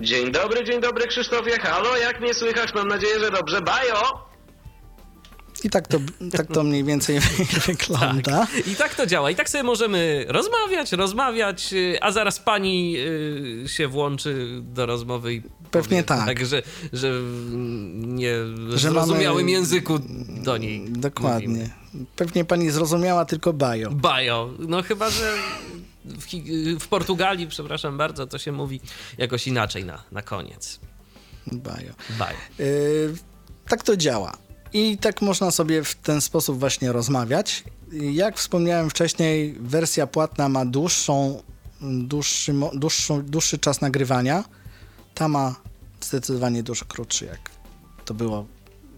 Dzień 0.00 0.32
dobry, 0.32 0.64
dzień 0.64 0.80
dobry 0.80 1.06
Krzysztofie. 1.06 1.58
Halo, 1.58 1.96
jak 1.96 2.20
mnie 2.20 2.34
słychać? 2.34 2.74
Mam 2.74 2.88
nadzieję, 2.88 3.20
że 3.20 3.30
dobrze. 3.30 3.60
Bajo! 3.60 4.30
I 5.64 5.70
tak 5.70 5.88
to, 5.88 5.98
tak 6.32 6.46
to 6.46 6.62
mniej 6.62 6.84
więcej 6.84 7.18
wygląda. 7.66 8.46
I 8.66 8.76
tak 8.76 8.94
to 8.94 9.06
działa. 9.06 9.30
I 9.30 9.34
tak 9.34 9.48
sobie 9.50 9.64
możemy 9.64 10.24
rozmawiać, 10.28 10.92
rozmawiać, 10.92 11.72
y, 11.72 11.98
a 12.00 12.12
zaraz 12.12 12.38
pani 12.40 12.96
y, 13.64 13.68
się 13.68 13.88
włączy 13.88 14.48
do 14.62 14.86
rozmowy 14.86 15.34
i 15.34 15.42
Pewnie 15.70 16.02
powie, 16.02 16.24
tak. 16.26 16.46
że, 16.46 16.62
że 16.92 17.12
w 17.12 17.50
nie 17.96 18.34
Że 18.70 18.78
zrozumiałym 18.90 19.44
mamy- 19.44 19.50
języku 19.50 19.98
do 20.44 20.56
niej 20.56 20.84
Dokładnie. 20.88 21.48
mówimy. 21.48 21.70
Pewnie 22.16 22.44
pani 22.44 22.70
zrozumiała 22.70 23.24
tylko 23.24 23.52
bajo. 23.52 23.90
Bajo. 23.90 24.50
No 24.58 24.82
chyba, 24.82 25.10
że 25.10 25.34
w, 26.18 26.26
w 26.80 26.88
Portugalii, 26.88 27.46
przepraszam 27.46 27.98
bardzo, 27.98 28.26
to 28.26 28.38
się 28.38 28.52
mówi 28.52 28.80
jakoś 29.18 29.46
inaczej 29.46 29.84
na, 29.84 30.02
na 30.12 30.22
koniec. 30.22 30.80
Bajo. 31.46 31.92
Bajo. 32.18 32.36
Yy, 32.58 33.14
tak 33.68 33.82
to 33.82 33.96
działa. 33.96 34.36
I 34.72 34.98
tak 34.98 35.22
można 35.22 35.50
sobie 35.50 35.84
w 35.84 35.94
ten 35.94 36.20
sposób 36.20 36.58
właśnie 36.58 36.92
rozmawiać. 36.92 37.64
Jak 37.92 38.38
wspomniałem 38.38 38.90
wcześniej, 38.90 39.52
wersja 39.60 40.06
płatna 40.06 40.48
ma 40.48 40.64
dłuższą, 40.66 41.42
dłuższy, 41.80 42.54
dłuższą, 42.74 43.22
dłuższy 43.22 43.58
czas 43.58 43.80
nagrywania. 43.80 44.44
Ta 45.14 45.28
ma 45.28 45.54
zdecydowanie 46.00 46.62
dużo 46.62 46.84
krótszy, 46.84 47.24
jak 47.24 47.50
to 48.04 48.14
było 48.14 48.46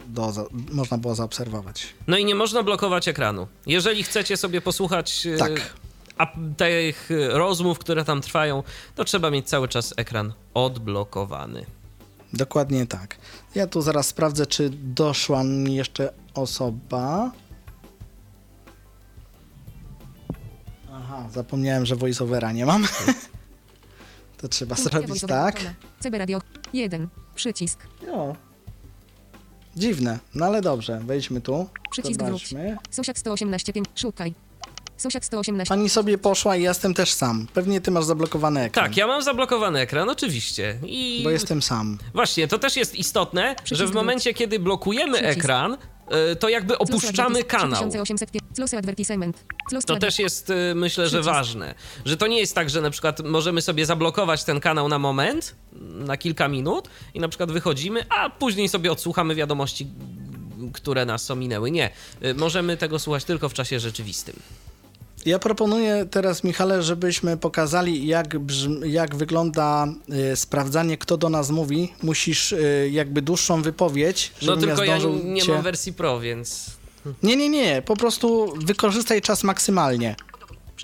do, 0.07 0.33
za- 0.33 0.47
można 0.73 0.99
było 0.99 1.15
zaobserwować. 1.15 1.87
No 2.07 2.17
i 2.19 2.25
nie 2.25 2.35
można 2.35 2.63
blokować 2.63 3.09
ekranu. 3.09 3.47
Jeżeli 3.67 4.03
chcecie 4.03 4.37
sobie 4.37 4.61
posłuchać 4.61 5.27
e, 5.27 5.37
Tak. 5.37 5.51
A 6.19 6.27
tych 6.57 7.11
rozmów, 7.29 7.79
które 7.79 8.05
tam 8.05 8.21
trwają, 8.21 8.63
to 8.95 9.05
trzeba 9.05 9.31
mieć 9.31 9.49
cały 9.49 9.69
czas 9.69 9.95
ekran 9.97 10.33
odblokowany. 10.55 11.67
Dokładnie 12.33 12.87
tak. 12.87 13.17
Ja 13.55 13.67
tu 13.67 13.83
zaraz 13.83 14.07
sprawdzę, 14.07 14.47
czy 14.47 14.71
doszła 14.71 15.45
mi 15.45 15.75
jeszcze 15.75 16.13
osoba. 16.35 17.33
Aha, 20.93 21.29
zapomniałem, 21.33 21.87
że 21.87 21.97
voiceovera 21.97 22.53
nie 22.53 22.67
mam. 22.67 22.87
to 24.41 24.49
trzeba 24.49 24.75
zrobić 24.75 25.21
tak. 25.21 25.61
CB 26.01 26.19
Radio 26.19 26.41
1. 26.73 27.09
Przycisk. 27.35 27.87
O. 28.13 28.37
Dziwne, 29.77 30.19
no 30.35 30.47
ale 30.47 30.61
dobrze, 30.61 31.01
wejdźmy 31.07 31.41
tu. 31.41 31.69
Przycisk 31.91 32.23
wróć. 32.23 32.49
Zobaczmy. 32.49 32.77
Sosiak 32.91 33.19
118. 33.19 33.73
5. 33.73 33.89
Szukaj. 33.95 34.35
Sosiak 34.97 35.25
118. 35.25 35.69
Pani 35.69 35.89
sobie 35.89 36.19
poszła 36.19 36.57
i 36.57 36.63
ja 36.63 36.69
jestem 36.71 36.95
też 36.95 37.13
sam. 37.13 37.47
Pewnie 37.55 37.81
ty 37.81 37.91
masz 37.91 38.05
zablokowany 38.05 38.61
ekran. 38.61 38.85
Tak, 38.85 38.97
ja 38.97 39.07
mam 39.07 39.23
zablokowany 39.23 39.81
ekran, 39.81 40.09
oczywiście. 40.11 40.79
I 40.87 41.21
Bo 41.25 41.31
jestem 41.31 41.63
sam. 41.63 41.99
właśnie, 42.15 42.49
to 42.49 42.59
też 42.59 42.77
jest 42.77 42.95
istotne, 42.95 43.55
Przycisk 43.65 43.79
że 43.79 43.87
w 43.87 43.95
momencie, 43.95 44.35
kiedy 44.35 44.59
blokujemy 44.59 45.19
Przycisk. 45.19 45.39
ekran, 45.39 45.77
e, 46.09 46.37
to 46.37 46.49
jakby 46.49 46.79
opuszczamy 46.79 47.45
kanał. 47.45 47.81
3800. 47.91 48.31
Close 48.57 48.79
advertisement. 48.79 49.45
Close 49.69 49.87
To 49.87 49.97
też 49.97 50.19
jest, 50.19 50.51
y, 50.51 50.75
myślę, 50.75 51.09
że 51.09 51.23
ważne. 51.23 51.75
Że 52.05 52.17
to 52.17 52.27
nie 52.27 52.39
jest 52.39 52.55
tak, 52.55 52.71
że 52.71 52.81
na 52.81 52.91
przykład 52.91 53.21
możemy 53.21 53.63
sobie 53.63 53.87
zablokować 53.87 54.45
ten 54.45 54.61
kanał 54.61 54.89
na 54.89 54.99
moment, 54.99 55.55
na 55.81 56.17
kilka 56.17 56.49
minut 56.49 56.89
i 57.15 57.21
na 57.21 57.29
przykład 57.29 57.53
wychodzimy, 57.53 58.07
a 58.11 58.31
później 58.31 58.69
sobie 58.69 58.93
odsłuchamy 58.93 59.35
wiadomości, 59.35 59.87
które 60.73 61.07
nas 61.07 61.31
ominęły. 61.31 61.71
Nie. 61.71 61.91
Y, 62.25 62.35
Możemy 62.35 62.77
tego 62.77 62.99
słuchać 62.99 63.25
tylko 63.25 63.49
w 63.49 63.55
czasie 63.55 63.81
rzeczywistym. 63.81 64.37
Ja 65.27 65.39
proponuję 65.39 66.07
teraz, 66.11 66.45
Michale, 66.45 66.83
żebyśmy 66.83 67.37
pokazali, 67.37 68.07
jak, 68.07 68.29
brzm- 68.39 68.85
jak 68.87 69.15
wygląda 69.17 69.87
y, 70.33 70.37
sprawdzanie, 70.37 70.99
kto 70.99 71.17
do 71.17 71.29
nas 71.29 71.51
mówi. 71.51 71.93
Musisz 72.03 72.53
y, 72.53 72.89
jakby 72.93 73.23
dłuższą 73.23 73.63
wypowiedź, 73.63 74.33
No 74.43 74.57
tylko 74.57 74.85
ja 74.85 74.97
ja 74.97 75.03
nie 75.25 75.43
cię... 75.43 75.53
mam 75.53 75.63
wersji 75.63 75.93
Pro, 75.93 76.21
więc 76.21 76.67
Nie, 77.23 77.37
nie, 77.37 77.49
nie, 77.49 77.83
po 77.83 77.97
prostu 77.97 78.55
wykorzystaj 78.57 79.23
czas 79.23 79.45
maksymalnie. 79.45 80.17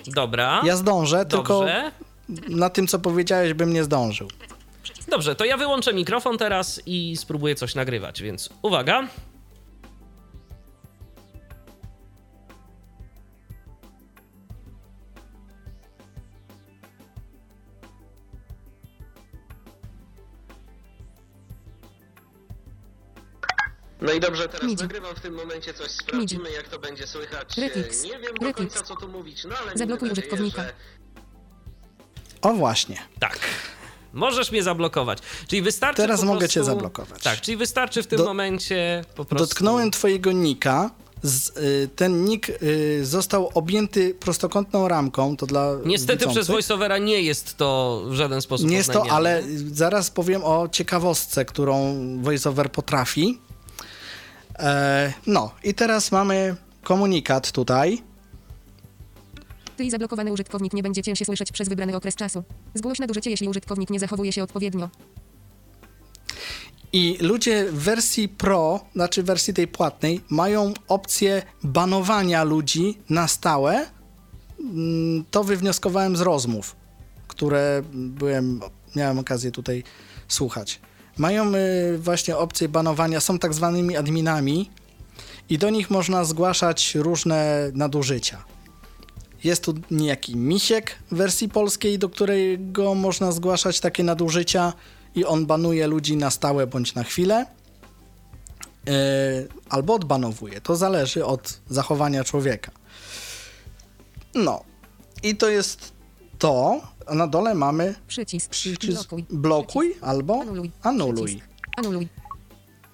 dobra. 0.06 0.60
Ja 0.64 0.76
zdążę, 0.76 1.26
tylko 1.26 1.58
Dobrze. 1.58 1.92
na 2.48 2.70
tym, 2.70 2.86
co 2.86 2.98
powiedziałeś, 2.98 3.54
bym 3.54 3.72
nie 3.72 3.84
zdążył. 3.84 4.28
Dobrze, 5.08 5.34
to 5.34 5.44
ja 5.44 5.56
wyłączę 5.56 5.94
mikrofon 5.94 6.38
teraz 6.38 6.82
i 6.86 7.16
spróbuję 7.16 7.54
coś 7.54 7.74
nagrywać, 7.74 8.22
więc 8.22 8.48
uwaga. 8.62 9.08
No 24.08 24.14
i 24.14 24.20
dobrze, 24.20 24.48
teraz 24.48 24.66
Midi. 24.66 24.82
nagrywam 24.82 25.14
w 25.14 25.20
tym 25.20 25.34
momencie 25.34 25.74
coś, 25.74 25.90
sprawdzimy 25.90 26.50
jak 26.50 26.68
to 26.68 26.78
będzie 26.78 27.06
słychać. 27.06 27.56
Refix. 27.56 28.02
Nie 28.04 28.10
wiem 28.10 28.34
do 28.40 28.46
Refix. 28.46 28.56
końca 28.58 28.82
co 28.82 28.96
tu 28.96 29.08
mówić, 29.08 29.44
no 29.44 29.54
ale 29.62 29.78
Zablokuj 29.78 30.08
miejmy 30.08 30.22
nadzieję, 30.22 30.42
użytkownika. 30.42 30.62
że 30.62 30.72
O 32.42 32.52
właśnie. 32.54 32.96
Tak. 33.18 33.38
Możesz 34.12 34.52
mnie 34.52 34.62
zablokować. 34.62 35.18
Czyli 35.48 35.62
wystarczy 35.62 35.96
Teraz 36.02 36.20
po 36.20 36.26
mogę 36.26 36.38
prostu... 36.38 36.54
cię 36.54 36.64
zablokować. 36.64 37.22
Tak, 37.22 37.40
czyli 37.40 37.56
wystarczy 37.56 38.02
w 38.02 38.06
tym 38.06 38.18
Do- 38.18 38.24
momencie 38.24 39.04
po 39.14 39.24
prostu... 39.24 39.46
Dotknąłem 39.46 39.90
twojego 39.90 40.32
nika. 40.32 40.90
Z, 41.22 41.56
y, 41.56 41.88
ten 41.96 42.24
nick 42.24 42.48
y, 42.62 43.00
został 43.06 43.50
objęty 43.54 44.14
prostokątną 44.14 44.88
ramką, 44.88 45.36
to 45.36 45.46
dla 45.46 45.72
Niestety 45.84 46.12
widzących. 46.18 46.36
przez 46.36 46.46
voiceovera 46.46 46.98
nie 46.98 47.22
jest 47.22 47.56
to 47.56 48.02
w 48.08 48.14
żaden 48.14 48.42
sposób 48.42 48.68
Nie 48.70 48.76
jest 48.76 48.92
to, 48.92 49.02
oznajmiane. 49.02 49.16
ale 49.16 49.42
zaraz 49.72 50.10
powiem 50.10 50.44
o 50.44 50.68
ciekawostce, 50.72 51.44
którą 51.44 51.96
voiceover 52.22 52.72
potrafi. 52.72 53.38
E, 54.58 55.12
no 55.26 55.50
i 55.64 55.74
teraz 55.74 56.12
mamy 56.12 56.56
komunikat 56.82 57.52
tutaj. 57.52 58.02
Ty 59.76 59.84
i 59.84 59.90
zablokowany 59.90 60.32
użytkownik 60.32 60.72
nie 60.72 60.82
będziecie 60.82 61.16
się 61.16 61.24
słyszeć 61.24 61.52
przez 61.52 61.68
wybrany 61.68 61.96
okres 61.96 62.14
czasu. 62.14 62.44
Zgłoś 62.74 62.98
nadużycie, 62.98 63.30
jeśli 63.30 63.48
użytkownik 63.48 63.90
nie 63.90 64.00
zachowuje 64.00 64.32
się 64.32 64.42
odpowiednio. 64.42 64.88
I 66.92 67.18
ludzie 67.20 67.64
w 67.72 67.74
wersji 67.78 68.28
Pro, 68.28 68.80
znaczy 68.94 69.22
w 69.22 69.26
wersji 69.26 69.54
tej 69.54 69.68
płatnej, 69.68 70.20
mają 70.30 70.72
opcję 70.88 71.42
banowania 71.62 72.44
ludzi 72.44 72.98
na 73.10 73.28
stałe. 73.28 73.86
Mm, 74.60 75.24
To 75.30 75.44
wywnioskowałem 75.44 76.16
z 76.16 76.20
rozmów, 76.20 76.76
które 77.28 77.82
byłem 77.92 78.60
miałem 78.96 79.18
okazję 79.18 79.50
tutaj 79.50 79.84
słuchać. 80.28 80.80
Mają 81.18 81.54
y, 81.54 81.98
właśnie 81.98 82.36
opcję 82.36 82.68
banowania, 82.68 83.20
są 83.20 83.38
tak 83.38 83.54
zwanymi 83.54 83.96
adminami 83.96 84.70
i 85.48 85.58
do 85.58 85.70
nich 85.70 85.90
można 85.90 86.24
zgłaszać 86.24 86.94
różne 86.94 87.70
nadużycia. 87.74 88.44
Jest 89.44 89.64
tu 89.64 89.74
niejaki 89.90 90.36
misiek 90.36 90.96
w 91.10 91.16
wersji 91.16 91.48
polskiej, 91.48 91.98
do 91.98 92.08
którego 92.08 92.94
można 92.94 93.32
zgłaszać 93.32 93.80
takie 93.80 94.04
nadużycia 94.04 94.72
i 95.14 95.24
on 95.24 95.46
banuje 95.46 95.86
ludzi 95.86 96.16
na 96.16 96.30
stałe 96.30 96.66
bądź 96.66 96.94
na 96.94 97.04
chwilę. 97.04 97.46
Yy, 98.86 98.92
albo 99.68 99.94
odbanowuje. 99.94 100.60
To 100.60 100.76
zależy 100.76 101.24
od 101.24 101.60
zachowania 101.70 102.24
człowieka. 102.24 102.70
No. 104.34 104.64
I 105.22 105.36
to 105.36 105.48
jest 105.48 105.92
to. 106.38 106.80
A 107.08 107.14
na 107.14 107.26
dole 107.26 107.54
mamy 107.54 107.94
Przycisk. 108.08 108.50
przycisk 108.50 109.08
Blokuj. 109.08 109.24
blokuj 109.30 109.94
albo 110.00 110.40
Anuluj. 110.42 110.70
anuluj. 110.82 111.26
Przycisk. 111.26 111.46
Anuluj. 111.76 112.08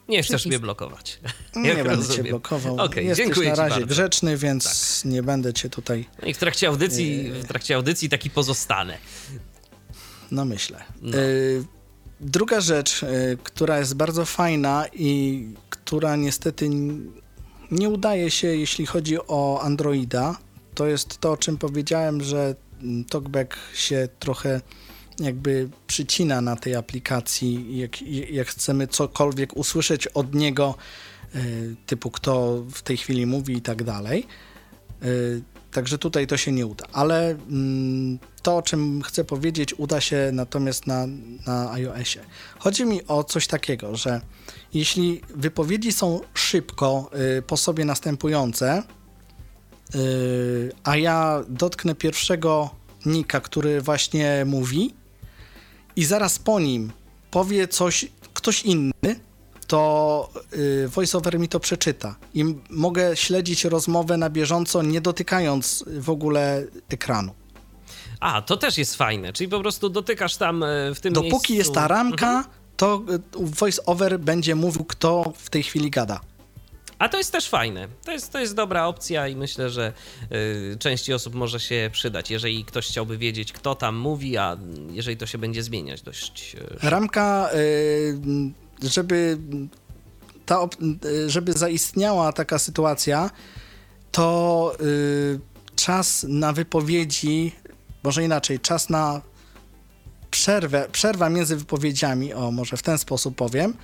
Nie 0.09 0.23
chcesz 0.23 0.29
Przycisk. 0.29 0.47
mnie 0.47 0.59
blokować. 0.59 1.21
Nie 1.57 1.69
Jak 1.69 1.77
będę 1.77 1.95
rozumiem. 1.97 2.25
cię 2.25 2.31
blokował. 2.31 2.77
Okej, 2.77 3.07
Jesteś 3.07 3.27
dziękuję 3.27 3.49
na 3.51 3.55
razie 3.57 3.87
grzeczny, 3.87 4.37
więc 4.37 5.03
nie 5.05 5.23
będę 5.23 5.53
cię 5.53 5.71
tutaj, 5.71 6.07
No 6.23 6.29
I 6.29 6.35
w 6.35 6.39
trakcie 6.39 6.69
audycji, 6.69 7.31
w 7.33 7.45
trakcie 7.47 7.75
audycji 7.77 8.09
taki 8.09 8.31
pozostanę. 8.31 8.99
no 10.31 10.45
myślę. 10.45 10.85
No. 11.03 11.19
Y, 11.19 11.65
druga 12.21 12.61
rzecz, 12.61 13.03
y, 13.03 13.39
która 13.45 13.79
jest 13.79 13.95
bardzo 13.95 14.25
fajna 14.25 14.85
i 14.93 15.47
która 15.71 16.17
niestety 16.17 16.71
nie 17.71 17.89
udaje 17.89 18.31
się, 18.31 18.49
jeśli 18.49 18.87
chodzi 18.87 19.17
o 19.29 19.61
Androida, 19.63 20.37
to 20.75 20.87
jest 20.87 21.19
to, 21.21 21.33
o 21.33 21.37
czym 21.37 21.59
powiedziałem, 21.59 22.23
że 22.25 22.55
TalkBack 23.11 23.57
się 23.75 24.09
trochę 24.19 24.61
jakby 25.21 25.69
przycina 25.87 26.41
na 26.41 26.57
tej 26.57 26.75
aplikacji, 26.75 27.79
jak, 27.79 28.03
jak 28.31 28.49
chcemy 28.49 28.87
cokolwiek 28.87 29.57
usłyszeć 29.57 30.07
od 30.07 30.35
niego, 30.35 30.75
y, 31.35 31.77
typu 31.87 32.11
kto 32.11 32.65
w 32.73 32.83
tej 32.83 32.97
chwili 32.97 33.27
mówi 33.27 33.57
i 33.57 33.63
tak 33.63 33.83
dalej. 33.83 34.27
Y, 35.05 35.43
Także 35.75 35.99
tutaj 35.99 36.27
to 36.27 36.37
się 36.37 36.53
nie 36.53 36.67
uda. 36.67 36.85
Ale 36.93 37.31
mm, 37.31 38.19
to, 38.43 38.57
o 38.57 38.63
czym 38.63 39.03
chcę 39.03 39.25
powiedzieć, 39.25 39.75
uda 39.79 40.01
się 40.01 40.31
natomiast 40.33 40.87
na, 40.87 41.07
na 41.47 41.73
iOSie. 41.73 42.21
Chodzi 42.59 42.85
mi 42.85 43.07
o 43.07 43.25
coś 43.25 43.47
takiego, 43.47 43.97
że 43.97 44.21
jeśli 44.75 45.21
wypowiedzi 45.35 45.93
są 45.93 46.21
szybko 46.35 47.11
y, 47.39 47.43
po 47.43 47.57
sobie 47.57 47.85
następujące, 47.85 48.83
a 50.85 50.97
ja 50.97 51.43
dotknę 51.49 51.95
pierwszego 51.95 52.71
nika, 53.07 53.41
który 53.41 53.81
właśnie 53.81 54.45
mówi, 54.47 54.95
i 55.97 56.05
zaraz 56.05 56.39
po 56.39 56.61
nim 56.61 56.93
powie 57.31 57.69
coś 57.69 58.07
ktoś 58.35 58.63
inny, 58.63 58.93
to 59.67 60.31
y, 60.53 60.89
voiceover 60.89 61.39
mi 61.39 61.49
to 61.49 61.61
przeczyta 61.61 62.17
i 62.35 62.45
mogę 62.71 63.17
śledzić 63.17 63.65
rozmowę 63.65 64.17
na 64.17 64.31
bieżąco, 64.31 64.83
nie 64.83 65.01
dotykając 65.01 65.85
w 65.87 66.11
ogóle 66.11 66.65
ekranu. 66.89 67.33
A, 68.21 68.43
to 68.43 68.57
też 68.57 68.79
jest 68.79 68.97
fajne, 68.97 69.33
czyli 69.33 69.51
po 69.51 69.61
prostu 69.61 69.89
dotykasz 69.89 70.37
tam 70.37 70.63
e, 70.63 70.95
w 70.95 71.01
tym 71.01 71.13
Dopóki 71.13 71.33
miejscu... 71.33 71.55
jest 71.55 71.73
ta 71.73 71.89
ramka, 71.89 72.27
Mhm. 72.29 72.45
to 72.77 73.03
y, 73.11 73.21
voiceover 73.41 74.21
będzie 74.21 74.55
mówił, 74.55 74.85
kto 74.85 75.33
w 75.37 75.51
tej 75.51 75.63
chwili 75.63 75.91
gada. 75.91 76.21
A 77.05 77.09
to 77.09 77.19
jest 77.19 77.33
też 77.33 77.49
fajne. 77.49 77.89
To 78.05 78.13
jest, 78.13 78.33
to 78.33 78.41
jest 78.41 78.55
dobra 78.55 78.87
opcja 78.87 79.29
i 79.29 79.37
myślę, 79.37 79.71
że 79.71 79.93
y, 80.33 80.77
części 80.79 81.13
osób 81.13 81.35
może 81.35 81.61
się 81.61 81.91
przydać, 81.93 82.31
jeżeli 82.31 82.65
ktoś 82.65 82.89
chciałby 82.89 83.19
wiedzieć, 83.19 83.53
kto 83.53 83.75
tam 83.75 83.97
mówi, 83.97 84.37
a 84.37 84.57
jeżeli 84.91 85.17
to 85.17 85.27
się 85.27 85.39
będzie 85.39 85.63
zmieniać 85.63 86.03
dość... 86.03 86.57
y, 86.85 86.89
Ramka, 86.91 87.51
y, 87.55 88.19
żeby 88.83 89.39
ta, 90.47 90.69
y, 91.05 91.31
żeby 91.31 91.53
zaistniała 91.53 92.33
taka 92.33 92.59
sytuacja, 92.59 93.31
to 94.13 94.73
y, 94.81 95.41
czas 95.77 96.27
na 96.29 96.53
wypowiedzi, 96.53 97.53
może 98.03 98.25
inaczej, 98.25 98.61
czas 98.61 98.91
na 98.91 99.23
przerwę, 100.31 100.89
przerwa 100.93 101.29
między 101.31 101.57
wypowiedziami, 101.57 102.35
o 102.35 102.51
może 102.51 102.77
w 102.77 102.83
ten 102.83 102.99
sposób 102.99 103.37
powiem, 103.37 103.75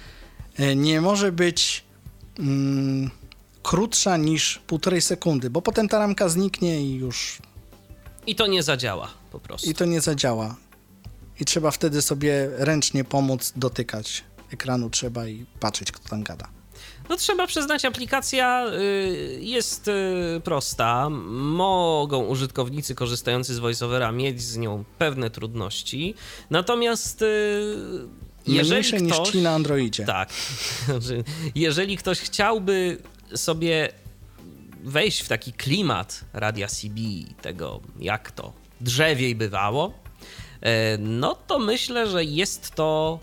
y, 0.61 0.77
nie 0.77 1.01
może 1.01 1.33
być 1.33 1.90
mm, 2.41 3.11
krótsza 3.63 4.17
niż 4.17 4.61
półtorej 4.67 5.01
sekundy, 5.01 5.51
bo 5.51 5.63
potem 5.63 5.89
ta 5.89 5.99
ramka 5.99 6.29
zniknie 6.29 6.83
i 6.83 6.95
już 6.95 7.39
I 8.27 8.35
to 8.35 8.47
nie 8.47 8.63
zadziała 8.63 9.11
po 9.33 9.41
prostu. 9.41 9.71
i 9.71 9.75
to 9.75 9.85
nie 9.85 10.01
zadziała. 10.01 10.57
I 11.41 11.45
trzeba 11.45 11.71
wtedy 11.71 12.03
sobie 12.03 12.51
ręcznie 12.57 13.05
pomóc 13.05 13.53
dotykać 13.57 14.25
ekranu 14.53 14.91
trzeba 14.91 15.27
i 15.27 15.47
patrzeć, 15.61 15.93
kto 15.93 16.09
tam 16.09 16.23
gada. 16.23 16.49
No 17.09 17.17
trzeba 17.17 17.47
przyznać, 17.47 17.85
aplikacja 17.85 18.67
y, 18.67 19.39
jest 19.41 19.89
y, 19.89 20.41
prosta. 20.45 21.11
Mogą 21.11 22.27
użytkownicy 22.27 22.95
korzystający 22.95 23.55
z 23.55 23.59
VoiceOvera 23.59 24.13
mieć 24.13 24.43
z 24.43 24.57
nią 24.57 24.85
pewne 24.99 25.31
trudności. 25.31 26.15
Natomiast 26.51 27.23
y, 27.23 27.77
Mniejsze 28.47 28.97
ktoś... 28.97 29.19
niż 29.19 29.31
ci 29.31 29.43
na 29.43 29.51
Androidzie. 29.51 30.05
Tak. 30.05 30.31
Jeżeli 31.55 31.97
ktoś 31.97 32.21
chciałby 32.21 32.99
sobie 33.35 33.89
wejść 34.83 35.21
w 35.21 35.29
taki 35.29 35.53
klimat 35.53 36.25
radia 36.33 36.69
CB, 36.69 37.01
tego 37.43 37.81
jak 37.99 38.31
to 38.31 38.53
drzewiej 38.81 39.35
bywało, 39.35 39.93
e, 40.61 40.99
no 40.99 41.35
to 41.35 41.59
myślę, 41.59 42.07
że 42.07 42.25
jest 42.25 42.71
to 42.71 43.19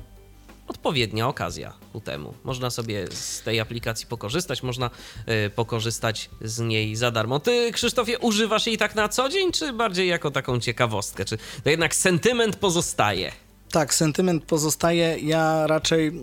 odpowiednia 0.68 1.28
okazja 1.28 1.74
ku 1.94 2.02
temu. 2.02 2.34
Można 2.44 2.70
sobie 2.70 3.08
z 3.12 3.42
tej 3.42 3.60
aplikacji 3.60 4.08
pokorzystać, 4.08 4.64
można 4.64 4.90
e, 5.26 5.50
pokorzystać 5.50 6.30
z 6.42 6.60
niej 6.60 6.96
za 6.96 7.12
darmo. 7.12 7.40
Ty, 7.40 7.72
Krzysztofie, 7.72 8.20
używasz 8.20 8.68
jej 8.68 8.78
tak 8.78 8.96
na 8.96 9.10
co 9.10 9.30
dzień, 9.30 9.52
czy 9.52 9.74
bardziej 9.74 10.08
jako 10.08 10.32
taką 10.32 10.60
ciekawostkę? 10.60 11.26
Czy 11.26 11.38
to 11.64 11.70
jednak 11.70 11.96
sentyment 11.96 12.56
pozostaje? 12.56 13.32
Tak, 13.72 13.94
sentyment 13.94 14.44
pozostaje. 14.46 15.18
Ja 15.20 15.68
raczej 15.68 16.22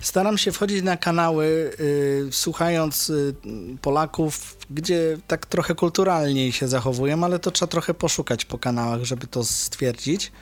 staram 0.00 0.38
się 0.38 0.52
wchodzić 0.52 0.82
na 0.82 0.96
kanały, 0.96 1.72
y, 1.80 2.28
słuchając 2.30 3.10
y, 3.10 3.34
Polaków, 3.82 4.56
gdzie 4.70 5.18
tak 5.26 5.46
trochę 5.46 5.74
kulturalniej 5.74 6.52
się 6.52 6.68
zachowują, 6.68 7.24
ale 7.24 7.38
to 7.38 7.50
trzeba 7.50 7.70
trochę 7.70 7.94
poszukać 7.94 8.44
po 8.44 8.58
kanałach, 8.58 9.04
żeby 9.04 9.26
to 9.26 9.44
stwierdzić. 9.44 10.32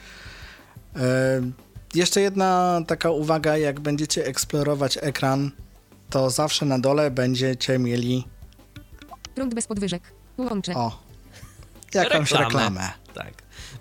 Y, 0.95 0.99
jeszcze 1.93 2.21
jedna 2.21 2.81
taka 2.87 3.11
uwaga, 3.11 3.57
jak 3.57 3.79
będziecie 3.79 4.25
eksplorować 4.25 4.97
ekran, 5.01 5.51
to 6.09 6.29
zawsze 6.29 6.65
na 6.65 6.79
dole 6.79 7.11
będziecie 7.11 7.79
mieli, 7.79 8.27
Prąd 9.35 9.53
bez 9.53 9.67
podwyżek. 9.67 10.03
Łącze. 10.37 10.75
o, 10.75 10.99
jakąś 11.93 12.31
Reklamę. 12.31 12.45
reklamę. 12.45 12.89
Tak. 13.13 13.33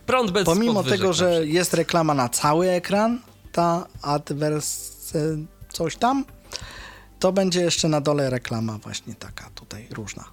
Prąd 0.07 0.31
bez 0.31 0.45
Pomimo 0.45 0.83
tego, 0.83 1.13
że 1.13 1.47
jest 1.47 1.75
reklama 1.75 2.15
na 2.15 2.29
cały 2.29 2.71
ekran, 2.71 3.21
ta 3.53 3.87
adwers 4.03 4.97
coś 5.69 5.97
tam, 5.97 6.25
to 7.19 7.33
będzie 7.33 7.61
jeszcze 7.61 7.89
na 7.89 8.01
dole 8.01 8.31
reklama 8.31 8.79
właśnie 8.79 9.15
taka 9.15 9.51
tutaj 9.55 9.89
różna. 9.91 10.25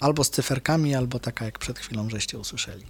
Albo 0.00 0.24
z 0.24 0.30
cyferkami, 0.30 0.94
albo 0.94 1.18
taka 1.18 1.44
jak 1.44 1.58
przed 1.58 1.78
chwilą 1.78 2.10
żeście 2.10 2.38
usłyszeli. 2.38 2.84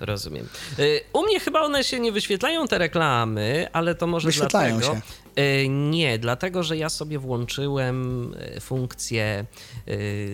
Rozumiem. 0.00 0.48
Y, 0.78 1.00
U 1.12 1.22
mnie 1.22 1.40
chyba 1.40 1.60
one 1.60 1.84
się 1.84 2.00
nie 2.00 2.12
wyświetlają, 2.12 2.68
te 2.68 2.78
reklamy, 2.78 3.68
ale 3.72 3.94
to 3.94 4.06
może 4.06 4.28
Wyświetlają 4.28 4.78
dlatego... 4.78 5.00
się. 5.36 5.42
Y, 5.42 5.68
Nie, 5.68 6.18
dlatego, 6.18 6.62
że 6.62 6.76
ja 6.76 6.88
sobie 6.88 7.18
włączyłem 7.18 8.30
y, 8.56 8.60
funkcję, 8.60 9.44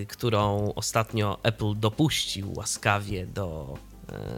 którą 0.09 0.73
ostatnio 0.75 1.39
Apple 1.43 1.75
dopuścił 1.77 2.53
łaskawie 2.57 3.27
do 3.27 3.79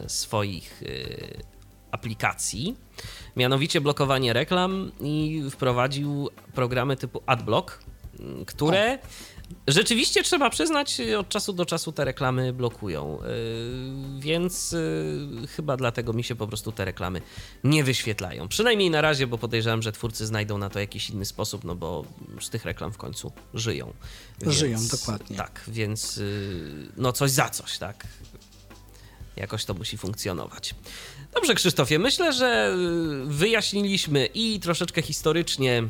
swoich 0.06 0.82
y, 0.82 1.42
aplikacji, 1.90 2.76
mianowicie 3.36 3.80
blokowanie 3.80 4.32
reklam 4.32 4.92
i 5.00 5.42
wprowadził 5.50 6.30
programy 6.54 6.96
typu 6.96 7.22
AdBlock, 7.26 7.78
y, 8.20 8.44
które 8.44 8.98
rzeczywiście 9.68 10.22
trzeba 10.22 10.50
przyznać, 10.50 11.00
y, 11.00 11.18
od 11.18 11.28
czasu 11.28 11.52
do 11.52 11.66
czasu 11.66 11.92
te 11.92 12.04
reklamy 12.04 12.52
blokują. 12.52 13.18
Yy, 13.22 14.20
Więc 14.20 14.76
chyba 15.56 15.76
dlatego 15.76 16.12
mi 16.12 16.24
się 16.24 16.34
po 16.34 16.46
prostu 16.46 16.72
te 16.72 16.84
reklamy 16.84 17.22
nie 17.64 17.84
wyświetlają. 17.84 18.48
Przynajmniej 18.48 18.90
na 18.90 19.00
razie, 19.00 19.26
bo 19.26 19.38
podejrzewam, 19.38 19.82
że 19.82 19.92
twórcy 19.92 20.26
znajdą 20.26 20.58
na 20.58 20.70
to 20.70 20.80
jakiś 20.80 21.10
inny 21.10 21.24
sposób, 21.24 21.64
no 21.64 21.74
bo 21.74 22.04
z 22.40 22.50
tych 22.50 22.64
reklam 22.64 22.92
w 22.92 22.98
końcu 22.98 23.32
żyją. 23.54 23.92
Żyją, 24.46 24.78
dokładnie. 24.90 25.36
Tak, 25.36 25.60
więc 25.68 26.16
yy, 26.16 26.88
no 26.96 27.12
coś 27.12 27.30
za 27.30 27.48
coś, 27.50 27.78
tak. 27.78 28.06
Jakoś 29.36 29.64
to 29.64 29.74
musi 29.74 29.98
funkcjonować. 29.98 30.74
Dobrze, 31.34 31.54
Krzysztofie, 31.54 31.98
myślę, 31.98 32.32
że 32.32 32.76
yy, 32.78 33.26
wyjaśniliśmy 33.26 34.26
i 34.26 34.60
troszeczkę 34.60 35.02
historycznie 35.02 35.82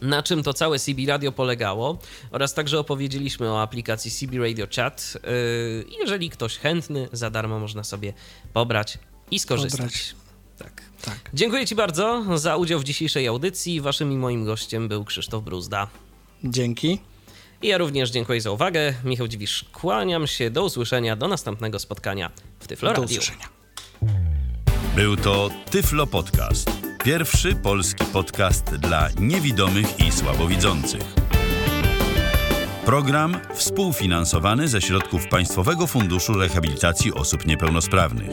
na 0.00 0.22
czym 0.22 0.42
to 0.42 0.54
całe 0.54 0.78
CB 0.78 1.06
Radio 1.06 1.32
polegało 1.32 1.98
oraz 2.30 2.54
także 2.54 2.78
opowiedzieliśmy 2.78 3.50
o 3.50 3.62
aplikacji 3.62 4.10
CB 4.10 4.38
Radio 4.38 4.66
Chat. 4.76 5.18
Yy, 5.24 5.98
Jeżeli 6.00 6.30
ktoś 6.30 6.58
chętny, 6.58 7.08
za 7.12 7.30
darmo 7.30 7.58
można 7.58 7.84
sobie 7.84 8.12
pobrać 8.52 8.98
i 9.30 9.38
skorzystać. 9.38 9.80
Pobrać. 9.80 10.14
Tak. 10.58 10.82
Tak. 11.02 11.30
Dziękuję 11.34 11.66
Ci 11.66 11.74
bardzo 11.74 12.38
za 12.38 12.56
udział 12.56 12.80
w 12.80 12.84
dzisiejszej 12.84 13.26
audycji. 13.26 13.80
Waszym 13.80 14.12
i 14.12 14.16
moim 14.16 14.44
gościem 14.44 14.88
był 14.88 15.04
Krzysztof 15.04 15.44
Bruzda. 15.44 15.88
Dzięki. 16.44 16.98
I 17.62 17.68
ja 17.68 17.78
również 17.78 18.10
dziękuję 18.10 18.40
za 18.40 18.50
uwagę. 18.50 18.94
Michał 19.04 19.28
Dziwisz, 19.28 19.64
kłaniam 19.72 20.26
się. 20.26 20.50
Do 20.50 20.64
usłyszenia, 20.64 21.16
do 21.16 21.28
następnego 21.28 21.78
spotkania 21.78 22.30
w 22.60 22.66
Tyflo 22.66 22.88
Do 22.88 23.00
Radio. 23.00 23.18
usłyszenia. 23.18 23.48
Był 24.96 25.16
to 25.16 25.50
Tyflo 25.70 26.06
Podcast. 26.06 26.70
Pierwszy 27.04 27.54
polski 27.54 28.04
podcast 28.04 28.64
dla 28.64 29.08
niewidomych 29.20 30.00
i 30.00 30.12
słabowidzących. 30.12 31.02
Program 32.84 33.40
współfinansowany 33.54 34.68
ze 34.68 34.80
środków 34.80 35.28
Państwowego 35.28 35.86
Funduszu 35.86 36.32
Rehabilitacji 36.32 37.12
Osób 37.14 37.46
Niepełnosprawnych. 37.46 38.30